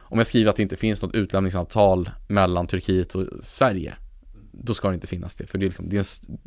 om 0.00 0.18
jag 0.18 0.26
skriver 0.26 0.50
att 0.50 0.56
det 0.56 0.62
inte 0.62 0.76
finns 0.76 1.02
något 1.02 1.14
utlämningsavtal 1.14 2.10
mellan 2.28 2.66
Turkiet 2.66 3.14
och 3.14 3.26
Sverige, 3.40 3.94
då 4.52 4.74
ska 4.74 4.88
det 4.88 4.94
inte 4.94 5.06
finnas 5.06 5.34
det. 5.34 5.46
För 5.46 5.58
det 5.58 5.64
är, 5.64 5.68
liksom, 5.68 5.88
det 5.88 5.96
är, 5.96 6.00
en, 6.00 6.38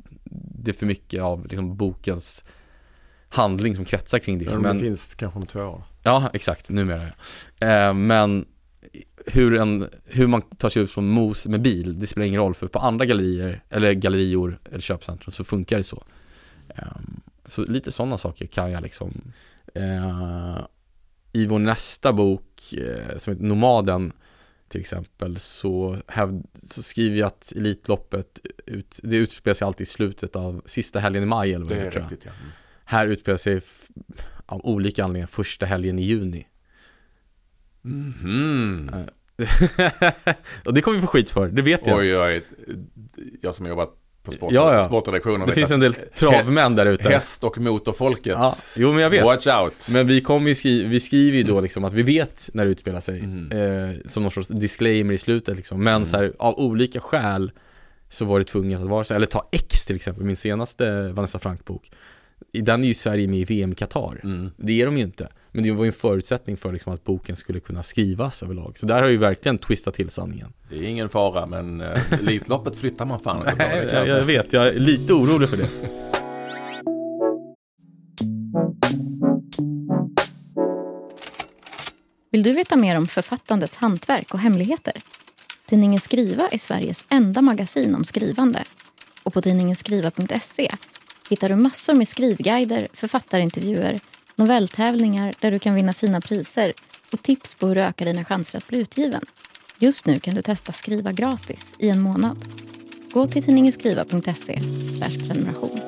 det 0.63 0.71
är 0.71 0.75
för 0.75 0.85
mycket 0.85 1.21
av 1.21 1.47
liksom 1.47 1.77
bokens 1.77 2.43
handling 3.33 3.75
som 3.75 3.85
kretsar 3.85 4.19
kring 4.19 4.39
det. 4.39 4.45
Ja, 4.45 4.59
men 4.59 4.77
det 4.77 4.83
finns 4.83 5.15
kanske 5.15 5.39
om 5.39 5.45
två 5.45 5.59
år. 5.59 5.83
Ja, 6.03 6.29
exakt, 6.33 6.69
numera 6.69 7.09
ja. 7.59 7.67
Eh, 7.67 7.93
men 7.93 8.45
hur, 9.25 9.55
en, 9.55 9.89
hur 10.05 10.27
man 10.27 10.41
tar 10.41 10.69
sig 10.69 10.81
ut 10.83 10.91
från 10.91 11.07
Mos 11.07 11.47
med 11.47 11.61
bil, 11.61 11.99
det 11.99 12.07
spelar 12.07 12.27
ingen 12.27 12.41
roll 12.41 12.55
för 12.55 12.67
på 12.67 12.79
andra 12.79 13.05
gallerier, 13.05 13.63
eller 13.69 13.93
gallerior 13.93 14.59
eller 14.65 14.81
köpcentrum 14.81 15.31
så 15.31 15.43
funkar 15.43 15.77
det 15.77 15.83
så. 15.83 16.03
Eh, 16.75 16.85
så 17.45 17.65
lite 17.65 17.91
sådana 17.91 18.17
saker 18.17 18.45
kan 18.45 18.71
jag 18.71 18.83
liksom 18.83 19.21
eh, 19.75 20.65
I 21.31 21.45
vår 21.45 21.59
nästa 21.59 22.13
bok 22.13 22.73
eh, 22.73 23.17
som 23.17 23.33
heter 23.33 23.45
Nomaden 23.45 24.11
till 24.67 24.81
exempel 24.81 25.39
så, 25.39 25.97
häv, 26.07 26.43
så 26.63 26.83
skriver 26.83 27.17
jag 27.17 27.27
att 27.27 27.53
Elitloppet 27.55 28.39
ut, 28.65 28.99
det 29.03 29.15
utspelar 29.15 29.55
sig 29.55 29.65
alltid 29.65 29.87
i 29.87 29.89
slutet 29.89 30.35
av 30.35 30.61
sista 30.65 30.99
helgen 30.99 31.23
i 31.23 31.25
maj 31.25 31.53
eller 31.53 31.65
vad 31.65 31.77
det 31.77 31.83
är. 31.83 31.91
Riktigt, 31.91 32.25
ja. 32.25 32.31
Mm. 32.85 32.97
Här 32.97 33.07
utspelar 33.07 33.37
sig 33.37 33.61
av 34.45 34.65
olika 34.65 35.03
anledningar 35.03 35.27
första 35.27 35.65
helgen 35.65 35.99
i 35.99 36.01
juni. 36.01 36.47
Mm 37.85 38.13
-hmm. 38.21 39.09
och 40.65 40.73
det 40.73 40.81
kommer 40.81 40.97
vi 40.97 41.01
få 41.01 41.07
skit 41.07 41.31
för, 41.31 41.47
det 41.47 41.61
vet 41.61 41.87
jag. 41.87 41.99
Oj, 41.99 42.17
oj, 42.17 42.43
jag 43.41 43.55
som 43.55 43.65
har 43.65 43.69
jobbat 43.69 43.89
på 44.23 44.31
sport, 44.31 44.53
ja, 44.53 44.73
ja. 44.73 44.83
sportredaktionen. 44.83 45.47
Det 45.47 45.53
finns 45.53 45.71
en 45.71 45.79
del 45.79 45.93
travmän 45.93 46.75
där 46.75 46.85
ute. 46.85 47.09
Häst 47.09 47.43
och 47.43 47.57
motorfolket. 47.57 48.25
Ja, 48.25 48.55
jo 48.75 48.93
men 48.93 49.01
jag 49.01 49.09
vet. 49.09 49.23
Watch 49.23 49.47
out. 49.47 49.87
Men 49.91 50.07
vi 50.07 50.21
kommer 50.21 50.49
ju 50.49 50.55
skriva, 50.55 50.89
vi 50.89 50.99
skriver 50.99 51.37
ju 51.37 51.43
då 51.43 51.61
liksom 51.61 51.83
att 51.83 51.93
vi 51.93 52.03
vet 52.03 52.49
när 52.53 52.65
det 52.65 52.71
utspelar 52.71 52.99
sig. 52.99 53.19
Mm. 53.19 53.51
Eh, 53.51 53.97
som 54.05 54.23
någon 54.23 54.31
sorts 54.31 54.47
disclaimer 54.47 55.13
i 55.13 55.17
slutet 55.17 55.57
liksom. 55.57 55.83
Men 55.83 55.95
mm. 55.95 56.07
så 56.07 56.17
här, 56.17 56.33
av 56.39 56.59
olika 56.59 56.99
skäl 56.99 57.51
så 58.09 58.25
var 58.25 58.39
det 58.39 58.45
tvunget 58.45 58.79
att 58.79 58.87
vara 58.87 59.03
så. 59.03 59.13
Eller 59.13 59.27
ta 59.27 59.49
X 59.51 59.85
till 59.85 59.95
exempel, 59.95 60.23
min 60.23 60.37
senaste 60.37 61.07
Vanessa 61.07 61.39
Frank-bok 61.39 61.91
den 62.61 62.83
är 62.83 62.87
ju 62.87 62.93
Sverige 62.93 63.27
med 63.27 63.39
i 63.39 63.45
VM 63.45 63.75
Qatar. 63.75 64.19
Mm. 64.23 64.51
Det 64.57 64.81
är 64.81 64.85
de 64.85 64.97
ju 64.97 65.03
inte. 65.03 65.27
Men 65.51 65.63
det 65.63 65.71
var 65.71 65.83
ju 65.83 65.87
en 65.87 65.93
förutsättning 65.93 66.57
för 66.57 66.71
liksom 66.71 66.93
att 66.93 67.03
boken 67.03 67.35
skulle 67.35 67.59
kunna 67.59 67.83
skrivas 67.83 68.43
överlag. 68.43 68.77
Så 68.77 68.85
där 68.85 69.01
har 69.01 69.09
ju 69.09 69.17
verkligen 69.17 69.57
twistat 69.57 69.93
till 69.93 70.09
sanningen. 70.09 70.53
Det 70.69 70.77
är 70.77 70.83
ingen 70.83 71.09
fara, 71.09 71.45
men 71.45 71.81
uh, 71.81 72.13
Elitloppet 72.13 72.75
flyttar 72.75 73.05
man 73.05 73.19
fan 73.19 73.37
inte 73.37 73.55
Nej, 73.55 73.89
jag, 73.93 74.07
jag 74.07 74.25
vet, 74.25 74.53
jag 74.53 74.67
är 74.67 74.73
lite 74.73 75.13
orolig 75.13 75.49
för 75.49 75.57
det. 75.57 75.69
Vill 82.31 82.43
du 82.43 82.51
veta 82.51 82.75
mer 82.75 82.97
om 82.97 83.05
författandets 83.05 83.75
hantverk 83.75 84.33
och 84.33 84.39
hemligheter? 84.39 84.93
Tidningen 85.65 85.99
Skriva 85.99 86.47
är 86.47 86.57
Sveriges 86.57 87.05
enda 87.09 87.41
magasin 87.41 87.95
om 87.95 88.03
skrivande. 88.03 88.63
Och 89.23 89.33
på 89.33 89.41
tidningenskriva.se 89.41 90.69
hittar 91.29 91.49
du 91.49 91.55
massor 91.55 91.93
med 91.93 92.07
skrivguider, 92.07 92.87
författarintervjuer, 92.93 93.99
novelltävlingar 94.35 95.33
där 95.39 95.51
du 95.51 95.59
kan 95.59 95.75
vinna 95.75 95.93
fina 95.93 96.21
priser 96.21 96.73
och 97.13 97.21
tips 97.21 97.55
på 97.55 97.67
hur 97.67 97.75
du 97.75 97.81
ökar 97.81 98.05
dina 98.05 98.25
chanser 98.25 98.57
att 98.57 98.67
bli 98.67 98.79
utgiven. 98.79 99.21
Just 99.79 100.05
nu 100.05 100.19
kan 100.19 100.35
du 100.35 100.41
testa 100.41 100.71
skriva 100.71 101.11
gratis 101.11 101.75
i 101.79 101.89
en 101.89 102.01
månad. 102.01 102.37
Gå 103.13 103.25
till 103.25 103.43
tidningenskriva.se 103.43 104.59
prenumeration. 104.99 105.79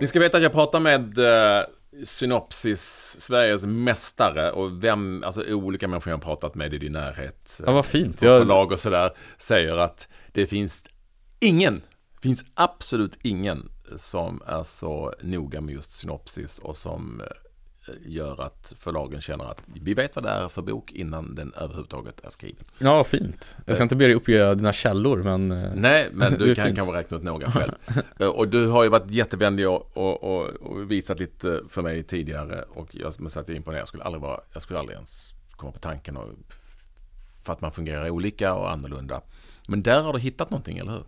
Ni 0.00 0.06
ska 0.06 0.20
veta 0.20 0.36
att 0.36 0.42
jag 0.42 0.52
pratar 0.52 0.80
med 0.80 1.18
eh, 1.18 1.64
Synopsis, 2.04 3.16
Sveriges 3.20 3.64
mästare 3.64 4.52
och 4.52 4.84
vem, 4.84 5.24
alltså 5.24 5.44
olika 5.44 5.88
människor 5.88 6.10
jag 6.10 6.16
har 6.16 6.22
pratat 6.22 6.54
med 6.54 6.74
i 6.74 6.78
din 6.78 6.92
närhet. 6.92 7.60
Ja, 7.66 7.72
vad 7.72 7.86
fint. 7.86 8.22
jag... 8.22 8.40
förlag 8.40 8.72
och 8.72 8.80
sådär, 8.80 9.16
säger 9.38 9.76
att 9.76 10.08
det 10.32 10.46
finns 10.46 10.84
ingen, 11.40 11.82
finns 12.22 12.44
absolut 12.54 13.18
ingen 13.22 13.68
som 13.96 14.42
är 14.46 14.62
så 14.62 15.14
noga 15.22 15.60
med 15.60 15.74
just 15.74 15.92
synopsis 15.92 16.58
och 16.58 16.76
som 16.76 17.22
gör 18.06 18.42
att 18.42 18.72
förlagen 18.78 19.20
känner 19.20 19.44
att 19.44 19.62
vi 19.66 19.94
vet 19.94 20.16
vad 20.16 20.24
det 20.24 20.30
är 20.30 20.48
för 20.48 20.62
bok 20.62 20.92
innan 20.92 21.34
den 21.34 21.54
överhuvudtaget 21.54 22.24
är 22.24 22.30
skriven. 22.30 22.64
Ja, 22.78 23.04
fint. 23.04 23.56
Jag 23.66 23.76
ska 23.76 23.82
inte 23.82 23.96
be 23.96 24.04
dig 24.04 24.14
uppge 24.14 24.54
dina 24.54 24.72
källor, 24.72 25.22
men 25.22 25.52
eh, 25.52 25.70
Nej, 25.74 26.08
men 26.12 26.32
du 26.32 26.54
kan 26.54 26.76
kanske 26.76 26.94
räkna 26.94 27.16
ut 27.16 27.22
några 27.22 27.50
själv. 27.50 27.72
Eh, 28.18 28.26
och 28.26 28.48
du 28.48 28.66
har 28.66 28.82
ju 28.82 28.88
varit 28.88 29.10
jättevänlig 29.10 29.68
och, 29.68 29.96
och, 29.96 30.24
och, 30.24 30.46
och, 30.46 30.90
visat 30.90 31.20
lite 31.20 31.60
för 31.68 31.82
mig 31.82 32.02
tidigare 32.02 32.62
och 32.62 32.88
jag 32.94 33.04
måste 33.06 33.28
säga 33.28 33.40
att 33.40 33.48
jag 33.48 33.54
är 33.54 33.56
imponerad. 33.56 33.80
Jag 33.80 33.88
skulle 33.88 34.04
aldrig, 34.04 34.22
vara, 34.22 34.40
jag 34.52 34.62
skulle 34.62 34.78
aldrig 34.78 34.94
ens 34.94 35.34
komma 35.50 35.72
på 35.72 35.78
tanken 35.78 36.16
och, 36.16 36.28
för 37.44 37.52
att 37.52 37.60
man 37.60 37.72
fungerar 37.72 38.10
olika 38.10 38.54
och 38.54 38.70
annorlunda. 38.70 39.20
Men 39.68 39.82
där 39.82 40.02
har 40.02 40.12
du 40.12 40.18
hittat 40.18 40.50
någonting, 40.50 40.78
eller 40.78 40.92
hur? 40.92 41.04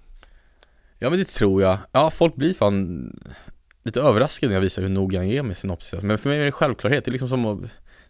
Ja 0.99 1.11
men 1.11 1.19
det 1.19 1.25
tror 1.25 1.63
jag. 1.63 1.79
Ja, 1.93 2.11
folk 2.11 2.35
blir 2.35 2.55
fan 2.55 3.13
lite 3.83 4.01
överraskad 4.01 4.49
när 4.49 4.55
jag 4.55 4.61
visar 4.61 4.83
hur 4.83 4.89
noga 4.89 5.19
han 5.19 5.29
är 5.29 5.43
med 5.43 5.57
synopsis. 5.57 6.03
Men 6.03 6.19
för 6.19 6.29
mig 6.29 6.41
är 6.41 6.45
det 6.45 6.53
självklarhet. 6.53 7.05
Det 7.05 7.09
är 7.09 7.13
liksom 7.13 7.29
som 7.29 7.47
att 7.47 7.61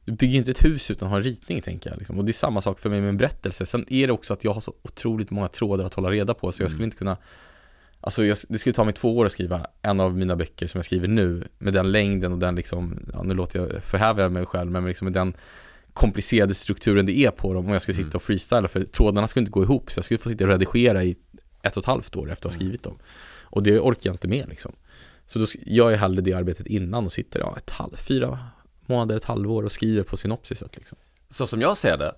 du 0.05 0.13
bygger 0.13 0.39
inte 0.39 0.51
ett 0.51 0.65
hus 0.65 0.91
utan 0.91 1.07
att 1.07 1.11
ha 1.11 1.19
en 1.19 1.25
ritning 1.25 1.63
tänker 1.63 1.91
jag. 1.91 1.99
Liksom. 1.99 2.19
Och 2.19 2.25
det 2.25 2.31
är 2.31 2.35
samma 2.35 2.61
sak 2.61 2.81
för 2.81 2.91
mig 2.91 3.01
med 3.01 3.09
en 3.09 3.17
berättelse. 3.17 3.67
Sen 3.67 3.85
är 3.89 4.07
det 4.07 4.13
också 4.13 4.33
att 4.33 4.45
jag 4.45 4.55
har 4.55 4.61
så 4.61 4.75
otroligt 4.83 5.31
många 5.31 5.49
trådar 5.49 5.85
att 5.85 5.95
hålla 5.95 6.11
reda 6.11 6.35
på. 6.35 6.53
Så 6.53 6.63
jag 6.63 6.71
skulle 6.71 6.83
mm. 6.83 6.87
inte 6.87 6.97
kunna 6.97 7.17
Alltså 8.05 8.25
jag, 8.25 8.39
det 8.49 8.59
skulle 8.59 8.73
ta 8.73 8.85
mig 8.85 8.95
två 8.95 9.17
år 9.17 9.27
att 9.27 9.33
skriva 9.33 9.67
en 9.83 10.01
av 10.01 10.17
mina 10.17 10.37
böcker 10.37 10.67
som 10.67 10.79
jag 10.79 10.85
skriver 10.85 11.09
nu 11.09 11.45
med 11.59 11.73
den 11.73 11.93
längden 11.93 12.33
och 12.33 12.39
den 12.39 12.55
liksom, 12.55 12.99
ja, 13.13 13.23
nu 13.23 13.35
låter 13.35 13.59
jag 13.59 13.83
förhäva 13.83 14.29
mig 14.29 14.47
själv 14.47 14.71
men 14.71 14.85
liksom 14.85 15.05
med 15.05 15.13
den 15.13 15.35
komplicerade 15.93 16.55
strukturen 16.55 17.07
det 17.07 17.19
är 17.19 17.31
på 17.31 17.55
dem 17.55 17.67
om 17.67 17.73
jag 17.73 17.83
skulle 17.83 17.97
sitta 17.97 18.07
mm. 18.07 18.17
och 18.17 18.23
freestyla 18.23 18.69
för 18.69 18.85
trådarna 18.85 19.29
skulle 19.29 19.41
inte 19.41 19.51
gå 19.51 19.63
ihop 19.63 19.91
så 19.91 19.99
jag 19.99 20.05
skulle 20.05 20.19
få 20.19 20.29
sitta 20.29 20.45
och 20.45 20.51
redigera 20.51 21.05
i 21.05 21.17
ett 21.63 21.77
och 21.77 21.83
ett 21.83 21.87
halvt 21.87 22.17
år 22.17 22.31
efter 22.31 22.49
att 22.49 22.55
ha 22.55 22.59
mm. 22.59 22.67
skrivit 22.67 22.83
dem. 22.83 22.99
Och 23.43 23.63
det 23.63 23.81
orkar 23.81 24.11
jag 24.11 24.15
inte 24.15 24.29
med 24.29 24.49
liksom. 24.49 24.73
Så 25.33 25.39
då 25.39 25.47
gör 25.67 25.91
jag 25.91 25.99
hellre 25.99 26.21
det 26.21 26.33
arbetet 26.33 26.67
innan 26.67 27.05
och 27.05 27.13
sitter 27.13 27.41
ja, 27.41 27.55
ett 27.57 27.71
halv, 27.71 27.97
fyra 27.97 28.39
månader, 28.87 29.17
ett 29.17 29.25
halvår 29.25 29.65
och 29.65 29.73
skriver 29.73 30.03
på 30.03 30.17
synopsiset 30.17 30.77
liksom. 30.77 30.99
Så 31.29 31.47
som 31.47 31.61
jag 31.61 31.77
ser 31.77 31.99
det 31.99 32.15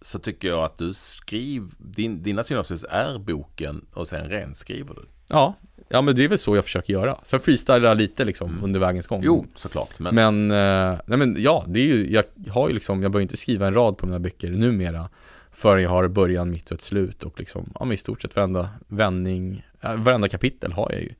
så 0.00 0.18
tycker 0.18 0.48
jag 0.48 0.64
att 0.64 0.78
du 0.78 0.94
skriver, 0.94 1.70
din, 1.78 2.22
dina 2.22 2.42
synopsis 2.42 2.84
är 2.90 3.18
boken 3.18 3.86
och 3.92 4.08
sen 4.08 4.28
renskriver 4.28 4.94
du. 4.94 5.08
Ja, 5.28 5.54
ja 5.88 6.02
men 6.02 6.16
det 6.16 6.24
är 6.24 6.28
väl 6.28 6.38
så 6.38 6.56
jag 6.56 6.64
försöker 6.64 6.92
göra. 6.92 7.18
Sen 7.22 7.40
freestylar 7.40 7.88
jag 7.88 7.96
lite 7.96 8.24
liksom 8.24 8.50
mm. 8.50 8.64
under 8.64 8.80
vägens 8.80 9.06
gång. 9.06 9.20
Jo, 9.24 9.46
såklart. 9.56 9.98
Men, 9.98 10.14
men, 10.14 10.50
eh, 10.50 11.00
nej 11.06 11.18
men 11.18 11.36
ja, 11.38 11.64
det 11.66 11.80
är 11.80 11.86
ju, 11.86 12.12
jag 12.12 12.24
har 12.52 12.68
ju 12.68 12.74
liksom, 12.74 13.02
jag 13.02 13.12
behöver 13.12 13.22
inte 13.22 13.36
skriva 13.36 13.66
en 13.66 13.74
rad 13.74 13.98
på 13.98 14.06
mina 14.06 14.18
böcker 14.18 14.50
numera 14.50 15.08
förrän 15.52 15.82
jag 15.82 15.90
har 15.90 16.08
början, 16.08 16.50
mitt 16.50 16.70
och 16.70 16.74
ett 16.74 16.80
slut 16.80 17.22
och 17.22 17.40
liksom, 17.40 17.72
ja 17.74 17.84
men 17.84 17.92
i 17.94 17.96
stort 17.96 18.22
sett 18.22 18.36
varenda 18.36 18.68
vändning, 18.88 19.66
varenda 19.80 20.28
kapitel 20.28 20.72
har 20.72 20.92
jag 20.92 21.02
ju 21.02 21.14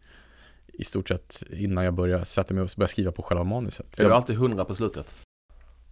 i 0.78 0.84
stort 0.84 1.08
sett 1.08 1.42
innan 1.50 1.84
jag 1.84 1.94
började 1.94 2.24
sätta 2.24 2.54
mig 2.54 2.62
och 2.62 2.70
börja 2.76 2.88
skriva 2.88 3.12
på 3.12 3.22
själva 3.22 3.44
manuset. 3.44 3.98
Är 3.98 4.04
du 4.04 4.14
alltid 4.14 4.36
hundra 4.36 4.64
på 4.64 4.74
slutet? 4.74 5.14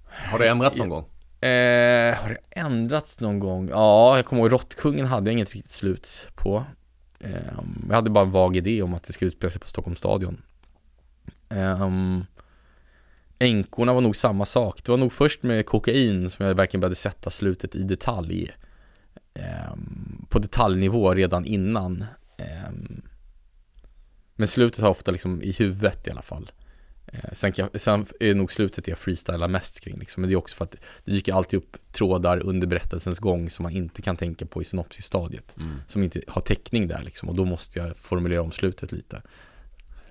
Har 0.06 0.38
det 0.38 0.48
ändrats 0.48 0.78
någon 0.78 0.88
gång? 0.88 1.04
Eh, 1.40 2.14
har 2.14 2.28
det 2.28 2.38
ändrats 2.60 3.20
någon 3.20 3.38
gång? 3.38 3.68
Ja, 3.68 4.16
jag 4.16 4.26
kommer 4.26 4.42
ihåg 4.42 4.52
Råttkungen 4.52 5.06
hade 5.06 5.30
jag 5.30 5.32
inget 5.32 5.54
riktigt 5.54 5.72
slut 5.72 6.28
på. 6.34 6.64
Eh, 7.20 7.30
jag 7.88 7.94
hade 7.94 8.10
bara 8.10 8.24
en 8.24 8.30
vag 8.30 8.56
idé 8.56 8.82
om 8.82 8.94
att 8.94 9.02
det 9.02 9.12
skulle 9.12 9.28
utspela 9.28 9.50
sig 9.50 9.60
på 9.60 9.68
Stockholms 9.68 9.98
stadion. 9.98 10.42
Eh, 11.48 11.88
Änkorna 13.38 13.92
var 13.94 14.00
nog 14.00 14.16
samma 14.16 14.44
sak. 14.44 14.84
Det 14.84 14.90
var 14.90 14.98
nog 14.98 15.12
först 15.12 15.42
med 15.42 15.66
kokain 15.66 16.30
som 16.30 16.46
jag 16.46 16.54
verkligen 16.54 16.80
började 16.80 16.94
sätta 16.94 17.30
slutet 17.30 17.74
i 17.74 17.82
detalj. 17.82 18.50
Eh, 19.34 19.74
på 20.28 20.38
detaljnivå 20.38 21.14
redan 21.14 21.44
innan. 21.44 22.04
Men 24.36 24.48
slutet 24.48 24.80
har 24.80 24.90
ofta 24.90 25.10
liksom 25.10 25.42
i 25.42 25.52
huvudet 25.52 26.06
i 26.06 26.10
alla 26.10 26.22
fall. 26.22 26.52
Eh, 27.06 27.32
sen, 27.32 27.52
kan, 27.52 27.68
sen 27.74 28.06
är 28.20 28.34
nog 28.34 28.52
slutet 28.52 28.84
det 28.84 28.90
jag 28.90 28.98
freestylar 28.98 29.48
mest 29.48 29.80
kring 29.80 29.98
liksom. 29.98 30.20
Men 30.20 30.30
det 30.30 30.34
är 30.34 30.36
också 30.36 30.56
för 30.56 30.64
att 30.64 30.76
det 31.04 31.12
dyker 31.12 31.32
alltid 31.32 31.58
upp 31.58 31.76
trådar 31.92 32.46
under 32.46 32.66
berättelsens 32.66 33.18
gång 33.18 33.50
som 33.50 33.62
man 33.62 33.72
inte 33.72 34.02
kan 34.02 34.16
tänka 34.16 34.46
på 34.46 34.62
i 34.62 34.64
synopsisstadiet. 34.64 35.56
Mm. 35.56 35.76
Som 35.86 36.02
inte 36.02 36.20
har 36.28 36.40
täckning 36.40 36.88
där 36.88 37.02
liksom. 37.02 37.28
Och 37.28 37.34
då 37.34 37.44
måste 37.44 37.78
jag 37.78 37.96
formulera 37.96 38.42
om 38.42 38.52
slutet 38.52 38.92
lite. 38.92 39.22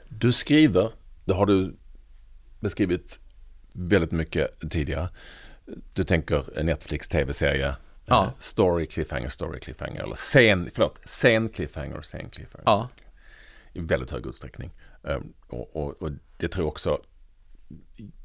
Du 0.10 0.32
skriver, 0.32 0.92
det 1.26 1.34
har 1.34 1.46
du 1.46 1.76
beskrivit 2.60 3.20
väldigt 3.72 4.12
mycket 4.12 4.70
tidigare. 4.70 5.10
Du 5.94 6.04
tänker 6.04 6.64
Netflix 6.64 7.10
tv-serie. 7.10 7.76
Ja. 8.06 8.26
Eh, 8.26 8.32
Story, 8.40 8.86
cliffhanger, 8.86 9.30
story, 9.30 9.60
cliffhanger. 9.60 10.04
Eller 10.04 10.16
scen, 10.16 10.70
förlåt, 10.74 11.00
scen, 11.06 11.50
cliffhanger, 11.50 12.02
scen, 12.02 12.30
cliffhanger. 12.30 12.64
Ja. 12.66 12.90
I 13.74 13.80
väldigt 13.80 14.12
hög 14.12 14.26
utsträckning. 14.26 14.72
Um, 15.02 15.34
och, 15.48 15.76
och, 15.76 16.02
och 16.02 16.12
det 16.38 16.48
tror 16.48 16.64
jag 16.64 16.72
också 16.72 17.02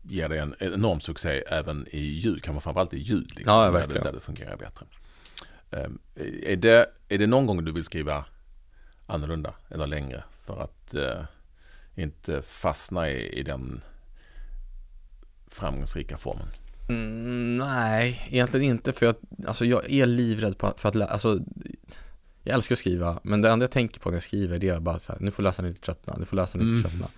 ger 0.02 0.28
dig 0.28 0.38
en 0.38 0.54
enorm 0.58 1.00
succé 1.00 1.44
även 1.46 1.86
i 1.90 2.00
ljud, 2.00 2.42
kanske 2.42 2.60
framförallt 2.60 2.94
i 2.94 2.98
ljud. 2.98 3.32
Liksom, 3.36 3.54
Ja, 3.54 3.70
där, 3.70 3.86
det, 3.86 4.00
där 4.00 4.12
det 4.12 4.20
fungerar 4.20 4.56
bättre. 4.56 4.86
Um, 5.70 5.98
är, 6.42 6.56
det, 6.56 6.90
är 7.08 7.18
det 7.18 7.26
någon 7.26 7.46
gång 7.46 7.64
du 7.64 7.72
vill 7.72 7.84
skriva 7.84 8.24
annorlunda 9.06 9.54
eller 9.68 9.86
längre 9.86 10.24
för 10.44 10.62
att 10.62 10.94
eh, 10.94 11.24
inte 11.94 12.42
fastna 12.42 13.10
i, 13.10 13.38
i 13.38 13.42
den 13.42 13.80
framgångsrika 15.48 16.18
formen? 16.18 16.48
Mm, 16.88 17.58
nej, 17.58 18.28
egentligen 18.30 18.66
inte 18.66 18.92
för 18.92 19.06
jag, 19.06 19.14
alltså 19.46 19.64
jag 19.64 19.92
är 19.92 20.06
livrädd 20.06 20.58
på, 20.58 20.74
för 20.76 20.88
att, 20.88 20.96
alltså 20.96 21.38
jag 22.42 22.54
älskar 22.54 22.74
att 22.74 22.78
skriva, 22.78 23.20
men 23.22 23.42
det 23.42 23.50
enda 23.50 23.62
jag 23.64 23.70
tänker 23.70 24.00
på 24.00 24.10
när 24.10 24.16
jag 24.16 24.22
skriver 24.22 24.58
det 24.58 24.68
är 24.68 24.80
bara 24.80 25.00
så 25.00 25.12
här, 25.12 25.20
nu 25.20 25.30
får 25.30 25.42
läsaren 25.42 25.68
inte 25.68 25.80
tröttna, 25.80 26.16
nu 26.18 26.24
får 26.24 26.36
läsaren 26.36 26.62
Mm. 26.64 26.76
inte 26.76 26.88
tröttna. 26.90 27.08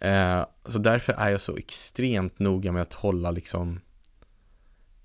Eh, 0.00 0.46
så 0.72 0.78
därför 0.78 1.12
är 1.12 1.28
jag 1.28 1.40
så 1.40 1.56
extremt 1.56 2.38
noga 2.38 2.72
med 2.72 2.82
att 2.82 2.94
hålla 2.94 3.30
liksom 3.30 3.80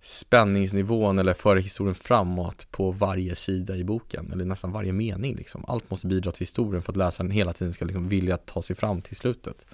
spänningsnivån 0.02 1.20
eller 1.20 1.34
föra 1.34 1.60
historien 1.60 1.96
framåt 1.96 2.68
på 2.72 2.92
varje 2.92 3.36
sida 3.36 3.76
i 3.76 3.84
boken, 3.84 4.32
eller 4.32 4.46
nästan 4.46 4.72
varje 4.72 4.92
mening 4.94 5.36
liksom. 5.36 5.66
Allt 5.68 5.90
måste 5.90 6.08
bidra 6.08 6.32
till 6.32 6.40
historien 6.40 6.84
för 6.84 6.92
att 6.92 6.98
läsaren 6.98 7.32
hela 7.32 7.54
tiden 7.54 7.74
ska 7.74 7.86
liksom 7.86 8.10
vilja 8.10 8.38
ta 8.38 8.62
sig 8.62 8.76
fram 8.76 9.02
till 9.02 9.16
slutet. 9.16 9.66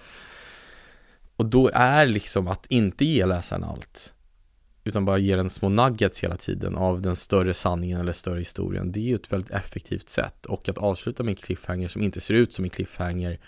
Och 1.35 1.45
då 1.45 1.69
är 1.73 2.05
liksom 2.07 2.47
att 2.47 2.65
inte 2.65 3.05
ge 3.05 3.25
läsaren 3.25 3.63
allt, 3.63 4.13
utan 4.83 5.05
bara 5.05 5.17
ge 5.17 5.35
den 5.35 5.49
små 5.49 5.69
nuggets 5.69 6.23
hela 6.23 6.37
tiden 6.37 6.75
av 6.75 7.01
den 7.01 7.15
större 7.15 7.53
sanningen 7.53 7.99
eller 7.99 8.11
större 8.11 8.39
historien. 8.39 8.91
Det 8.91 8.99
är 8.99 9.03
ju 9.03 9.15
ett 9.15 9.33
väldigt 9.33 9.51
effektivt 9.51 10.09
sätt. 10.09 10.45
Och 10.45 10.69
att 10.69 10.77
avsluta 10.77 11.23
med 11.23 11.31
en 11.31 11.35
cliffhanger 11.35 11.87
som 11.87 12.03
inte 12.03 12.19
ser 12.19 12.33
ut 12.33 12.53
som 12.53 12.65
en 12.65 12.69
cliffhanger, 12.69 13.39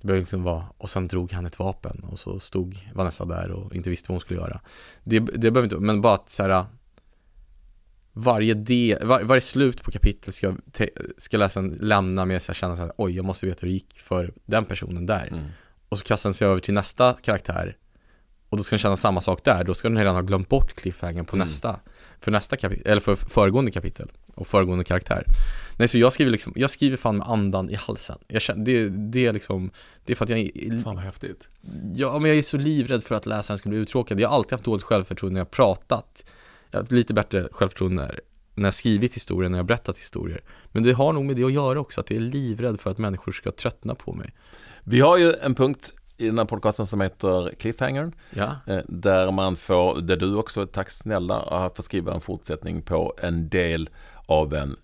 det 0.00 0.06
behöver 0.06 0.20
liksom 0.20 0.42
vara, 0.42 0.66
och 0.78 0.90
sen 0.90 1.08
drog 1.08 1.32
han 1.32 1.46
ett 1.46 1.58
vapen 1.58 2.04
och 2.10 2.18
så 2.18 2.40
stod 2.40 2.78
Vanessa 2.94 3.24
där 3.24 3.50
och 3.50 3.74
inte 3.74 3.90
visste 3.90 4.08
vad 4.08 4.14
hon 4.14 4.20
skulle 4.20 4.40
göra. 4.40 4.60
Det, 5.04 5.18
det 5.18 5.50
behöver 5.50 5.64
inte, 5.64 5.78
men 5.78 6.00
bara 6.00 6.14
att 6.14 6.30
så 6.30 6.42
här, 6.42 6.64
varje, 8.12 8.54
del, 8.54 9.06
var, 9.06 9.22
varje 9.22 9.40
slut 9.40 9.82
på 9.82 9.90
kapitel 9.90 10.32
ska, 10.32 10.54
te, 10.72 10.90
ska 11.18 11.36
läsaren 11.36 11.78
lämna 11.80 12.24
med 12.24 12.42
sig 12.42 12.52
att 12.52 12.56
känna 12.56 12.76
så 12.76 12.82
här, 12.82 12.92
oj, 12.96 13.16
jag 13.16 13.24
måste 13.24 13.46
veta 13.46 13.58
hur 13.60 13.68
det 13.68 13.74
gick 13.74 14.00
för 14.00 14.32
den 14.44 14.64
personen 14.64 15.06
där. 15.06 15.26
Mm. 15.26 15.46
Och 15.88 15.98
så 15.98 16.04
kastar 16.04 16.30
den 16.30 16.34
sig 16.34 16.46
över 16.46 16.60
till 16.60 16.74
nästa 16.74 17.12
karaktär 17.12 17.76
och 18.56 18.58
då 18.58 18.64
ska 18.64 18.74
den 18.74 18.78
känna 18.78 18.96
samma 18.96 19.20
sak 19.20 19.44
där, 19.44 19.64
då 19.64 19.74
ska 19.74 19.88
den 19.88 19.98
redan 19.98 20.14
ha 20.14 20.22
glömt 20.22 20.48
bort 20.48 20.74
cliffhangern 20.74 21.24
på 21.24 21.36
Mm. 21.36 21.46
nästa 21.46 21.80
För 22.20 22.30
nästa 22.30 22.56
kapitel, 22.56 22.86
eller 22.86 23.00
för 23.00 23.16
föregående 23.16 23.70
kapitel 23.70 24.12
och 24.34 24.46
föregående 24.46 24.84
karaktär. 24.84 25.24
Nej 25.78 25.88
så 25.88 25.98
jag 25.98 26.12
skriver 26.12 26.30
liksom, 26.32 26.52
jag 26.56 26.70
skriver 26.70 26.96
fan 26.96 27.16
med 27.16 27.28
andan 27.28 27.70
i 27.70 27.74
halsen. 27.74 28.18
Jag 28.28 28.42
känner, 28.42 28.64
det, 28.64 28.88
det 28.88 29.26
är 29.26 29.32
liksom, 29.32 29.70
det 30.04 30.12
är 30.12 30.16
för 30.16 30.24
att 30.24 30.30
jag 30.30 30.50
Fan 30.84 30.94
vad 30.94 31.04
häftigt. 31.04 31.48
Ja 31.94 32.18
men 32.18 32.28
jag 32.28 32.38
är 32.38 32.42
så 32.42 32.56
livrädd 32.56 33.04
för 33.04 33.14
att 33.14 33.26
läsaren 33.26 33.58
ska 33.58 33.68
bli 33.68 33.78
uttråkad. 33.78 34.20
Jag 34.20 34.28
har 34.28 34.36
alltid 34.36 34.52
haft 34.52 34.64
dåligt 34.64 34.84
självförtroende 34.84 35.34
när 35.34 35.40
jag 35.40 35.50
pratat. 35.50 36.24
Jag 36.70 36.78
har 36.78 36.82
haft 36.82 36.92
lite 36.92 37.14
bättre 37.14 37.48
självförtroende 37.52 38.02
när, 38.02 38.20
när 38.54 38.66
jag 38.66 38.74
skrivit 38.74 39.14
historier, 39.14 39.50
när 39.50 39.58
jag 39.58 39.66
berättat 39.66 39.98
historier. 39.98 40.42
Men 40.72 40.82
det 40.82 40.92
har 40.92 41.12
nog 41.12 41.24
med 41.24 41.36
det 41.36 41.44
att 41.44 41.52
göra 41.52 41.80
också, 41.80 42.00
att 42.00 42.10
jag 42.10 42.16
är 42.16 42.20
livrädd 42.20 42.80
för 42.80 42.90
att 42.90 42.98
människor 42.98 43.32
ska 43.32 43.52
tröttna 43.52 43.94
på 43.94 44.12
mig. 44.12 44.34
Vi 44.84 45.00
har 45.00 45.16
ju 45.16 45.34
en 45.34 45.54
punkt 45.54 45.92
i 46.18 46.26
den 46.26 46.38
här 46.38 46.44
podcasten 46.44 46.86
som 46.86 47.00
heter 47.00 47.54
Cliffhanger. 47.58 48.12
Ja, 48.30 48.56
Eh, 48.66 48.80
Där 48.88 49.30
man 49.30 49.56
får, 49.56 50.00
där 50.00 50.16
du 50.16 50.34
också, 50.36 50.66
tack 50.66 50.90
snälla, 50.90 51.70
får 51.76 51.82
skriva 51.82 52.14
en 52.14 52.20
fortsättning 52.20 52.82
på 52.82 53.14
en 53.22 53.48
del 53.48 53.88
av 54.26 54.54
en 54.54 54.76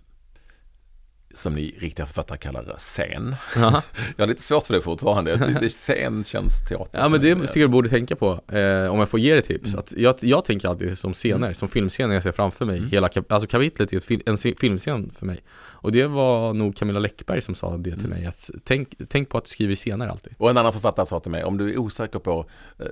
som 1.35 1.55
ni 1.55 1.75
riktiga 1.79 2.07
författare 2.07 2.39
kallar 2.39 2.63
det, 2.63 2.77
scen. 2.79 3.37
ja. 3.57 3.83
Jag 4.17 4.23
har 4.23 4.29
lite 4.29 4.43
svårt 4.43 4.67
för 4.67 4.75
det 4.75 4.81
fortfarande. 4.83 5.69
Scen 5.69 6.25
känns 6.25 6.65
teater. 6.69 6.99
Ja 6.99 7.09
men 7.09 7.21
det 7.21 7.35
tycker 7.35 7.61
jag 7.61 7.69
du 7.71 7.73
borde 7.73 7.89
tänka 7.89 8.17
på, 8.17 8.31
eh, 8.33 8.87
om 8.93 8.99
jag 8.99 9.09
får 9.09 9.21
ge 9.21 9.33
dig 9.33 9.43
tips. 9.43 9.69
Mm. 9.69 9.79
Att 9.81 9.93
jag, 9.93 10.15
jag 10.21 10.45
tänker 10.45 10.69
alltid 10.69 10.99
som 10.99 11.15
scener, 11.15 11.53
som 11.53 11.69
filmscener 11.69 12.15
jag 12.15 12.23
ser 12.23 12.33
framför 12.33 12.65
mig. 12.65 12.79
Mm. 12.79 12.91
Hela 12.91 13.09
alltså 13.29 13.49
kapitlet 13.49 13.93
är 13.93 13.97
ett 13.97 14.29
en 14.29 14.39
filmscen 14.39 15.11
för 15.19 15.27
mig. 15.27 15.41
Och 15.83 15.93
det 15.93 16.07
var 16.07 16.53
nog 16.53 16.77
Camilla 16.77 16.99
Läckberg 17.01 17.43
som 17.43 17.55
sa 17.55 17.77
det 17.77 17.91
till 17.91 17.99
Mm. 18.05 18.11
mig, 18.11 18.27
att 18.27 18.51
tänk, 18.65 18.89
tänk 19.09 19.29
på 19.29 19.39
att 19.39 19.45
du 19.45 19.51
skriver 19.51 19.75
scener 19.75 20.07
alltid. 20.09 20.35
Och 20.39 20.51
en 20.51 20.57
annan 20.59 20.73
författare 20.73 21.07
sa 21.07 21.21
till 21.21 21.31
mig, 21.31 21.45
om 21.45 21.59
du 21.59 21.73
är 21.73 21.79
osäker 21.79 22.19
på 22.19 22.47
eh, 22.79 22.87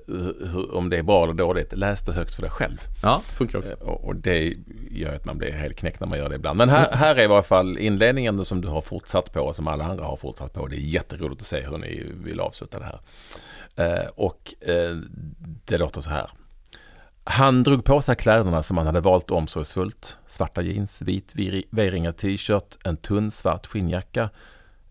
hur, 0.52 0.74
om 0.74 0.90
det 0.90 0.96
är 0.98 1.02
bra 1.02 1.24
eller 1.24 1.34
dåligt, 1.34 1.72
läs 1.78 2.02
det 2.04 2.12
högt 2.12 2.34
för 2.34 2.42
dig 2.42 2.50
själv. 2.50 2.78
Ja, 3.02 3.20
funkar 3.38 3.58
också. 3.58 3.72
Eh, 3.72 3.78
Och, 3.88 4.04
och 4.04 4.16
det 4.16 4.54
gör 4.90 5.14
att 5.14 5.24
man 5.24 5.38
blir 5.38 5.52
helt 5.52 5.76
knäckt 5.76 6.00
när 6.00 6.06
man 6.06 6.18
gör 6.18 6.28
det 6.28 6.34
ibland. 6.34 6.58
Men 6.58 6.68
här, 6.68 6.92
här 6.92 7.16
är 7.16 7.22
i 7.22 7.26
varje 7.26 7.42
fall 7.42 7.78
inledningen 7.78 8.44
som 8.44 8.60
du 8.60 8.68
har 8.68 8.80
fortsatt 8.80 9.32
på 9.32 9.40
och 9.40 9.56
som 9.56 9.68
alla 9.68 9.84
andra 9.84 10.04
har 10.04 10.16
fortsatt 10.16 10.52
på. 10.52 10.66
Det 10.66 10.76
är 10.76 10.80
jätteroligt 10.80 11.40
att 11.40 11.46
se 11.46 11.60
hur 11.60 11.78
ni 11.78 12.12
vill 12.24 12.40
avsluta 12.40 12.78
det 12.78 12.84
här. 12.84 13.00
Eh, 13.76 14.06
och 14.14 14.54
det 15.64 15.78
låter 15.78 16.00
så 16.00 16.10
här. 16.10 16.30
Han 17.24 17.62
drog 17.62 17.84
på 17.84 18.02
sig 18.02 18.16
kläderna 18.16 18.62
som 18.62 18.76
han 18.76 18.86
hade 18.86 19.00
valt 19.00 19.30
omsorgsfullt. 19.30 20.16
Svarta 20.26 20.62
jeans, 20.62 21.02
vit 21.02 21.32
V-ringad 21.70 22.16
t-shirt, 22.16 22.76
en 22.84 22.96
tunn 22.96 23.30
svart 23.30 23.66
skinnjacka, 23.66 24.30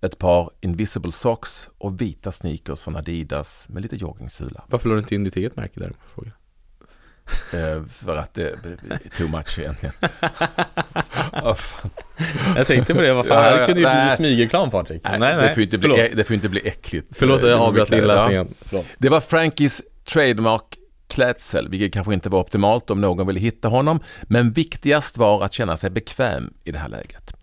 ett 0.02 0.18
par 0.18 0.50
invisible 0.62 1.12
socks 1.12 1.70
och 1.78 2.02
vita 2.02 2.32
sneakers 2.32 2.82
från 2.82 2.96
Adidas 2.96 3.70
med 3.70 3.84
lite 3.84 3.96
joggingsula. 3.96 4.64
Varför 4.68 4.90
la 4.90 4.96
du 4.96 5.00
inte 5.00 5.16
in 5.16 5.24
ditt 5.24 5.36
eget 5.36 5.56
märke 5.56 5.80
där? 5.80 5.94
Fråga. 6.16 6.32
Eh, 7.54 7.84
för 7.86 8.16
att 8.16 8.34
det 8.34 8.50
är 8.50 9.18
too 9.18 9.28
much 9.28 9.60
egentligen. 9.60 9.96
Åh, 11.44 11.54
fan. 11.56 11.90
Jag 12.56 12.68
tänkte 12.68 12.96
på 12.96 13.02
det, 13.02 13.14
vad 13.14 13.26
fan, 13.28 13.44
Ja, 13.44 13.52
ja, 13.52 13.58
det 13.60 13.66
kunde 13.66 13.82
ju 13.82 13.88
nej. 13.88 14.08
bli 14.08 14.16
smygreklam 14.16 14.70
Patrik. 14.72 15.02
Nej, 15.04 15.36
det, 15.38 15.54
får 15.54 15.64
inte 15.64 15.78
bli, 15.78 16.12
det 16.16 16.24
får 16.24 16.34
inte 16.34 16.50
bli 16.50 16.68
äckligt. 16.68 17.08
Förlåt 17.12 17.42
Det 17.42 17.50
jag 17.50 17.62
avbröt. 17.62 17.90
Ja. 17.92 17.98
inläsningen. 17.98 18.54
Förlåt. 18.62 18.86
Det 18.98 19.10
var 19.10 19.20
Frankies 19.20 19.82
trademark 20.06 20.79
klädsel, 21.10 21.70
vilket 21.70 21.94
kanske 21.94 22.14
inte 22.14 22.30
var 22.30 22.40
optimalt 22.40 22.90
om 22.90 23.02
någon 23.02 23.28
ville 23.28 23.40
hitta 23.40 23.68
honom. 23.68 24.00
Men 24.24 24.52
viktigast 24.52 25.18
var 25.18 25.44
att 25.44 25.54
känna 25.54 25.78
sig 25.78 25.90
bekväm 25.90 26.54
i 26.64 26.72
det 26.72 26.80
här 26.80 26.90
läget. 26.90 27.34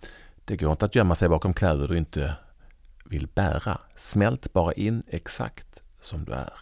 Det 0.45 0.57
går 0.57 0.73
inte 0.73 0.85
att 0.85 0.95
gömma 0.95 1.15
sig 1.15 1.29
bakom 1.29 1.55
kläder 1.55 1.89
du 1.89 1.99
inte 1.99 2.35
vill 3.05 3.27
bära. 3.35 3.79
Smält 3.97 4.53
bara 4.53 4.73
in 4.73 5.03
exakt 5.09 5.83
som 6.01 6.25
du 6.25 6.33
är. 6.33 6.53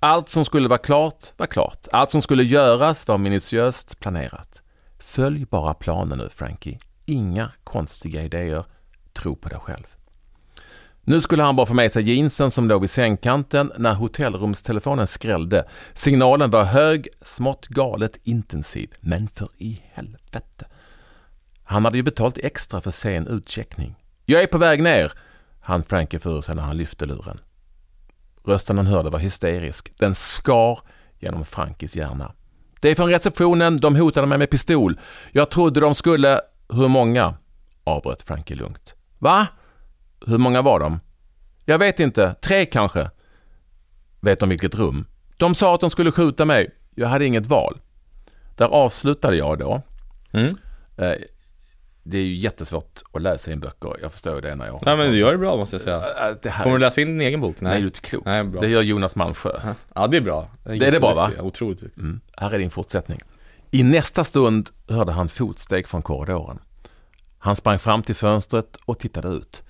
Allt 0.00 0.28
som 0.28 0.44
skulle 0.44 0.68
vara 0.68 0.78
klart 0.78 1.32
var 1.36 1.46
klart. 1.46 1.86
Allt 1.92 2.10
som 2.10 2.22
skulle 2.22 2.44
göras 2.44 3.08
var 3.08 3.18
minutiöst 3.18 4.00
planerat. 4.00 4.62
Följ 4.98 5.44
bara 5.44 5.74
planen 5.74 6.18
nu 6.18 6.28
Frankie. 6.28 6.78
Inga 7.04 7.52
konstiga 7.64 8.22
idéer. 8.22 8.64
Tro 9.12 9.36
på 9.36 9.48
dig 9.48 9.58
själv. 9.58 9.96
Nu 11.04 11.20
skulle 11.20 11.42
han 11.42 11.56
bara 11.56 11.66
få 11.66 11.74
med 11.74 11.92
sig 11.92 12.10
jeansen 12.10 12.50
som 12.50 12.68
låg 12.68 12.80
vid 12.80 12.90
sängkanten 12.90 13.72
när 13.78 13.94
hotellrumstelefonen 13.94 15.06
skrällde. 15.06 15.64
Signalen 15.94 16.50
var 16.50 16.64
hög, 16.64 17.08
smått 17.22 17.66
galet 17.66 18.18
intensiv. 18.22 18.90
Men 19.00 19.28
för 19.28 19.48
i 19.58 19.82
helvete. 19.92 20.66
Han 21.64 21.84
hade 21.84 21.96
ju 21.96 22.02
betalt 22.02 22.38
extra 22.38 22.80
för 22.80 22.90
sen 22.90 23.26
utcheckning. 23.26 23.94
Jag 24.24 24.42
är 24.42 24.46
på 24.46 24.58
väg 24.58 24.82
ner, 24.82 25.12
han 25.60 25.82
Frankie 25.82 26.20
för 26.20 26.40
sig 26.40 26.54
när 26.54 26.62
han 26.62 26.76
lyfte 26.76 27.06
luren. 27.06 27.40
Rösten 28.44 28.76
han 28.76 28.86
hörde 28.86 29.10
var 29.10 29.18
hysterisk. 29.18 29.92
Den 29.98 30.14
skar 30.14 30.80
genom 31.18 31.44
Frankies 31.44 31.96
hjärna. 31.96 32.32
Det 32.80 32.88
är 32.88 32.94
från 32.94 33.10
receptionen, 33.10 33.76
de 33.76 33.96
hotade 33.96 34.26
mig 34.26 34.38
med 34.38 34.50
pistol. 34.50 35.00
Jag 35.32 35.50
trodde 35.50 35.80
de 35.80 35.94
skulle... 35.94 36.40
Hur 36.72 36.88
många? 36.88 37.34
avbröt 37.84 38.22
Frankie 38.22 38.56
lugnt. 38.56 38.94
Va? 39.18 39.46
Hur 40.26 40.38
många 40.38 40.62
var 40.62 40.80
de? 40.80 41.00
Jag 41.64 41.78
vet 41.78 42.00
inte, 42.00 42.34
tre 42.42 42.66
kanske. 42.66 43.10
Vet 44.20 44.40
de 44.40 44.48
vilket 44.48 44.74
rum? 44.74 45.06
De 45.36 45.54
sa 45.54 45.74
att 45.74 45.80
de 45.80 45.90
skulle 45.90 46.12
skjuta 46.12 46.44
mig. 46.44 46.70
Jag 46.94 47.08
hade 47.08 47.26
inget 47.26 47.46
val. 47.46 47.78
Där 48.56 48.66
avslutade 48.66 49.36
jag 49.36 49.58
då. 49.58 49.82
Mm. 50.32 50.46
Eh, 50.96 51.12
Det 52.02 52.18
är 52.18 52.22
ju 52.22 52.36
jättesvårt 52.36 53.00
att 53.12 53.22
läsa 53.22 53.52
in 53.52 53.60
böcker. 53.60 53.96
Jag 54.02 54.12
förstår 54.12 54.40
det 54.40 54.54
när 54.54 54.66
jag... 54.66 54.82
Nej 54.86 54.96
men 54.96 55.10
du 55.10 55.18
gör 55.18 55.32
det 55.32 55.38
bra 55.38 55.56
måste 55.56 55.76
jag 55.76 55.82
säga. 55.82 55.96
Eh, 55.96 56.36
Det 56.42 56.50
här... 56.50 56.62
Kommer 56.64 56.76
du 56.78 56.84
läsa 56.84 57.00
in 57.00 57.06
din 57.06 57.20
egen 57.20 57.40
bok? 57.40 57.56
Nej, 57.60 57.70
du 57.70 57.76
är 57.76 57.80
Nej. 57.80 57.86
inte 57.86 58.00
klok. 58.00 58.24
Nej, 58.24 58.44
bra. 58.44 58.60
Det 58.60 58.68
gör 58.68 58.82
Jonas 58.82 59.16
Malmsjö. 59.16 59.60
Ja, 59.94 60.06
det 60.06 60.16
är 60.16 60.20
bra. 60.20 60.48
Det 60.64 60.86
är 60.86 60.92
det 60.92 61.00
bra, 61.00 61.14
va? 61.14 61.30
Otroligt 61.40 61.82
viktigt. 61.82 61.98
Mm. 61.98 62.20
Här 62.36 62.50
är 62.54 62.58
din 62.58 62.70
fortsättning. 62.70 63.20
I 63.70 63.82
nästa 63.82 64.24
stund 64.24 64.70
hörde 64.88 65.12
han 65.12 65.28
fotsteg 65.28 65.88
från 65.88 66.02
korridoren. 66.02 66.58
Han 67.38 67.56
sprang 67.56 67.78
fram 67.78 68.02
till 68.02 68.14
fönstret 68.14 68.76
och 68.84 68.98
tittade 68.98 69.28
ut. 69.28 69.62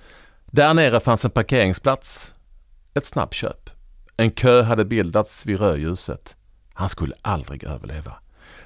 Där 0.51 0.75
nere 0.75 1.01
fanns 1.01 1.25
en 1.25 1.31
parkeringsplats. 1.31 2.35
Ett 2.95 3.07
snabbköp. 3.07 3.71
En 4.17 4.31
kö 4.31 4.63
hade 4.63 4.85
bildats 4.85 5.47
vid 5.47 5.61
rödljuset. 5.61 6.37
Han 6.75 6.89
skulle 6.89 7.15
aldrig 7.23 7.65
överleva. 7.65 8.13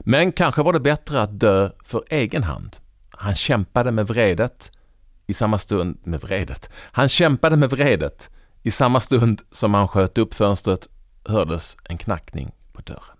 Men 0.00 0.32
kanske 0.32 0.62
var 0.62 0.72
det 0.72 0.80
bättre 0.80 1.22
att 1.22 1.40
dö 1.40 1.70
för 1.84 2.04
egen 2.10 2.42
hand. 2.42 2.76
Han 3.10 3.34
kämpade 3.34 3.90
med 3.90 4.06
vredet 4.06 4.70
i 5.26 5.34
samma 5.34 5.58
stund 5.58 5.98
med 6.04 6.20
vredet. 6.20 6.70
Han 6.74 7.08
kämpade 7.08 7.56
med 7.56 7.70
vredet. 7.70 8.30
I 8.62 8.70
samma 8.70 9.00
stund 9.00 9.42
som 9.50 9.74
han 9.74 9.88
sköt 9.88 10.18
upp 10.18 10.34
fönstret 10.34 10.88
hördes 11.24 11.76
en 11.84 11.98
knackning 11.98 12.52
på 12.72 12.82
dörren. 12.82 13.16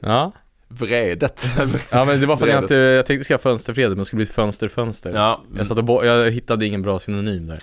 Ja. 0.00 0.32
Vredet. 0.68 1.48
ja, 1.90 2.04
men 2.04 2.20
det 2.20 2.26
var 2.26 2.36
för 2.36 2.46
att 2.46 2.52
jag 2.52 2.64
inte, 2.64 2.74
jag 2.74 3.06
tänkte 3.06 3.24
skriva 3.24 3.38
fönsterfred, 3.38 3.88
men 3.88 3.98
det 3.98 4.04
skulle 4.04 4.18
bli 4.18 4.26
fönster, 4.26 4.68
fönster. 4.68 5.12
Ja, 5.14 5.42
mm. 5.46 5.58
Jag, 5.58 5.66
satt 5.66 5.78
och 5.78 6.06
jag 6.06 6.30
hittade 6.30 6.66
ingen 6.66 6.82
bra 6.82 6.98
synonym 6.98 7.46
där. 7.46 7.58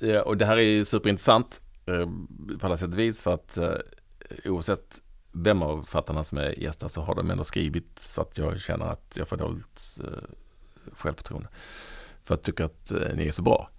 Ja, 0.00 0.22
och 0.22 0.36
det 0.36 0.46
här 0.46 0.56
är 0.56 0.62
ju 0.62 0.84
superintressant 0.84 1.60
eh, 1.86 2.06
på 2.60 2.66
alla 2.66 2.76
sätt 2.76 2.90
och 2.90 2.98
vis 2.98 3.22
för 3.22 3.34
att 3.34 3.56
eh, 3.56 3.70
oavsett 4.44 5.00
vem 5.32 5.62
av 5.62 5.82
författarna 5.82 6.24
som 6.24 6.38
är 6.38 6.58
gäster 6.58 6.88
så 6.88 7.00
har 7.00 7.14
de 7.14 7.30
ändå 7.30 7.44
skrivit 7.44 7.98
så 7.98 8.22
att 8.22 8.38
jag 8.38 8.60
känner 8.60 8.86
att 8.86 9.14
jag 9.16 9.28
får 9.28 9.36
dåligt 9.36 10.00
eh, 10.00 10.08
självförtroende. 10.92 11.48
För 12.24 12.34
att 12.34 12.38
jag 12.38 12.44
tycker 12.44 12.64
att 12.64 13.16
ni 13.16 13.26
är 13.26 13.32
så 13.32 13.42
bra. 13.42 13.70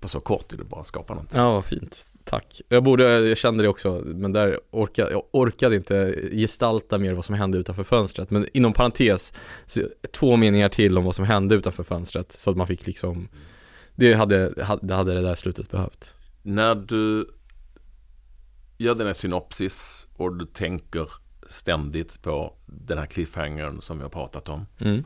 På 0.00 0.08
så 0.08 0.20
kort 0.20 0.48
tid 0.48 0.60
att 0.60 0.68
bara 0.68 0.84
skapa 0.84 1.14
någonting. 1.14 1.38
Ja, 1.38 1.52
vad 1.52 1.64
fint. 1.64 2.06
Tack. 2.28 2.60
Jag 2.68 2.84
borde, 2.84 3.20
jag 3.28 3.38
kände 3.38 3.62
det 3.62 3.68
också, 3.68 4.02
men 4.04 4.32
där 4.32 4.60
orkade, 4.70 5.10
jag 5.10 5.22
orkade 5.30 5.76
inte 5.76 6.14
gestalta 6.32 6.98
mer 6.98 7.12
vad 7.12 7.24
som 7.24 7.34
hände 7.34 7.58
utanför 7.58 7.84
fönstret. 7.84 8.30
Men 8.30 8.46
inom 8.52 8.72
parentes, 8.72 9.32
två 10.12 10.36
meningar 10.36 10.68
till 10.68 10.98
om 10.98 11.04
vad 11.04 11.14
som 11.14 11.24
hände 11.24 11.54
utanför 11.54 11.82
fönstret. 11.82 12.32
Så 12.32 12.50
att 12.50 12.56
man 12.56 12.66
fick 12.66 12.86
liksom, 12.86 13.28
det 13.94 14.14
hade, 14.14 14.52
det 14.82 14.94
hade 14.94 15.14
det 15.14 15.20
där 15.20 15.34
slutet 15.34 15.70
behövt. 15.70 16.14
När 16.42 16.74
du 16.74 17.30
gör 18.78 18.94
den 18.94 19.06
här 19.06 19.14
synopsis 19.14 20.08
och 20.16 20.36
du 20.36 20.46
tänker 20.46 21.10
ständigt 21.46 22.22
på 22.22 22.54
den 22.66 22.98
här 22.98 23.06
cliffhangern 23.06 23.80
som 23.80 24.00
har 24.00 24.08
pratat 24.08 24.48
om. 24.48 24.66
Mm. 24.78 25.04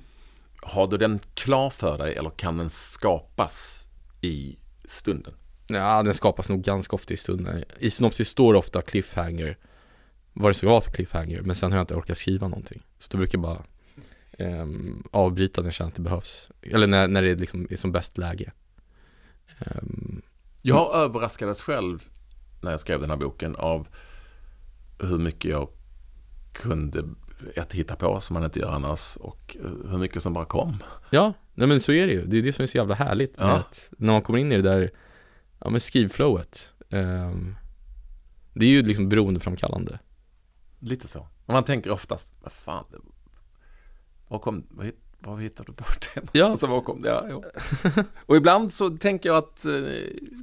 Har 0.63 0.87
du 0.87 0.97
den 0.99 1.19
klar 1.35 1.71
för 1.71 1.99
dig 1.99 2.15
eller 2.15 2.31
kan 2.31 2.57
den 2.57 2.71
skapas 2.71 3.89
i 4.21 4.57
stunden? 4.85 5.35
Ja, 5.79 6.03
den 6.03 6.15
skapas 6.15 6.49
nog 6.49 6.63
ganska 6.63 6.97
ofta 6.97 7.15
i 7.15 7.17
stunden. 7.17 7.65
I 7.79 7.91
synopsis 7.91 8.29
står 8.29 8.53
det 8.53 8.59
ofta 8.59 8.83
cliffhanger, 8.83 9.59
vad 10.33 10.51
det 10.51 10.55
ska 10.55 10.69
vara 10.69 10.81
för 10.81 10.91
cliffhanger, 10.93 11.41
men 11.43 11.57
sen 11.57 11.71
har 11.73 11.79
jag 11.79 11.83
inte 11.83 11.95
orkat 11.95 12.19
skriva 12.19 12.49
någonting. 12.49 12.83
Så 12.99 13.09
då 13.11 13.19
brukar 13.19 13.39
jag 13.39 13.43
bara 13.43 13.63
ehm, 14.39 15.03
avbryta 15.11 15.61
när 15.61 15.67
jag 15.69 15.75
känner 15.75 15.89
att 15.91 15.97
det 15.97 16.03
behövs. 16.03 16.51
Eller 16.63 16.87
när, 16.87 17.09
när 17.09 17.23
det 17.23 17.35
liksom 17.35 17.67
är 17.71 17.77
som 17.77 17.93
bäst 17.93 18.19
läge. 18.19 18.53
Ehm, 19.59 20.23
Jag 20.63 20.95
överraskades 20.95 21.63
själv 21.63 22.03
när 22.63 22.71
jag 22.71 22.81
skrev 22.81 23.01
den 23.01 23.11
här 23.11 23.17
boken 23.17 23.57
av 23.57 23.89
hur 25.01 25.19
mycket 25.19 25.51
jag 25.51 25.69
kunde 26.53 27.05
att 27.57 27.73
hitta 27.73 27.97
på 27.97 28.21
som 28.21 28.35
man 28.35 28.45
inte 28.45 28.59
gör 28.61 28.73
annars 28.73 29.17
och 29.17 29.57
hur 29.91 29.99
mycket 29.99 30.23
som 30.23 30.33
bara 30.33 30.45
kom. 30.45 30.83
ja, 31.11 31.33
nej 31.55 31.69
men 31.69 31.81
så 31.81 31.93
är 31.93 32.07
det 32.07 32.13
ju. 32.13 32.25
Det 32.27 32.39
är 32.39 32.43
det 32.43 32.53
som 32.53 32.63
är 32.63 32.67
så 32.67 32.77
jävla 32.77 32.95
härligt 32.95 33.35
Ja. 33.39 33.45
att 33.53 33.89
när 33.99 34.13
man 34.13 34.23
kommer 34.23 34.39
in 34.39 34.53
i 34.53 34.57
det 34.57 34.63
där, 34.63 34.91
ja 35.65 35.71
men 35.71 35.81
skrivflowet. 35.81 36.73
ehm, 36.91 37.57
det 38.55 38.65
är 38.67 38.71
ju 38.71 38.83
liksom 38.83 39.09
beroendeframkallande. 39.09 39.99
Lite 40.79 41.09
så. 41.09 41.21
Och 41.47 41.53
man 41.55 41.65
tänker 41.65 41.91
oftast, 41.91 42.33
vad 42.41 42.53
fan, 42.53 42.85
var, 44.29 44.39
kom, 44.39 44.67
vad, 44.71 44.87
hit, 44.87 44.97
var 45.19 45.39
hittade 45.39 45.73
du 45.73 45.75
på 45.75 45.85
det? 46.15 46.39
Ja. 46.39 46.51
Alltså, 46.51 46.67
var 46.67 46.81
kom 46.81 47.03
det? 47.03 47.09
Ja, 47.09 47.27
jo. 47.31 47.45
Och 48.27 48.37
ibland 48.37 48.73
så 48.73 48.91
tänker 48.91 49.29
jag 49.29 49.39
att 49.39 49.65
eh, 49.65 49.73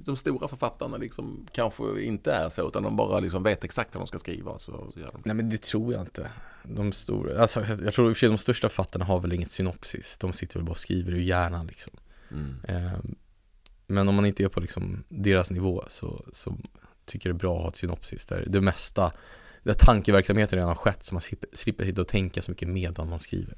de 0.05 0.17
stora 0.17 0.47
författarna 0.47 0.97
liksom 0.97 1.47
kanske 1.51 2.01
inte 2.01 2.33
är 2.33 2.49
så, 2.49 2.67
utan 2.67 2.83
de 2.83 2.95
bara 2.95 3.19
liksom 3.19 3.43
vet 3.43 3.63
exakt 3.63 3.95
vad 3.95 4.01
de 4.01 4.07
ska 4.07 4.19
skriva. 4.19 4.59
Så, 4.59 4.91
så 4.93 4.99
gör 4.99 5.11
de. 5.11 5.21
Nej 5.25 5.35
men 5.35 5.49
det 5.49 5.61
tror 5.61 5.93
jag 5.93 6.01
inte. 6.01 6.31
De 6.63 6.91
stora, 6.93 7.41
alltså 7.41 7.65
jag 7.65 7.93
tror 7.93 8.09
i 8.09 8.11
och 8.11 8.17
för 8.17 8.19
sig 8.19 8.29
de 8.29 8.37
största 8.37 8.69
författarna 8.69 9.05
har 9.05 9.19
väl 9.19 9.33
inget 9.33 9.51
synopsis. 9.51 10.17
De 10.17 10.33
sitter 10.33 10.55
väl 10.59 10.65
bara 10.65 10.71
och 10.71 10.77
skriver 10.77 11.11
ur 11.11 11.19
hjärnan 11.19 11.67
liksom. 11.67 11.93
Mm. 12.31 12.55
Ehm, 12.67 13.15
Men 13.89 14.07
om 14.09 14.15
man 14.15 14.25
inte 14.25 14.43
är 14.43 14.47
på 14.47 14.59
liksom 14.59 15.03
deras 15.09 15.49
nivå 15.49 15.83
så, 15.87 16.25
så 16.33 16.57
tycker 17.05 17.29
jag 17.29 17.35
det 17.35 17.37
är 17.37 17.39
bra 17.39 17.55
att 17.57 17.61
ha 17.61 17.69
ett 17.69 17.75
synopsis 17.75 18.25
där 18.25 18.45
det 18.47 18.61
mesta, 18.61 19.11
där 19.63 19.73
tankeverksamheten 19.73 20.55
redan 20.57 20.69
har 20.69 20.75
skett 20.75 21.03
så 21.03 21.13
man 21.15 21.21
slipper, 21.21 21.47
sitta 21.85 22.01
och 22.01 22.07
tänka 22.07 22.41
så 22.41 22.51
mycket 22.51 22.67
medan 22.67 23.09
man 23.09 23.19
skriver. 23.19 23.57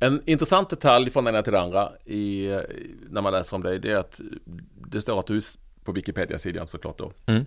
En 0.00 0.22
intressant 0.26 0.70
detalj 0.70 1.10
från 1.10 1.24
den 1.24 1.34
ena 1.34 1.42
till 1.42 1.52
den 1.52 1.62
andra 1.62 1.92
i, 2.04 2.48
när 3.10 3.22
man 3.22 3.32
läser 3.32 3.56
om 3.56 3.62
dig, 3.62 3.78
det 3.78 3.92
är 3.92 3.96
att 3.96 4.20
det 4.90 5.00
står 5.00 5.18
att 5.18 5.26
du 5.26 5.36
är 5.36 5.42
på 5.84 5.92
Wikipedia-sidan 5.92 6.66
såklart 6.68 6.98
då. 6.98 7.12
Mm. 7.26 7.44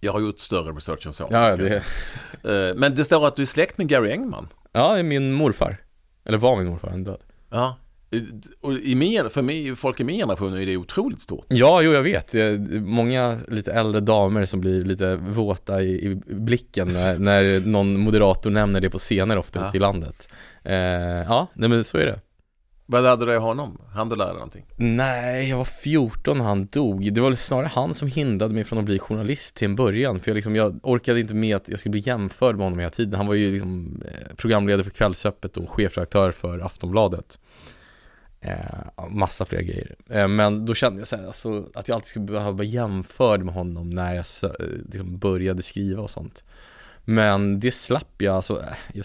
Jag 0.00 0.12
har 0.12 0.20
gjort 0.20 0.38
större 0.40 0.72
research 0.72 1.06
än 1.06 1.12
så. 1.12 1.28
Ja, 1.30 1.56
det. 1.56 1.76
Eh, 2.44 2.74
Men 2.76 2.94
det 2.94 3.04
står 3.04 3.26
att 3.26 3.36
du 3.36 3.42
är 3.42 3.46
släkt 3.46 3.78
med 3.78 3.88
Gary 3.88 4.10
Engman. 4.12 4.48
ja, 4.72 5.02
min 5.02 5.32
morfar. 5.32 5.76
Eller 6.24 6.38
var 6.38 6.56
min 6.56 6.66
morfar, 6.66 6.90
han 6.90 7.04
död. 7.04 7.20
Ja. 7.50 7.76
Och 8.60 8.72
i 8.72 8.94
min, 8.94 9.30
för 9.30 9.42
mig, 9.42 9.76
folk 9.76 10.00
i 10.00 10.04
min 10.04 10.16
generation 10.18 10.54
är 10.54 10.66
det 10.66 10.76
otroligt 10.76 11.20
stort. 11.20 11.46
Ja, 11.48 11.82
jo 11.82 11.92
jag 11.92 12.02
vet. 12.02 12.34
Många 12.84 13.38
lite 13.48 13.72
äldre 13.72 14.00
damer 14.00 14.44
som 14.44 14.60
blir 14.60 14.84
lite 14.84 15.16
våta 15.16 15.82
i, 15.82 16.06
i 16.10 16.14
blicken 16.26 16.88
när, 16.88 17.18
när 17.18 17.66
någon 17.66 18.00
moderator 18.00 18.50
nämner 18.50 18.80
det 18.80 18.90
på 18.90 18.98
scener 18.98 19.38
ofta 19.38 19.60
Ja. 19.60 19.68
ute 19.68 19.76
i 19.76 19.80
landet. 19.80 20.28
Eh, 20.64 20.74
ja, 21.28 21.46
nej 21.54 21.68
men 21.68 21.84
så 21.84 21.98
är 21.98 22.06
det. 22.06 22.20
Vad 22.86 23.02
lärde 23.02 23.22
du 23.24 23.30
dig 23.30 23.40
honom? 23.40 23.80
Han 23.94 24.08
du 24.08 24.16
lära 24.16 24.32
någonting? 24.32 24.64
Nej, 24.76 25.48
jag 25.50 25.56
var 25.56 25.64
14 25.64 26.38
när 26.38 26.44
han 26.44 26.66
dog. 26.66 27.12
Det 27.14 27.20
var 27.20 27.32
snarare 27.32 27.66
han 27.66 27.94
som 27.94 28.08
hindrade 28.08 28.54
mig 28.54 28.64
från 28.64 28.78
att 28.78 28.84
bli 28.84 28.98
journalist 28.98 29.56
till 29.56 29.64
en 29.68 29.76
början. 29.76 30.20
För 30.20 30.30
jag, 30.30 30.34
liksom, 30.34 30.56
jag 30.56 30.80
orkade 30.82 31.20
inte 31.20 31.34
med 31.34 31.56
att 31.56 31.68
jag 31.68 31.78
skulle 31.78 31.90
bli 31.90 32.00
jämförd 32.00 32.56
med 32.56 32.64
honom 32.66 32.78
hela 32.78 32.90
tiden. 32.90 33.14
Han 33.14 33.26
var 33.26 33.34
ju 33.34 33.52
liksom, 33.52 34.02
eh, 34.06 34.34
programledare 34.36 34.84
för 34.84 34.90
Kvällsöppet 34.90 35.56
och 35.56 35.70
chefredaktör 35.70 36.30
för 36.30 36.58
Aftonbladet. 36.58 37.38
Eh, 38.44 39.08
massa 39.10 39.44
fler 39.44 39.60
grejer. 39.60 39.96
Eh, 40.10 40.28
men 40.28 40.66
då 40.66 40.74
kände 40.74 40.98
jag 41.00 41.08
så 41.08 41.16
här, 41.16 41.26
alltså, 41.26 41.68
att 41.74 41.88
jag 41.88 41.94
alltid 41.94 42.08
skulle 42.08 42.24
behöva 42.24 42.52
bli 42.52 42.66
jämförd 42.66 43.42
med 43.42 43.54
honom 43.54 43.90
när 43.90 44.14
jag 44.14 44.24
eh, 44.42 44.66
liksom 44.92 45.18
började 45.18 45.62
skriva 45.62 46.02
och 46.02 46.10
sånt. 46.10 46.44
Men 47.04 47.60
det 47.60 47.72
slapp 47.72 48.14
jag, 48.22 48.36
alltså, 48.36 48.60
eh, 48.62 48.68
jag 48.92 49.04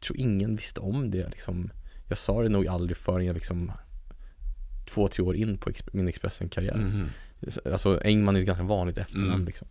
tror 0.00 0.16
ingen 0.18 0.56
visste 0.56 0.80
om 0.80 1.10
det 1.10 1.28
liksom. 1.28 1.70
Jag 2.08 2.18
sa 2.18 2.42
det 2.42 2.48
nog 2.48 2.68
aldrig 2.68 2.96
förrän 2.96 3.26
jag 3.26 3.34
liksom 3.34 3.72
två, 4.88 5.08
tre 5.08 5.24
år 5.24 5.36
in 5.36 5.58
på 5.58 5.70
Ex- 5.70 5.84
min 5.92 6.08
Expressen-karriär. 6.08 6.74
Mhm. 6.76 7.08
Alltså 7.72 8.00
Engman 8.04 8.34
är 8.36 8.38
ju 8.38 8.42
ett 8.42 8.46
ganska 8.46 8.64
vanligt 8.64 8.98
efternamn 8.98 9.32
Mm. 9.32 9.44
liksom. 9.46 9.68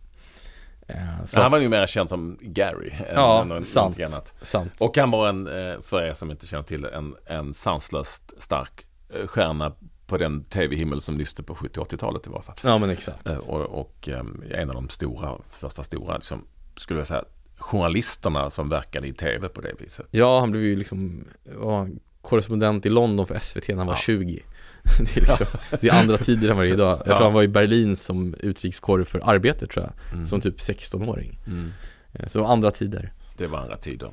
Eh, 0.88 1.24
så 1.26 1.40
han 1.40 1.50
var 1.50 1.58
ju 1.58 1.68
mer 1.68 1.86
känd 1.86 2.08
som 2.08 2.38
Gary. 2.42 2.90
än- 2.90 3.04
Ja, 3.14 3.42
än 3.42 3.48
någon- 3.48 3.64
sant. 3.64 3.96
annat. 3.98 4.34
sant. 4.42 4.72
Och 4.80 4.96
han 4.98 5.10
var 5.10 5.28
en, 5.28 5.46
eh, 5.46 5.80
för 5.82 6.02
er 6.02 6.14
som 6.14 6.30
inte 6.30 6.46
känner 6.46 6.62
till 6.64 6.84
en, 6.84 7.14
en 7.26 7.54
sanslöst 7.54 8.42
stark 8.42 8.70
eh, 8.80 8.86
stjärna 9.26 9.72
på 10.06 10.16
den 10.18 10.44
tv-himmel 10.44 11.00
som 11.00 11.18
lyste 11.18 11.42
på 11.42 11.54
70 11.54 11.80
80-talet 11.80 12.26
i 12.26 12.30
varje 12.30 12.42
fall. 12.42 12.56
ja 12.62 12.78
men 12.78 12.90
exakt. 12.90 13.26
Eh, 13.28 13.36
Och, 13.36 13.60
och 13.80 14.08
ehm, 14.08 14.42
en 14.50 14.68
av 14.68 14.74
de 14.74 14.88
stora, 14.88 15.34
första 15.50 15.82
stora, 15.82 16.16
liksom, 16.16 16.46
skulle 16.76 17.00
jag 17.00 17.06
säga, 17.06 17.24
journalisterna 17.56 18.50
som 18.50 18.68
verkade 18.68 19.06
i 19.08 19.12
tv 19.12 19.48
på 19.48 19.60
det 19.60 19.72
viset. 19.80 20.06
Ja, 20.10 20.40
han 20.40 20.50
blev 20.50 20.62
ju 20.64 20.76
liksom 20.76 21.24
var 21.44 21.90
korrespondent 22.20 22.86
i 22.86 22.88
London 22.88 23.26
för 23.26 23.38
SVT 23.38 23.68
när 23.68 23.76
han 23.76 23.86
var 23.86 23.94
Ja. 23.94 23.98
20. 23.98 24.42
Det 24.98 25.16
är, 25.16 25.20
liksom, 25.20 25.46
det 25.80 25.88
är 25.88 26.00
andra 26.00 26.18
tider 26.18 26.48
än 26.50 26.56
vad 26.56 26.66
det 26.66 26.70
är 26.70 26.74
idag. 26.74 26.98
Jag 26.98 27.12
Ja. 27.12 27.16
tror 27.16 27.24
han 27.24 27.32
var 27.34 27.42
i 27.42 27.48
Berlin 27.48 27.96
som 27.96 28.34
utrikeskorre 28.40 29.04
för 29.04 29.20
Arbetet 29.30 29.70
tror 29.70 29.84
jag, 29.84 30.12
Mm. 30.14 30.24
som 30.26 30.40
typ 30.40 30.58
16-åring. 30.60 31.38
Mm. 31.46 31.72
Eh, 32.12 32.26
Så 32.28 32.38
det 32.38 32.42
var 32.42 32.52
andra 32.52 32.70
tider. 32.70 33.12
Det 33.36 33.46
var 33.46 33.58
andra 33.58 33.76
tider. 33.76 34.10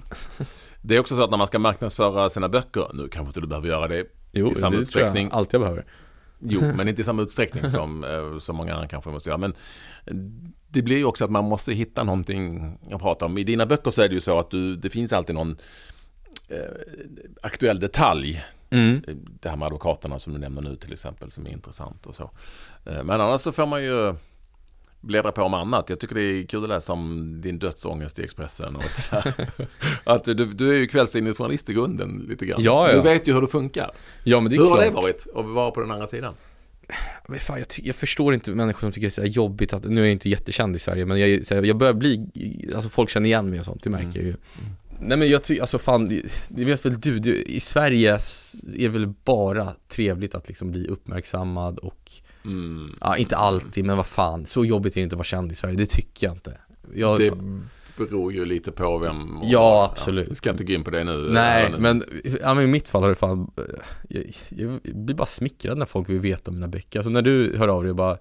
Det 0.82 0.96
är 0.96 1.00
också 1.00 1.16
så 1.16 1.24
att 1.24 1.30
när 1.32 1.38
man 1.38 1.48
ska 1.48 1.60
marknadsföra 1.60 2.30
sina 2.30 2.50
böcker, 2.50 2.88
nu 2.94 3.08
kanske 3.10 3.30
inte 3.30 3.40
du 3.42 3.48
behöver 3.48 3.68
göra 3.68 3.88
det, 3.88 4.06
Jo, 4.32 4.52
I 4.52 4.56
samma 4.56 4.70
det 4.70 4.72
tror 4.72 4.82
utsträckning. 4.82 5.24
jag 5.28 5.34
allt 5.34 5.54
jag 5.54 5.62
behöver. 5.62 5.86
jo, 6.40 6.62
men 6.76 6.88
inte 6.88 7.02
i 7.02 7.06
samma 7.06 7.22
utsträckning 7.22 7.70
som, 7.70 8.04
eh, 8.04 8.40
som 8.40 8.56
många 8.56 8.74
andra 8.74 8.88
kanske 8.88 9.10
måste 9.10 9.30
göra. 9.30 9.38
Men 9.38 9.54
eh, 10.06 10.14
det 10.68 10.82
blir 10.82 10.98
ju 10.98 11.06
också 11.06 11.26
att 11.26 11.32
man 11.32 11.46
måste 11.46 11.74
hitta 11.74 12.04
någonting 12.04 12.78
att 12.92 13.02
prata 13.02 13.26
om. 13.26 13.38
I 13.38 13.44
dina 13.44 13.66
böcker 13.66 13.92
så 13.92 14.02
är 14.02 14.08
det 14.10 14.16
ju 14.16 14.22
så 14.22 14.40
att 14.40 14.52
du, 14.52 14.76
det 14.76 14.90
finns 14.90 15.14
alltid 15.14 15.36
någon 15.36 15.58
eh, 16.50 16.58
aktuell 17.42 17.80
detalj 17.80 18.44
Mm. 18.74 19.02
det 19.42 19.50
här 19.50 19.56
med 19.58 19.66
advokaterna 19.66 20.20
som 20.20 20.34
du 20.34 20.40
nämner 20.40 20.62
nu 20.62 20.76
till 20.76 20.94
exempel 20.94 21.32
som 21.32 21.46
är 21.48 21.52
intressant 21.52 22.06
och 22.06 22.16
så. 22.16 22.32
Eh, 22.86 23.04
Men 23.04 23.22
annars 23.22 23.42
så 23.42 23.52
får 23.52 23.66
man 23.66 23.84
ju 23.84 24.16
bläddra 25.02 25.32
på 25.32 25.42
om 25.42 25.54
annat. 25.54 25.90
Jag 25.90 26.00
tycker 26.00 26.16
det 26.16 26.22
är 26.22 26.44
kul 26.48 26.64
att 26.64 26.70
läsa 26.70 26.94
om 26.94 27.36
din 27.42 27.60
dödsångest 27.60 28.20
i 28.20 28.24
Expressen 28.24 28.76
och 28.76 28.92
så 28.92 29.16
här. 29.16 29.34
Att 30.04 30.24
du, 30.24 30.34
du 30.34 30.70
är 30.70 30.78
ju 30.80 30.88
kvällstidningsjournalist 30.88 31.70
i 31.70 31.74
grunden 31.74 32.26
lite 32.30 32.46
grann. 32.46 32.62
Ja, 32.64 32.90
ja. 32.90 32.96
Du 32.96 33.02
vet 33.02 33.28
ju 33.28 33.34
hur 33.34 33.42
det 33.42 33.48
funkar. 33.48 33.92
Ja 34.24 34.40
men 34.40 34.50
det 34.50 34.56
är 34.56 34.58
Hur 34.58 34.66
har 34.66 34.78
klart. 34.78 34.88
det 34.88 34.96
varit 34.96 35.28
att 35.36 35.46
vara 35.46 35.72
på 35.72 35.82
den 35.82 35.92
andra 35.92 36.08
sidan? 36.08 36.34
Men 37.28 37.40
fan, 37.40 37.58
jag, 37.58 37.68
jag 37.78 37.96
förstår 37.96 38.34
inte 38.34 38.52
människor 38.52 38.80
som 38.80 38.92
tycker 38.92 39.22
det 39.22 39.28
är 39.28 39.32
jobbigt 39.32 39.74
att, 39.74 39.84
nu 39.84 40.02
är 40.02 40.06
jag 40.06 40.12
inte 40.12 40.30
jättekänd 40.30 40.76
i 40.76 40.80
Sverige 40.80 41.06
men 41.06 41.20
jag, 41.20 41.28
här, 41.50 41.64
jag 41.64 41.78
börjar 41.78 41.94
bli, 41.94 42.30
alltså 42.76 42.90
folk 42.90 43.10
känner 43.10 43.28
igen 43.28 43.50
mig 43.50 43.60
och 43.60 43.66
sånt, 43.66 43.84
det 43.84 43.90
märker 43.90 44.08
Mm. 44.08 44.16
jag 44.16 44.26
ju 44.26 44.36
Nej 45.00 45.18
men 45.18 45.30
jag 45.30 45.44
tycker, 45.44 45.62
alltså 45.62 45.80
fan, 45.80 46.08
det, 46.10 46.22
det 46.50 46.66
vet 46.66 46.86
väl 46.86 47.00
du, 47.02 47.20
det, 47.20 47.52
i 47.52 47.60
Sverige 47.60 48.14
är 48.14 48.20
det 48.78 48.88
väl 48.90 49.08
bara 49.08 49.74
trevligt 49.88 50.36
att 50.36 50.48
liksom 50.48 50.72
bli 50.72 50.88
uppmärksammad 50.88 51.78
och 51.80 52.12
Mm. 52.46 52.96
Ja, 53.02 53.18
inte 53.18 53.38
alltid, 53.38 53.86
men 53.86 53.98
vad 53.98 54.06
fan, 54.08 54.46
så 54.46 54.66
jobbigt 54.66 54.94
är 54.94 55.00
det 55.02 55.04
inte 55.04 55.14
att 55.14 55.18
vara 55.18 55.24
känd 55.24 55.52
i 55.52 55.56
Sverige, 55.56 55.76
det 55.76 55.86
tycker 55.86 56.28
jag 56.28 56.36
inte 56.36 56.58
jag, 56.94 57.20
Det 57.20 57.32
beror 57.98 58.34
ju 58.34 58.46
lite 58.46 58.72
på 58.72 58.98
vem 58.98 59.38
och- 59.38 59.46
Ja, 59.48 59.90
absolut. 59.92 60.32
vi 60.32 60.36
ska 60.36 60.50
inte 60.50 60.64
gå 60.64 60.74
in 60.74 60.84
på 60.84 60.90
det 60.90 61.04
nu. 61.04 61.30
Nej, 61.34 61.72
nu. 61.72 61.78
men, 61.80 62.04
ja, 62.42 62.54
men 62.54 62.64
i 62.64 62.68
mitt 62.68 62.90
fall 62.90 63.02
har 63.02 63.10
det 63.10 63.16
fan 63.16 63.52
jag, 64.10 64.24
jag 64.50 64.80
blir 64.84 65.16
bara 65.16 65.26
smickrad 65.26 65.78
när 65.78 65.86
folk 65.86 66.10
vill 66.10 66.20
veta 66.20 66.52
om 66.52 66.56
mina 66.56 66.68
böcker 66.68 67.00
Alltså 67.00 67.10
när 67.10 67.22
du 67.22 67.58
hör 67.58 67.68
av 67.68 67.84
dig 67.84 67.90
och 67.90 67.96
bara 67.96 68.18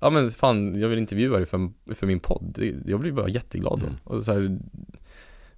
Ja 0.00 0.10
men 0.10 0.30
fan, 0.30 0.80
jag 0.80 0.88
vill 0.88 0.98
intervjua 0.98 1.36
dig 1.36 1.46
för, 1.46 1.70
för 1.94 2.06
min 2.06 2.20
podd 2.20 2.58
Jag 2.86 3.00
blir 3.00 3.12
bara 3.12 3.28
jätteglad 3.28 3.78
då 3.80 3.86
Mm. 3.86 3.98
och 4.04 4.22
så 4.24 4.32
här, 4.32 4.58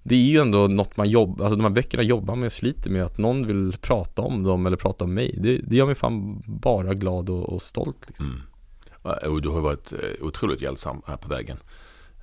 Det 0.07 0.15
är 0.15 0.19
ju 0.19 0.37
ändå 0.39 0.67
något 0.67 0.97
man 0.97 1.09
jobbar, 1.09 1.45
alltså 1.45 1.55
de 1.55 1.63
här 1.63 1.69
böckerna 1.69 2.03
jobbar 2.03 2.35
med 2.35 2.45
och 2.45 2.53
sliter 2.53 2.89
med 2.89 3.03
Att 3.03 3.17
någon 3.17 3.47
vill 3.47 3.77
prata 3.81 4.21
om 4.21 4.43
dem 4.43 4.65
eller 4.65 4.77
prata 4.77 5.03
om 5.03 5.13
mig 5.13 5.35
Det, 5.37 5.57
det 5.57 5.75
gör 5.75 5.85
mig 5.85 5.95
fan 5.95 6.43
bara 6.45 6.93
glad 6.93 7.29
och, 7.29 7.49
och 7.53 7.61
stolt 7.61 7.97
liksom. 8.07 8.25
Mm. 8.25 9.33
Och 9.33 9.41
du 9.41 9.49
har 9.49 9.61
varit 9.61 9.93
eh, 9.93 9.99
otroligt 10.25 10.61
hjälpsam 10.61 11.01
här 11.07 11.17
på 11.17 11.29
vägen. 11.29 11.57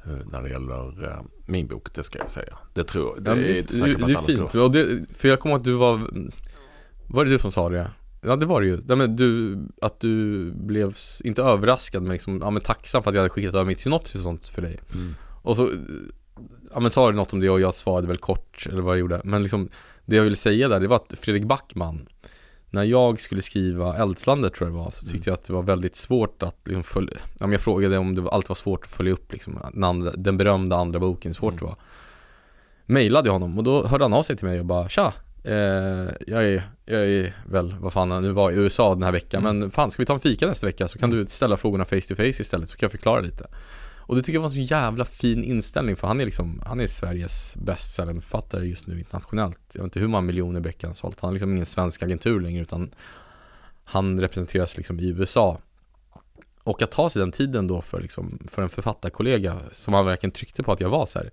eh, 0.05 0.27
När 0.33 0.43
det 0.43 0.49
gäller 0.49 1.05
eh, 1.09 1.21
min 1.47 1.67
bok, 1.67 1.95
det 1.95 2.03
ska 2.03 2.19
jag 2.19 2.31
säga. 2.31 2.59
Det 2.75 2.85
tror 2.85 3.15
jag. 3.17 3.25
Det 3.25 3.31
Ja, 3.31 3.35
men 3.35 3.45
är 3.45 3.49
det, 3.49 3.63
det, 3.97 4.07
det, 4.07 4.13
är 4.13 4.27
fint, 4.27 4.51
tror. 4.51 4.65
och 4.65 4.71
det, 4.73 4.87
för 5.17 5.29
jag 5.29 5.41
kommer 5.41 5.57
att 5.57 5.65
du 5.65 5.73
var 5.73 6.01
Var 7.09 7.25
det 7.25 7.31
du 7.31 7.39
som 7.39 7.53
sa 7.53 7.69
det? 7.69 7.91
Ja 8.25 8.37
det 8.37 8.47
var 8.47 8.61
det 8.61 8.67
ju, 8.67 8.79
ja, 8.89 8.97
men 8.97 9.17
du, 9.17 9.59
att 9.81 10.01
du 10.01 10.53
blev, 10.53 10.95
inte 11.25 11.43
överraskad 11.43 12.03
men 12.03 12.13
liksom, 12.13 12.39
ja 12.43 12.51
men 12.51 12.63
tacksam 12.63 13.03
för 13.03 13.11
att 13.11 13.15
jag 13.15 13.21
hade 13.23 13.31
skickat 13.31 13.55
över 13.55 13.65
mitt 13.65 13.81
synopsis 13.81 14.17
och 14.17 14.23
sånt 14.23 14.49
för 14.49 14.63
dig 14.63 14.81
Mm. 14.95 15.15
Och 15.43 15.57
så, 15.57 15.71
ja 16.75 16.81
men 16.81 16.91
sa 16.91 17.11
du 17.11 17.17
något 17.17 17.33
om 17.33 17.41
det 17.41 17.51
och 17.51 17.61
jag 17.61 17.75
svarade 17.75 18.07
väl 18.07 18.17
kort 18.17 18.67
eller 18.71 18.83
vad 18.83 18.95
jag 18.95 19.01
gjorde 19.01 19.21
Men 19.25 19.43
liksom, 19.43 19.69
det 20.05 20.17
jag 20.17 20.23
ville 20.23 20.37
säga 20.37 20.69
där 20.69 20.81
det 20.81 20.89
var 20.89 20.97
att 20.97 21.13
Fredrik 21.19 21.45
Backman 21.45 22.09
När 22.71 22.83
jag 22.83 23.21
skulle 23.21 23.43
skriva 23.43 23.97
Eldslandet 23.97 24.55
tror 24.55 24.71
jag 24.71 24.79
det 24.79 24.85
var, 24.85 24.91
så 24.91 25.07
tyckte 25.07 25.31
jag 25.31 25.35
att 25.35 25.45
det 25.45 25.53
var 25.53 25.63
väldigt 25.63 25.97
svårt 25.97 26.43
att 26.43 26.57
liksom 26.65 26.85
följa 26.85 27.15
Ja 27.15 27.47
men 27.47 27.53
jag 27.53 27.61
frågade 27.61 27.99
om 27.99 28.15
det 28.15 28.21
var, 28.21 28.31
alltid 28.31 28.49
var 28.49 28.55
svårt 28.55 28.85
att 28.85 28.91
följa 28.91 29.13
upp 29.13 29.33
liksom, 29.33 29.59
den, 29.73 29.85
andra, 29.85 30.11
den 30.11 30.37
berömda 30.37 30.77
andra 30.77 30.99
boken, 30.99 31.35
svårt 31.35 31.53
Mm. 31.53 31.59
det 31.59 31.65
var 31.65 31.77
Mailade 32.87 33.29
jag 33.29 33.33
honom 33.33 33.59
och 33.59 33.65
då 33.65 33.87
hörde 33.87 34.05
han 34.05 34.13
av 34.13 34.23
sig 34.23 34.37
till 34.37 34.47
mig 34.47 34.61
och 34.61 34.67
bara 34.67 34.89
Tja! 34.89 35.13
Eh, 35.45 35.55
jag, 36.27 36.45
är, 36.45 36.63
jag 36.85 37.01
är 37.11 37.35
väl, 37.47 37.75
vad 37.81 37.93
fan 37.93 38.11
han 38.11 38.23
nu 38.23 38.33
var, 38.33 38.51
i 38.51 38.55
USA 38.55 38.95
den 38.95 39.03
här 39.03 39.13
veckan 39.13 39.47
Mm. 39.47 39.59
Men 39.59 39.71
fan, 39.71 39.91
ska 39.91 40.03
vi 40.03 40.07
ta 40.07 40.15
en 40.15 40.21
fika 40.21 40.47
nästa 40.47 40.67
vecka 40.67 40.89
så 40.89 40.99
kan 40.99 41.11
du 41.11 41.27
ställa 41.27 41.57
frågorna 41.57 41.85
face 41.85 42.01
to 42.01 42.15
face 42.15 42.29
istället 42.29 42.69
så 42.69 42.77
kan 42.77 42.87
jag 42.87 42.93
förklara 42.93 43.21
lite 43.21 43.47
och 44.05 44.17
det 44.17 44.23
tycker 44.23 44.35
jag 44.35 44.41
var 44.41 44.49
en 44.49 44.67
så 44.67 44.75
jävla 44.75 45.05
fin 45.05 45.45
inställning 45.45 45.97
för 45.97 46.09
han 46.09 46.21
är 46.21 46.25
liksom, 46.25 46.63
han 46.67 46.81
är 46.81 46.87
Sveriges 46.87 47.57
bästsäljande 47.57 48.23
författare 48.23 48.67
just 48.67 48.87
nu 48.87 48.99
internationellt 48.99 49.61
Jag 49.73 49.83
vet 49.83 49.87
inte 49.87 50.01
hur 50.01 50.09
många 50.09 50.21
miljoner 50.21 50.61
böcker 50.61 50.87
han 50.87 50.95
sålt, 50.95 51.21
han 51.21 51.29
har 51.29 51.33
liksom 51.33 51.53
ingen 51.53 51.67
svensk 51.67 52.03
agentur 52.03 52.41
längre 52.41 52.63
utan 52.63 52.95
Han 53.85 54.21
representeras 54.21 54.77
liksom 54.77 55.01
i 55.01 55.09
USA 55.09 55.59
Och 56.65 56.83
att 56.83 56.91
ta 56.91 57.11
sig 57.11 57.21
den 57.21 57.33
tiden 57.33 57.67
då 57.67 57.81
för, 57.83 58.01
liksom, 58.01 58.39
för 58.51 58.63
en 58.63 58.69
författarkollega 58.69 59.61
som 59.73 59.95
han 59.95 60.07
verkligen 60.07 60.33
tryckte 60.33 60.63
på 60.63 60.73
att 60.73 60.81
jag 60.81 60.89
var 60.89 61.07
så 61.07 61.19
här. 61.19 61.31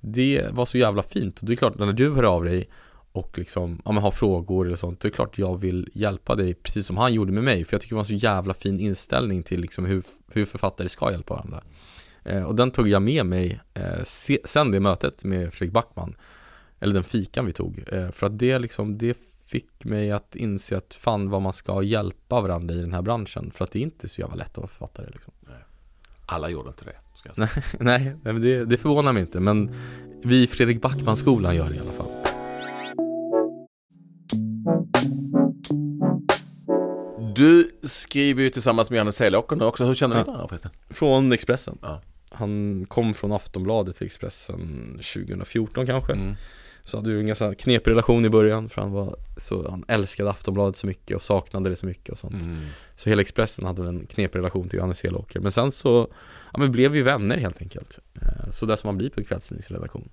Det 0.00 0.46
var 0.50 0.66
så 0.66 0.78
jävla 0.78 1.02
fint 1.02 1.40
och 1.40 1.46
det 1.46 1.52
är 1.52 1.56
klart 1.56 1.78
när 1.78 1.92
du 1.92 2.14
hör 2.14 2.22
av 2.22 2.44
dig 2.44 2.68
och 3.12 3.38
liksom, 3.38 3.82
ja 3.84 3.92
men 3.92 4.02
har 4.02 4.10
frågor 4.10 4.66
eller 4.66 4.76
sånt, 4.76 5.00
det 5.00 5.08
är 5.08 5.12
klart 5.12 5.38
jag 5.38 5.60
vill 5.60 5.90
hjälpa 5.94 6.34
dig 6.34 6.54
precis 6.54 6.86
som 6.86 6.96
han 6.96 7.14
gjorde 7.14 7.32
med 7.32 7.44
mig 7.44 7.64
för 7.64 7.74
jag 7.74 7.80
tycker 7.82 7.94
det 7.94 7.96
var 7.96 8.02
en 8.02 8.20
så 8.20 8.26
jävla 8.26 8.54
fin 8.54 8.80
inställning 8.80 9.42
till 9.42 9.60
liksom 9.60 9.84
hur, 9.84 10.04
hur 10.32 10.44
författare 10.44 10.88
ska 10.88 11.10
hjälpa 11.10 11.34
varandra. 11.34 11.62
Eh, 12.24 12.42
och 12.44 12.54
den 12.56 12.70
tog 12.70 12.88
jag 12.88 13.02
med 13.02 13.26
mig 13.26 13.60
eh, 13.74 14.02
se, 14.04 14.38
sen 14.44 14.70
det 14.70 14.80
mötet 14.80 15.24
med 15.24 15.54
Fredrik 15.54 15.72
Backman, 15.74 16.14
eller 16.80 16.94
den 16.94 17.04
fikan 17.04 17.46
vi 17.46 17.52
tog, 17.52 17.84
eh, 17.92 18.10
för 18.10 18.26
att 18.26 18.38
det 18.38 18.58
liksom, 18.58 18.98
det 18.98 19.16
fick 19.46 19.84
mig 19.84 20.12
att 20.12 20.36
inse 20.36 20.76
att 20.76 20.94
fan 20.94 21.30
vad 21.30 21.42
man 21.42 21.52
ska 21.52 21.82
hjälpa 21.82 22.40
varandra 22.40 22.74
i 22.74 22.78
den 22.80 22.92
här 22.92 23.02
branschen 23.02 23.50
för 23.54 23.64
att 23.64 23.70
det 23.70 23.78
är 23.78 23.82
inte 23.82 24.08
så 24.08 24.20
jävla 24.20 24.36
lätt 24.36 24.50
att 24.50 24.56
vara 24.56 24.68
författare 24.68 25.06
liksom. 25.12 25.32
Alla 26.26 26.48
gjorde 26.48 26.68
inte 26.68 26.84
det. 26.84 26.96
Ska 27.14 27.28
jag 27.28 27.36
säga. 27.36 27.62
Nej, 27.80 28.16
det, 28.40 28.64
det 28.64 28.76
förvånar 28.76 29.12
mig 29.12 29.22
inte 29.22 29.40
men 29.40 29.74
vi 30.24 30.42
i 30.42 30.46
Fredrik 30.46 30.80
Backman-skolan 30.82 31.56
gör 31.56 31.68
det 31.68 31.74
i 31.76 31.78
alla 31.78 31.92
fall. 31.92 32.08
Du 37.36 37.70
skriver 37.82 38.42
ju 38.42 38.50
tillsammans 38.50 38.90
med 38.90 38.96
Janne 38.98 39.12
Selåker 39.12 39.56
nu 39.56 39.64
också. 39.64 39.84
Hur 39.84 39.94
känner 39.94 40.14
ni 40.16 40.20
Ja. 40.20 40.24
varandra 40.24 40.48
förresten? 40.48 40.70
Från 40.90 41.32
Expressen. 41.32 41.78
Ja. 41.82 42.00
Han 42.34 42.84
kom 42.88 43.14
från 43.14 43.32
Aftonbladet 43.32 43.96
till 43.96 44.06
Expressen 44.06 44.90
2014 45.14 45.86
kanske. 45.86 46.12
Mm. 46.12 46.34
Så 46.84 46.96
hade 46.96 47.10
ju 47.10 47.20
en 47.20 47.26
ganska 47.26 47.54
knepig 47.54 47.90
relation 47.90 48.24
i 48.24 48.30
början 48.30 48.68
för 48.68 48.80
han 48.82 48.92
var 48.92 49.16
så, 49.36 49.70
han 49.70 49.84
älskade 49.88 50.30
Aftonbladet 50.30 50.76
så 50.76 50.86
mycket 50.86 51.16
och 51.16 51.22
saknade 51.22 51.70
det 51.70 51.76
så 51.76 51.86
mycket 51.86 52.08
och 52.08 52.18
sånt. 52.18 52.42
Mm. 52.42 52.58
Så 52.96 53.08
hela 53.10 53.22
Expressen 53.22 53.64
hade 53.66 53.88
en 53.88 54.06
knepig 54.06 54.38
relation 54.38 54.68
till 54.68 54.76
Johannes 54.76 54.98
Selåker. 54.98 55.40
Men 55.40 55.52
sen 55.52 55.72
så, 55.72 56.08
ja 56.52 56.58
men 56.58 56.72
blev 56.72 56.90
vi 56.90 57.02
vänner 57.02 57.36
helt 57.36 57.62
enkelt. 57.62 57.98
Eh, 58.22 58.50
Så 58.50 58.66
där 58.66 58.76
som 58.76 58.88
man 58.88 58.96
blir 58.98 59.10
på 59.10 59.20
en 59.20 59.26
kvällstidningsredaktion. 59.26 60.08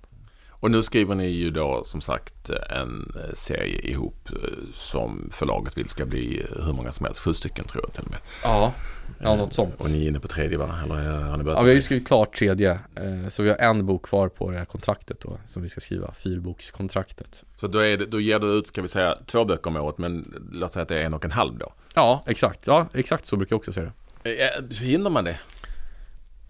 Och 0.60 0.70
nu 0.70 0.82
skriver 0.82 1.14
ni 1.14 1.26
ju 1.26 1.50
då 1.50 1.82
som 1.84 2.00
sagt 2.00 2.50
en 2.50 3.12
eh, 3.16 3.34
serie 3.34 3.80
ihop 3.80 4.28
eh, 4.30 4.48
som 4.72 5.28
förlaget 5.32 5.78
vill 5.78 5.88
ska 5.88 6.06
bli 6.06 6.40
eh, 6.40 6.64
hur 6.64 6.72
många 6.72 6.92
som 6.92 7.06
helst. 7.06 7.20
Sju 7.20 7.34
stycken 7.34 7.64
tror 7.64 7.84
jag 7.84 7.92
till 7.92 8.04
och 8.04 8.10
med. 8.10 8.20
Ja, 8.42 8.72
ja 9.18 9.36
något 9.36 9.54
sånt. 9.54 9.74
Och 9.78 9.90
ni 9.90 10.04
är 10.04 10.08
inne 10.08 10.20
på 10.20 10.28
tredje 10.28 10.58
va? 10.58 10.74
Eller 10.84 11.10
eh, 11.10 11.22
har 11.22 11.36
ni 11.36 11.44
börjat? 11.44 11.58
Ja, 11.58 11.62
vi 11.62 11.70
har 11.70 11.74
ju 11.74 11.82
skrivit 11.82 12.06
klart 12.06 12.36
tredje, 12.36 12.70
eh, 12.70 13.28
så 13.28 13.42
vi 13.42 13.48
har 13.48 13.56
en 13.56 13.86
bok 13.86 14.02
kvar 14.02 14.28
på 14.28 14.50
det 14.50 14.58
här 14.58 14.64
kontraktet 14.64 15.20
då, 15.20 15.38
som 15.46 15.62
vi 15.62 15.68
ska 15.68 15.80
skriva, 15.80 16.12
fyrbokskontraktet. 16.12 17.44
Så 17.56 17.66
då, 17.66 17.78
är 17.78 17.96
det, 17.96 18.06
då 18.06 18.20
ger 18.20 18.38
du 18.38 18.46
ut, 18.46 18.66
ska 18.66 18.82
vi 18.82 18.88
säga, 18.88 19.18
två 19.26 19.44
böcker 19.44 19.70
om 19.70 19.76
året 19.76 19.98
men 19.98 20.34
låt 20.52 20.72
säga 20.72 20.82
att 20.82 20.88
det 20.88 20.98
är 20.98 21.04
en 21.04 21.14
och 21.14 21.24
en 21.24 21.30
halv 21.30 21.58
då. 21.58 21.72
Ja, 21.94 22.24
exakt. 22.26 22.66
Ja, 22.66 22.86
exakt 22.94 23.26
så 23.26 23.36
brukar 23.36 23.54
jag 23.54 23.58
också 23.58 23.72
säga 23.72 23.92
det. 24.22 24.44
Eh, 24.44 24.76
hinner 24.80 25.10
man 25.10 25.24
det? 25.24 25.38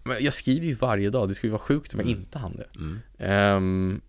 Men 0.03 0.15
jag 0.19 0.33
skriver 0.33 0.67
ju 0.67 0.73
varje 0.73 1.09
dag, 1.09 1.27
det 1.29 1.35
skulle 1.35 1.51
vara 1.51 1.59
sjukt 1.61 1.93
om 1.93 1.99
jag 1.99 2.07
Mm. 2.09 2.19
inte 2.19 2.39
hann 2.39 2.55
det. 2.57 2.67
Ehm, 3.25 4.01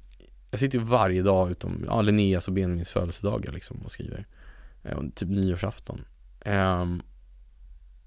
jag 0.50 0.60
sitter 0.60 0.78
ju 0.78 0.84
varje 0.84 1.22
dag 1.22 1.50
utom 1.50 1.84
ja, 1.86 2.02
Linneas 2.02 2.48
och 2.48 2.54
Benjamins 2.54 2.90
födelsedagar 2.90 3.52
liksom 3.52 3.76
och 3.84 3.90
skriver. 3.90 4.26
Och 4.82 5.14
typ 5.14 5.28
nyårsafton. 5.28 6.04
Ehm, 6.44 7.02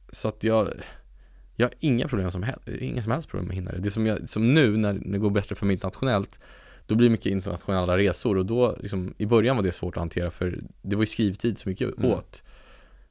så 0.10 0.28
att 0.28 0.44
jag, 0.44 0.70
jag 1.56 1.66
har 1.66 1.74
inga 1.80 2.08
problem 2.08 2.32
som 2.32 2.44
helst, 2.44 2.68
inga 2.68 3.04
som 3.04 3.12
helst 3.12 3.30
problem 3.30 3.48
med 3.48 3.52
att 3.54 3.58
hinna 3.58 3.72
det. 3.72 3.80
Det 3.80 3.92
som, 3.92 4.06
jag, 4.06 4.30
som 4.30 4.54
nu 4.54 4.78
när 4.78 4.94
det 4.94 5.18
går 5.18 5.30
bättre 5.30 5.56
för 5.56 5.66
mig 5.66 5.74
internationellt, 5.74 6.40
då 6.88 6.96
blir 6.96 7.08
det 7.08 7.12
mycket 7.12 7.32
internationella 7.32 7.98
resor 7.98 8.38
och 8.38 8.46
då, 8.46 8.78
liksom, 8.82 9.14
i 9.18 9.26
början 9.26 9.56
var 9.56 9.64
det 9.64 9.72
svårt 9.72 9.98
att 9.98 10.02
hantera 10.02 10.32
för 10.32 10.60
det 10.82 10.96
var 10.96 11.04
ju 11.04 11.08
skrivtid 11.08 11.58
så 11.60 11.70
mycket 11.70 11.98
Mm. 11.98 12.12
åt. 12.12 12.44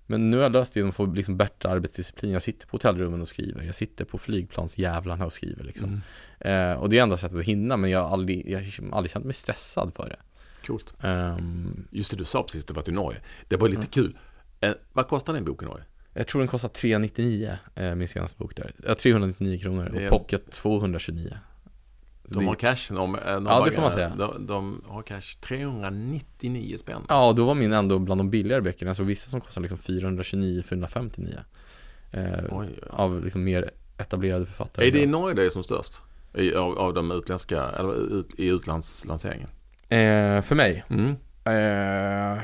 Men 0.07 0.31
nu 0.31 0.37
har 0.37 0.43
jag 0.43 0.53
löst 0.53 0.75
det 0.75 0.81
genom 0.81 0.89
att 0.89 0.97
få 0.97 1.07
liksom 1.07 1.37
bättre 1.37 1.69
arbetsdisciplin. 1.69 2.33
Jag 2.33 2.43
sitter 2.43 2.67
på 2.67 2.75
hotellrummen 2.75 3.21
och 3.21 3.29
skriver. 3.29 3.63
Jag 3.63 3.75
sitter 3.75 4.05
på 4.05 4.19
flygplansjävlarna 4.19 5.25
och 5.27 5.33
skriver 5.33 5.65
liksom. 5.65 6.03
Mm. 6.41 6.73
Eh, 6.73 6.81
och 6.81 6.89
det 6.89 6.99
är 6.99 7.03
enda 7.03 7.17
sättet 7.17 7.39
att 7.39 7.45
hinna 7.45 7.77
men 7.77 7.91
jag 7.91 8.03
har 8.03 8.11
aldrig, 8.11 8.51
jag 8.51 8.59
har 8.59 8.97
aldrig 8.97 9.11
känt 9.11 9.25
mig 9.25 9.35
stressad 9.35 9.93
för 9.97 10.09
det. 10.09 10.17
Coolt. 10.67 10.95
Ehm, 11.03 11.87
Just 11.91 12.11
det, 12.11 12.17
du 12.17 12.25
sa 12.25 12.43
precis 12.43 12.61
att 12.63 12.69
du 12.69 12.75
varit 12.75 12.89
i 12.89 12.93
Norge. 12.93 13.21
Det 13.49 13.57
var 13.57 13.69
lite 13.69 13.87
kul. 13.87 14.19
Eh, 14.61 14.73
vad 14.93 15.09
kostar 15.09 15.33
din 15.35 15.45
bok 15.45 15.63
i 15.63 15.67
Norge? 15.67 15.85
jag 16.15 16.27
tror 16.27 16.41
den 16.41 16.49
kostar 16.49 16.69
399, 16.69 17.59
eh, 17.75 17.95
min 17.95 18.09
senaste 18.09 18.39
bok 18.39 18.57
där. 18.57 18.73
Ja, 18.87 18.95
399 18.95 19.59
kronor 19.59 19.95
och 19.95 20.11
pocket 20.11 20.51
229. 20.51 21.39
De 22.29 22.47
har 22.47 22.55
cash. 22.55 22.77
De, 22.89 22.95
de 23.13 23.47
Ja, 23.47 23.53
har, 23.53 23.65
det 23.65 23.73
får 23.73 23.83
man 23.83 23.93
säga. 23.93 24.13
De, 24.19 24.47
de 24.47 24.83
har 24.87 25.03
cash 25.03 25.21
399 25.41 26.77
spänn. 26.79 27.03
Ja, 27.09 27.33
då 27.33 27.45
var 27.47 27.55
min 27.55 27.73
ändå 27.73 27.99
bland 27.99 28.21
de 28.21 28.31
billigare 28.31 28.61
böckerna. 28.63 28.89
Jag 28.89 28.97
såg 28.97 29.07
vissa 29.07 29.31
som 29.31 29.41
kostar 29.41 29.61
liksom 29.61 29.79
429, 29.79 30.63
459. 30.67 31.39
Eh, 32.11 32.23
Oj, 32.33 32.47
oj. 32.51 32.79
av 32.91 33.25
liksom 33.25 33.45
mer 33.45 33.71
etablerade 33.99 34.47
författare. 34.47 34.87
Är 34.89 34.93
det 34.93 35.03
i 35.03 35.07
Norge 35.07 35.35
det 35.35 35.43
är 35.47 35.51
som 35.51 35.65
störst? 35.65 35.99
I, 36.35 36.55
av, 36.55 36.79
av 36.79 36.95
de 36.95 37.11
utländska, 37.13 37.63
eller 37.69 38.19
ut, 38.21 38.35
i 38.39 38.47
utlandslanseringen? 38.47 39.49
eh, 39.89 40.43
för 40.43 40.55
mig? 40.55 40.85
Mm. 40.91 41.17
Eh, 41.45 42.43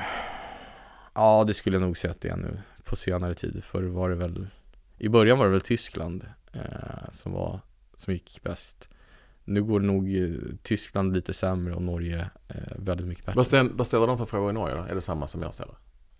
ja, 1.13 1.43
det 1.47 1.53
skulle 1.53 1.75
jag 1.75 1.81
nog 1.81 1.97
säga 1.97 2.11
att 2.11 2.21
det 2.21 2.29
är 2.29 2.35
nu 2.37 2.59
på 2.83 2.95
senare 2.95 3.33
tid. 3.33 3.63
För 3.63 3.83
var 3.83 4.09
det 4.09 4.15
väl 4.15 4.47
I 4.97 5.09
början 5.09 5.37
var 5.37 5.45
det 5.45 5.51
väl 5.51 5.61
Tyskland 5.61 6.25
eh, 6.53 6.61
som 7.11 7.31
var 7.31 7.59
som 7.97 8.13
gick 8.13 8.39
bäst. 8.43 8.89
Nu 9.45 9.63
går 9.63 9.79
nog 9.79 10.15
eh, 10.15 10.29
Tyskland 10.63 11.13
lite 11.13 11.33
sämre 11.33 11.73
och 11.73 11.81
Norge 11.81 12.29
eh, 12.47 12.55
väldigt 12.75 13.07
mycket 13.07 13.25
bättre. 13.25 13.37
Vad, 13.37 13.47
ställ, 13.47 13.69
vad 13.73 13.87
ställer 13.87 14.07
de 14.07 14.17
för 14.17 14.25
frågor 14.25 14.49
i 14.49 14.53
Norge 14.53 14.75
då? 14.75 14.81
Är 14.81 14.95
det 14.95 15.01
samma 15.01 15.27
som 15.27 15.41
jag 15.41 15.53
ställer? 15.53 15.75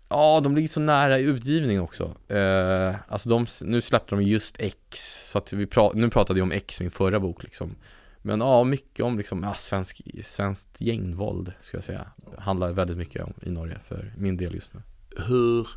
Ja, 0.08 0.40
de 0.44 0.54
ligger 0.54 0.68
så 0.68 0.80
nära 0.80 1.18
i 1.18 1.24
utgivning 1.24 1.80
också. 1.80 2.16
Eh, 2.28 2.94
alltså 3.08 3.28
de, 3.28 3.46
nu 3.62 3.80
släppte 3.80 4.14
de 4.14 4.22
just 4.22 4.56
X, 4.58 5.30
så 5.30 5.38
att 5.38 5.52
vi 5.52 5.66
pra, 5.66 5.90
nu 5.94 6.10
pratade 6.10 6.38
jag 6.38 6.44
om 6.44 6.52
X, 6.52 6.80
min 6.80 6.90
förra 6.90 7.20
bok 7.20 7.42
liksom. 7.42 7.74
Men 8.22 8.40
ja, 8.40 8.64
mycket 8.64 9.04
om 9.04 9.18
liksom, 9.18 9.42
ja, 9.42 9.54
svensk, 9.54 10.00
svenskt 10.22 10.80
gängvåld, 10.80 11.52
ska 11.60 11.76
jag 11.76 11.84
säga. 11.84 12.06
Handlar 12.38 12.72
väldigt 12.72 12.96
mycket 12.96 13.24
om 13.24 13.32
i 13.42 13.50
Norge 13.50 13.78
för 13.84 14.12
min 14.16 14.36
del 14.36 14.54
just 14.54 14.74
nu. 14.74 14.80
Hur, 15.28 15.68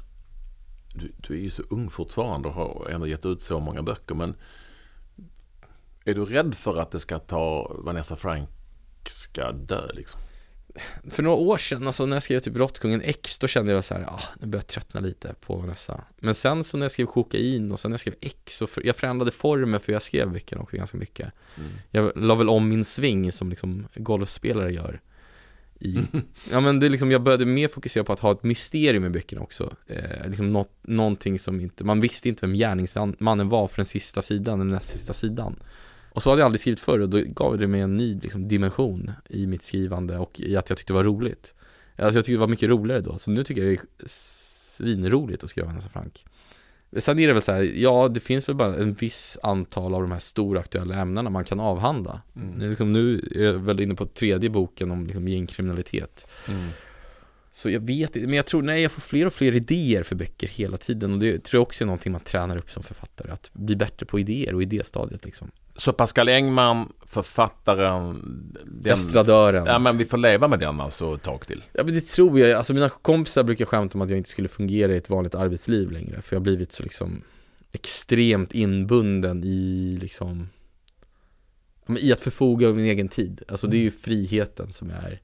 du, 0.94 1.12
du 1.18 1.34
är 1.34 1.42
ju 1.42 1.50
så 1.50 1.64
ung 1.70 1.90
fortfarande 1.90 2.48
och 2.48 2.54
har 2.54 2.88
ändå 2.90 3.08
gett 3.08 3.26
ut 3.26 3.42
så 3.42 3.60
många 3.60 3.84
böcker, 3.84 4.16
men 4.16 4.36
är 6.06 6.14
du 6.14 6.26
rädd 6.26 6.56
för 6.56 6.78
att 6.78 6.92
det 6.92 7.00
ska 7.00 7.20
ta 7.20 7.76
Vanessa 7.80 8.16
Frank 8.16 8.50
ska 9.08 9.52
dö 9.52 9.92
liksom? 9.94 10.20
För 11.10 11.24
några 11.24 11.38
år 11.38 11.58
sedan, 11.58 11.88
alltså 11.88 12.06
när 12.06 12.16
jag 12.16 12.24
skrev 12.24 12.40
typ 12.40 12.56
Råttkungen 12.56 13.02
X, 13.02 13.40
då 13.40 13.48
kände 13.48 13.72
jag 13.72 13.84
så 13.84 13.94
här, 13.94 14.04
ah, 14.04 14.22
nu 14.40 14.48
börjar 14.48 14.62
jag 14.62 14.68
tröttna 14.68 15.00
lite 15.00 15.36
på 15.42 15.56
Vanessa. 15.56 16.04
Men 16.18 16.36
sen 16.36 16.64
så 16.64 16.78
när 16.78 16.84
jag 16.84 16.92
skrev 16.92 17.06
Kokain 17.06 17.72
och 17.72 17.80
sen 17.80 17.92
när 17.92 17.94
jag 17.94 18.00
skrev 18.00 18.16
X, 18.22 18.62
och 18.62 18.70
för, 18.70 18.86
jag 18.86 18.96
förändrade 18.96 19.32
formen 19.32 19.80
för 19.80 19.94
jag 19.94 20.02
skrev 20.02 20.32
böckerna 20.32 20.62
också 20.62 20.78
ganska 20.78 20.98
mycket. 20.98 21.32
Mm. 21.58 21.70
Jag 21.92 22.12
la 22.16 22.36
väl 22.36 22.50
om 22.50 22.70
min 22.70 22.86
sving 22.86 23.32
som 23.32 23.50
liksom 23.50 23.88
golfspelare 23.96 24.74
gör. 24.74 25.02
I, 25.80 26.00
ja 26.52 26.60
men 26.60 26.80
det 26.80 26.86
är 26.86 26.90
liksom, 26.90 27.12
jag 27.12 27.24
började 27.24 27.46
mer 27.46 27.68
fokusera 27.68 28.04
på 28.04 28.14
att 28.14 28.20
ha 28.20 28.32
ett 28.32 28.44
mysterium 28.44 29.06
i 29.06 29.10
böckerna 29.10 29.42
också. 29.42 29.76
Eh, 29.88 30.28
liksom 30.28 30.54
något, 30.54 30.72
någonting 30.82 31.40
som 31.40 31.62
inte, 31.62 31.84
man 31.84 32.02
visste 32.02 32.30
inte 32.30 32.46
vem 32.46 32.56
gärningsmannen 32.56 33.50
var 33.50 33.68
för 33.68 33.76
den 33.76 33.86
sista 33.86 34.22
sidan, 34.22 34.60
den 34.60 34.68
näst 34.68 34.90
sista 34.90 35.14
sidan. 35.14 35.56
Och 36.16 36.24
så 36.24 36.30
hade 36.30 36.42
jag 36.42 36.46
aldrig 36.46 36.62
skrivit 36.62 36.80
förr 36.80 37.00
och 37.00 37.10
då 37.10 37.22
gav 37.26 37.58
det 37.58 37.68
mig 37.68 37.82
en 37.82 37.94
ny 37.94 38.20
liksom, 38.20 38.48
dimension 38.48 39.12
i 39.30 39.48
mitt 39.48 39.64
skrivande 39.64 40.18
och 40.18 40.40
i 40.40 40.56
att 40.58 40.70
jag 40.70 40.78
tyckte 40.78 40.94
det 40.94 40.98
var 40.98 41.04
roligt. 41.04 41.56
Alltså 41.98 42.18
jag 42.18 42.26
tyckte 42.26 42.32
det 42.32 42.38
var 42.38 42.48
mycket 42.48 42.70
roligare 42.70 43.02
då, 43.02 43.18
så 43.18 43.32
nu 43.32 43.44
tycker 43.44 43.64
jag 43.64 43.72
det 43.72 44.04
är 44.04 44.08
svinroligt 44.08 45.44
att 45.44 45.50
skriva 45.50 45.68
Vanessa 45.68 45.90
Frank. 45.90 46.26
Sen 46.98 47.20
är 47.20 47.28
det 47.28 47.34
väl 47.34 47.42
så 47.42 47.52
här, 47.52 47.62
ja 47.62 48.08
det 48.08 48.20
finns 48.20 48.50
väl 48.50 48.56
bara 48.56 48.76
en 48.76 48.94
viss 48.94 49.38
antal 49.44 49.94
av 49.94 50.02
de 50.02 50.12
här 50.12 50.20
stora 50.20 50.60
aktuella 50.60 50.96
ämnena 50.96 51.30
man 51.30 51.46
kan 51.46 51.60
avhandla. 51.60 52.22
Mm. 52.36 52.70
Liksom, 52.70 52.92
nu 52.92 53.30
är 53.36 53.44
jag 53.44 53.54
väl 53.54 53.80
inne 53.80 53.96
på 53.96 54.06
tredje 54.06 54.50
boken 54.50 54.92
om 54.92 55.08
liksom, 55.08 55.28
gängkriminalitet. 55.28 56.28
Mm. 56.48 56.70
Så 57.56 57.70
jag 57.70 57.80
vet 57.80 58.16
inte, 58.16 58.28
men 58.28 58.38
jag 58.38 58.46
tror, 58.46 58.62
nej 58.62 58.82
jag 58.82 58.92
får 58.92 59.02
fler 59.02 59.26
och 59.26 59.34
fler 59.34 59.56
idéer 59.56 60.04
för 60.04 60.16
böcker 60.16 60.48
hela 60.48 60.78
tiden. 60.78 61.14
Och 61.14 61.20
det 61.20 61.44
tror 61.44 61.60
jag 61.60 61.62
också 61.62 61.84
är 61.84 61.86
någonting 61.86 62.12
man 62.12 62.22
tränar 62.22 62.58
upp 62.58 62.72
som 62.72 62.84
författare, 62.84 63.32
att 63.32 63.50
bli 63.54 63.76
bättre 63.76 64.06
på 64.06 64.20
idéer 64.20 64.56
och 64.56 64.62
idéstadiet 64.62 65.26
liksom. 65.26 65.52
Så 65.76 65.94
Pascal 65.94 66.30
Engman, 66.30 66.94
författaren 67.06 68.22
den, 68.66 68.94
Estradören. 68.94 69.66
Ja 69.66 69.80
men 69.80 69.98
vi 69.98 70.06
får 70.06 70.18
leva 70.18 70.48
med 70.48 70.60
den 70.60 70.82
alltså 70.82 71.16
ett 71.16 71.24
tag 71.24 71.48
till. 71.48 71.64
Ja 71.74 71.84
men 71.84 71.94
det 71.94 72.02
tror 72.02 72.40
jag, 72.40 72.52
alltså 72.52 72.74
mina 72.74 72.90
kompisar 72.90 73.44
brukar 73.44 73.66
skämta 73.66 73.98
om 73.98 74.02
att 74.02 74.10
jag 74.10 74.18
inte 74.18 74.30
skulle 74.30 74.48
fungera 74.48 74.94
i 74.94 74.98
ett 74.98 75.10
vanligt 75.10 75.36
arbetsliv 75.36 75.92
längre 75.92 76.22
För 76.22 76.36
jag 76.36 76.40
har 76.40 76.44
blivit 76.44 76.72
så 76.72 76.84
liksom 76.84 77.22
extremt 77.72 78.54
inbunden 78.54 79.44
i 79.44 79.98
liksom 80.02 80.50
I 82.00 82.14
att 82.14 82.20
förfoga 82.20 82.68
över 82.68 82.78
min 82.78 82.92
egen 82.92 83.08
tid. 83.08 83.42
Alltså 83.48 83.68
det 83.68 83.78
är 83.78 83.82
ju 83.82 83.88
mm. 83.88 84.00
friheten 84.00 84.74
som 84.74 84.90
är 84.90 85.22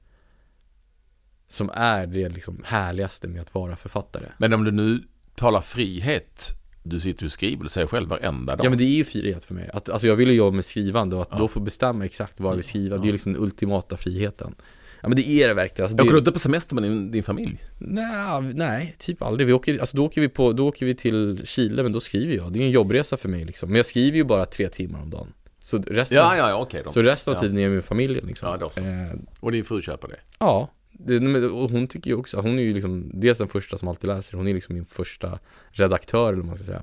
Som 1.52 1.70
är 1.74 2.06
det 2.06 2.28
liksom 2.28 2.62
härligaste 2.64 3.28
med 3.28 3.40
att 3.42 3.54
vara 3.54 3.76
författare 3.76 4.26
Men 4.38 4.52
om 4.52 4.64
du 4.64 4.70
nu 4.70 5.02
talar 5.34 5.60
frihet 5.60 6.58
du 6.82 7.00
sitter 7.00 7.24
och 7.24 7.32
skriver, 7.32 7.62
du 7.62 7.68
säger 7.68 7.86
själv 7.86 8.08
varenda 8.08 8.56
dag. 8.56 8.66
Ja 8.66 8.70
men 8.70 8.78
det 8.78 8.84
är 8.84 8.96
ju 8.96 9.04
frihet 9.04 9.44
för 9.44 9.54
mig. 9.54 9.70
Att, 9.72 9.88
alltså 9.88 10.06
jag 10.06 10.16
vill 10.16 10.28
ju 10.28 10.34
jobba 10.34 10.54
med 10.54 10.64
skrivande 10.64 11.16
och 11.16 11.22
att 11.22 11.28
ja. 11.30 11.38
då 11.38 11.48
få 11.48 11.60
bestämma 11.60 12.04
exakt 12.04 12.40
vad 12.40 12.50
jag 12.50 12.56
vill 12.56 12.64
skriva, 12.64 12.96
ja. 12.96 13.02
det 13.02 13.04
är 13.04 13.06
ju 13.06 13.12
liksom 13.12 13.32
den 13.32 13.42
ultimata 13.42 13.96
friheten. 13.96 14.54
Ja 15.00 15.08
men 15.08 15.16
det 15.16 15.28
är 15.28 15.48
det 15.48 15.54
verkligen. 15.54 15.84
Alltså, 15.84 16.04
åker 16.04 16.12
du 16.12 16.18
inte 16.18 16.32
på 16.32 16.38
semester 16.38 16.74
med 16.74 16.84
din, 16.84 17.10
din 17.10 17.22
familj? 17.22 17.64
Nej, 17.78 18.42
nej, 18.54 18.94
typ 18.98 19.22
aldrig. 19.22 19.46
Vi 19.46 19.52
åker, 19.52 19.78
alltså 19.78 19.96
då 19.96 20.04
åker 20.04 20.20
vi 20.20 20.28
på, 20.28 20.52
då 20.52 20.68
åker 20.68 20.86
vi 20.86 20.94
till 20.94 21.40
Chile, 21.44 21.82
men 21.82 21.92
då 21.92 22.00
skriver 22.00 22.34
jag. 22.34 22.52
Det 22.52 22.58
är 22.58 22.60
ju 22.60 22.66
en 22.66 22.72
jobbresa 22.72 23.16
för 23.16 23.28
mig 23.28 23.44
liksom. 23.44 23.68
Men 23.68 23.76
jag 23.76 23.86
skriver 23.86 24.16
ju 24.16 24.24
bara 24.24 24.46
tre 24.46 24.68
timmar 24.68 25.02
om 25.02 25.10
dagen. 25.10 25.32
Så 25.58 25.78
resten, 25.78 26.18
ja, 26.18 26.36
ja, 26.36 26.48
ja, 26.48 26.62
okay, 26.62 26.82
så 26.90 27.02
resten 27.02 27.34
av 27.34 27.40
tiden 27.40 27.58
är 27.58 27.62
jag 27.62 27.72
med 27.72 27.84
familjen 27.84 28.26
liksom. 28.26 28.48
Ja, 28.48 28.56
då 28.56 28.70
så. 28.70 28.80
Eh, 28.80 29.12
och 29.40 29.52
din 29.52 29.64
fru 29.64 29.82
köper 29.82 30.08
det? 30.08 30.18
Ja, 30.38 30.70
det, 31.06 31.46
och 31.46 31.70
hon 31.70 31.86
tycker 31.86 32.10
ju 32.10 32.16
också, 32.16 32.40
hon 32.40 32.58
är 32.58 32.62
ju 32.62 32.74
liksom 32.74 33.10
dels 33.14 33.38
den 33.38 33.48
första 33.48 33.78
som 33.78 33.88
alltid 33.88 34.08
läser, 34.08 34.36
hon 34.36 34.48
är 34.48 34.54
liksom 34.54 34.74
min 34.74 34.84
första 34.84 35.38
redaktör 35.70 36.28
eller 36.28 36.36
vad 36.36 36.46
man 36.46 36.56
ska 36.56 36.64
säga. 36.64 36.82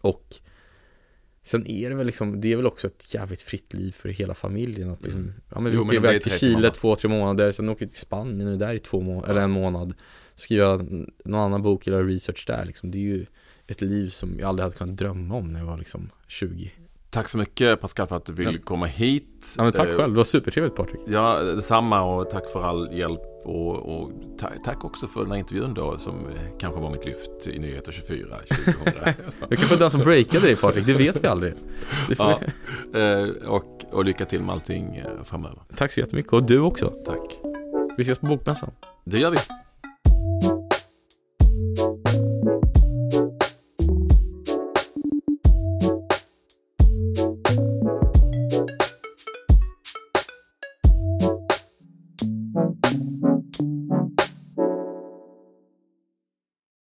Och 0.00 0.40
Sen 1.46 1.66
är 1.66 1.90
det 1.90 1.96
väl 1.96 2.06
liksom, 2.06 2.40
det 2.40 2.52
är 2.52 2.56
väl 2.56 2.66
också 2.66 2.86
ett 2.86 3.14
jävligt 3.14 3.40
fritt 3.40 3.74
liv 3.74 3.92
för 3.92 4.08
hela 4.08 4.34
familjen 4.34 4.90
att 4.90 5.02
liksom, 5.02 5.32
ja 5.50 5.60
men 5.60 5.72
vi 5.72 5.78
jo, 5.78 5.84
åker 5.84 5.94
iväg 5.94 6.22
till 6.22 6.32
Chile 6.32 6.70
två, 6.70 6.96
tre 6.96 7.10
månader, 7.10 7.52
sen 7.52 7.68
åker 7.68 7.86
vi 7.86 7.92
till 7.92 8.00
Spanien 8.00 8.48
och 8.48 8.58
där 8.58 8.74
i 8.74 8.78
två 8.78 9.00
månader, 9.00 9.28
eller 9.30 9.40
en 9.40 9.50
månad. 9.50 9.94
Skriva 10.34 10.76
någon 11.24 11.40
annan 11.40 11.62
bok 11.62 11.86
eller 11.86 12.04
research 12.04 12.44
där 12.46 12.64
liksom, 12.64 12.90
det 12.90 12.98
är 12.98 13.02
ju 13.02 13.26
ett 13.66 13.80
liv 13.80 14.08
som 14.08 14.38
jag 14.38 14.48
aldrig 14.48 14.62
hade 14.62 14.76
kunnat 14.76 14.96
drömma 14.96 15.34
om 15.34 15.52
när 15.52 15.60
jag 15.60 15.66
var 15.66 15.78
liksom 15.78 16.10
20 16.26 16.72
Tack 17.16 17.28
så 17.28 17.38
mycket 17.38 17.80
Pascal 17.80 18.06
för 18.06 18.16
att 18.16 18.24
du 18.24 18.32
vill 18.32 18.54
ja. 18.54 18.60
komma 18.64 18.86
hit 18.86 19.54
Ja 19.56 19.62
men 19.62 19.72
tack 19.72 19.88
eh, 19.88 19.96
själv, 19.96 20.12
det 20.12 20.16
var 20.16 20.24
supertrevligt 20.24 20.76
Patrik 20.76 21.00
Ja 21.06 21.38
detsamma 21.42 22.02
och 22.02 22.30
tack 22.30 22.50
för 22.50 22.62
all 22.62 22.92
hjälp 22.92 23.20
och, 23.44 23.76
och 23.76 24.10
tack 24.64 24.84
också 24.84 25.06
för 25.06 25.20
den 25.20 25.30
här 25.30 25.38
intervjun 25.38 25.74
då 25.74 25.98
som 25.98 26.14
kanske 26.58 26.80
var 26.80 26.90
mitt 26.90 27.04
lyft 27.04 27.46
i 27.46 27.58
Nyheter 27.58 27.92
24 27.92 28.36
2000. 28.48 28.92
Jag 29.48 29.58
kanske 29.58 29.76
den 29.76 29.90
som 29.90 30.00
breakade 30.00 30.46
dig 30.46 30.56
Patrik, 30.56 30.86
det 30.86 30.94
vet 30.94 31.24
vi 31.24 31.28
aldrig. 31.28 31.54
Ja, 32.18 32.40
eh, 32.94 33.48
och, 33.48 33.84
och 33.90 34.04
lycka 34.04 34.24
till 34.24 34.42
med 34.42 34.52
allting 34.52 34.96
eh, 34.96 35.24
framöver. 35.24 35.58
Tack 35.76 35.92
så 35.92 36.00
jättemycket 36.00 36.32
och 36.32 36.42
du 36.42 36.60
också. 36.60 36.92
Tack. 37.06 37.38
Vi 37.96 38.02
ses 38.02 38.18
på 38.18 38.26
Bokmässan. 38.26 38.70
Det 39.04 39.18
gör 39.18 39.30
vi. 39.30 39.36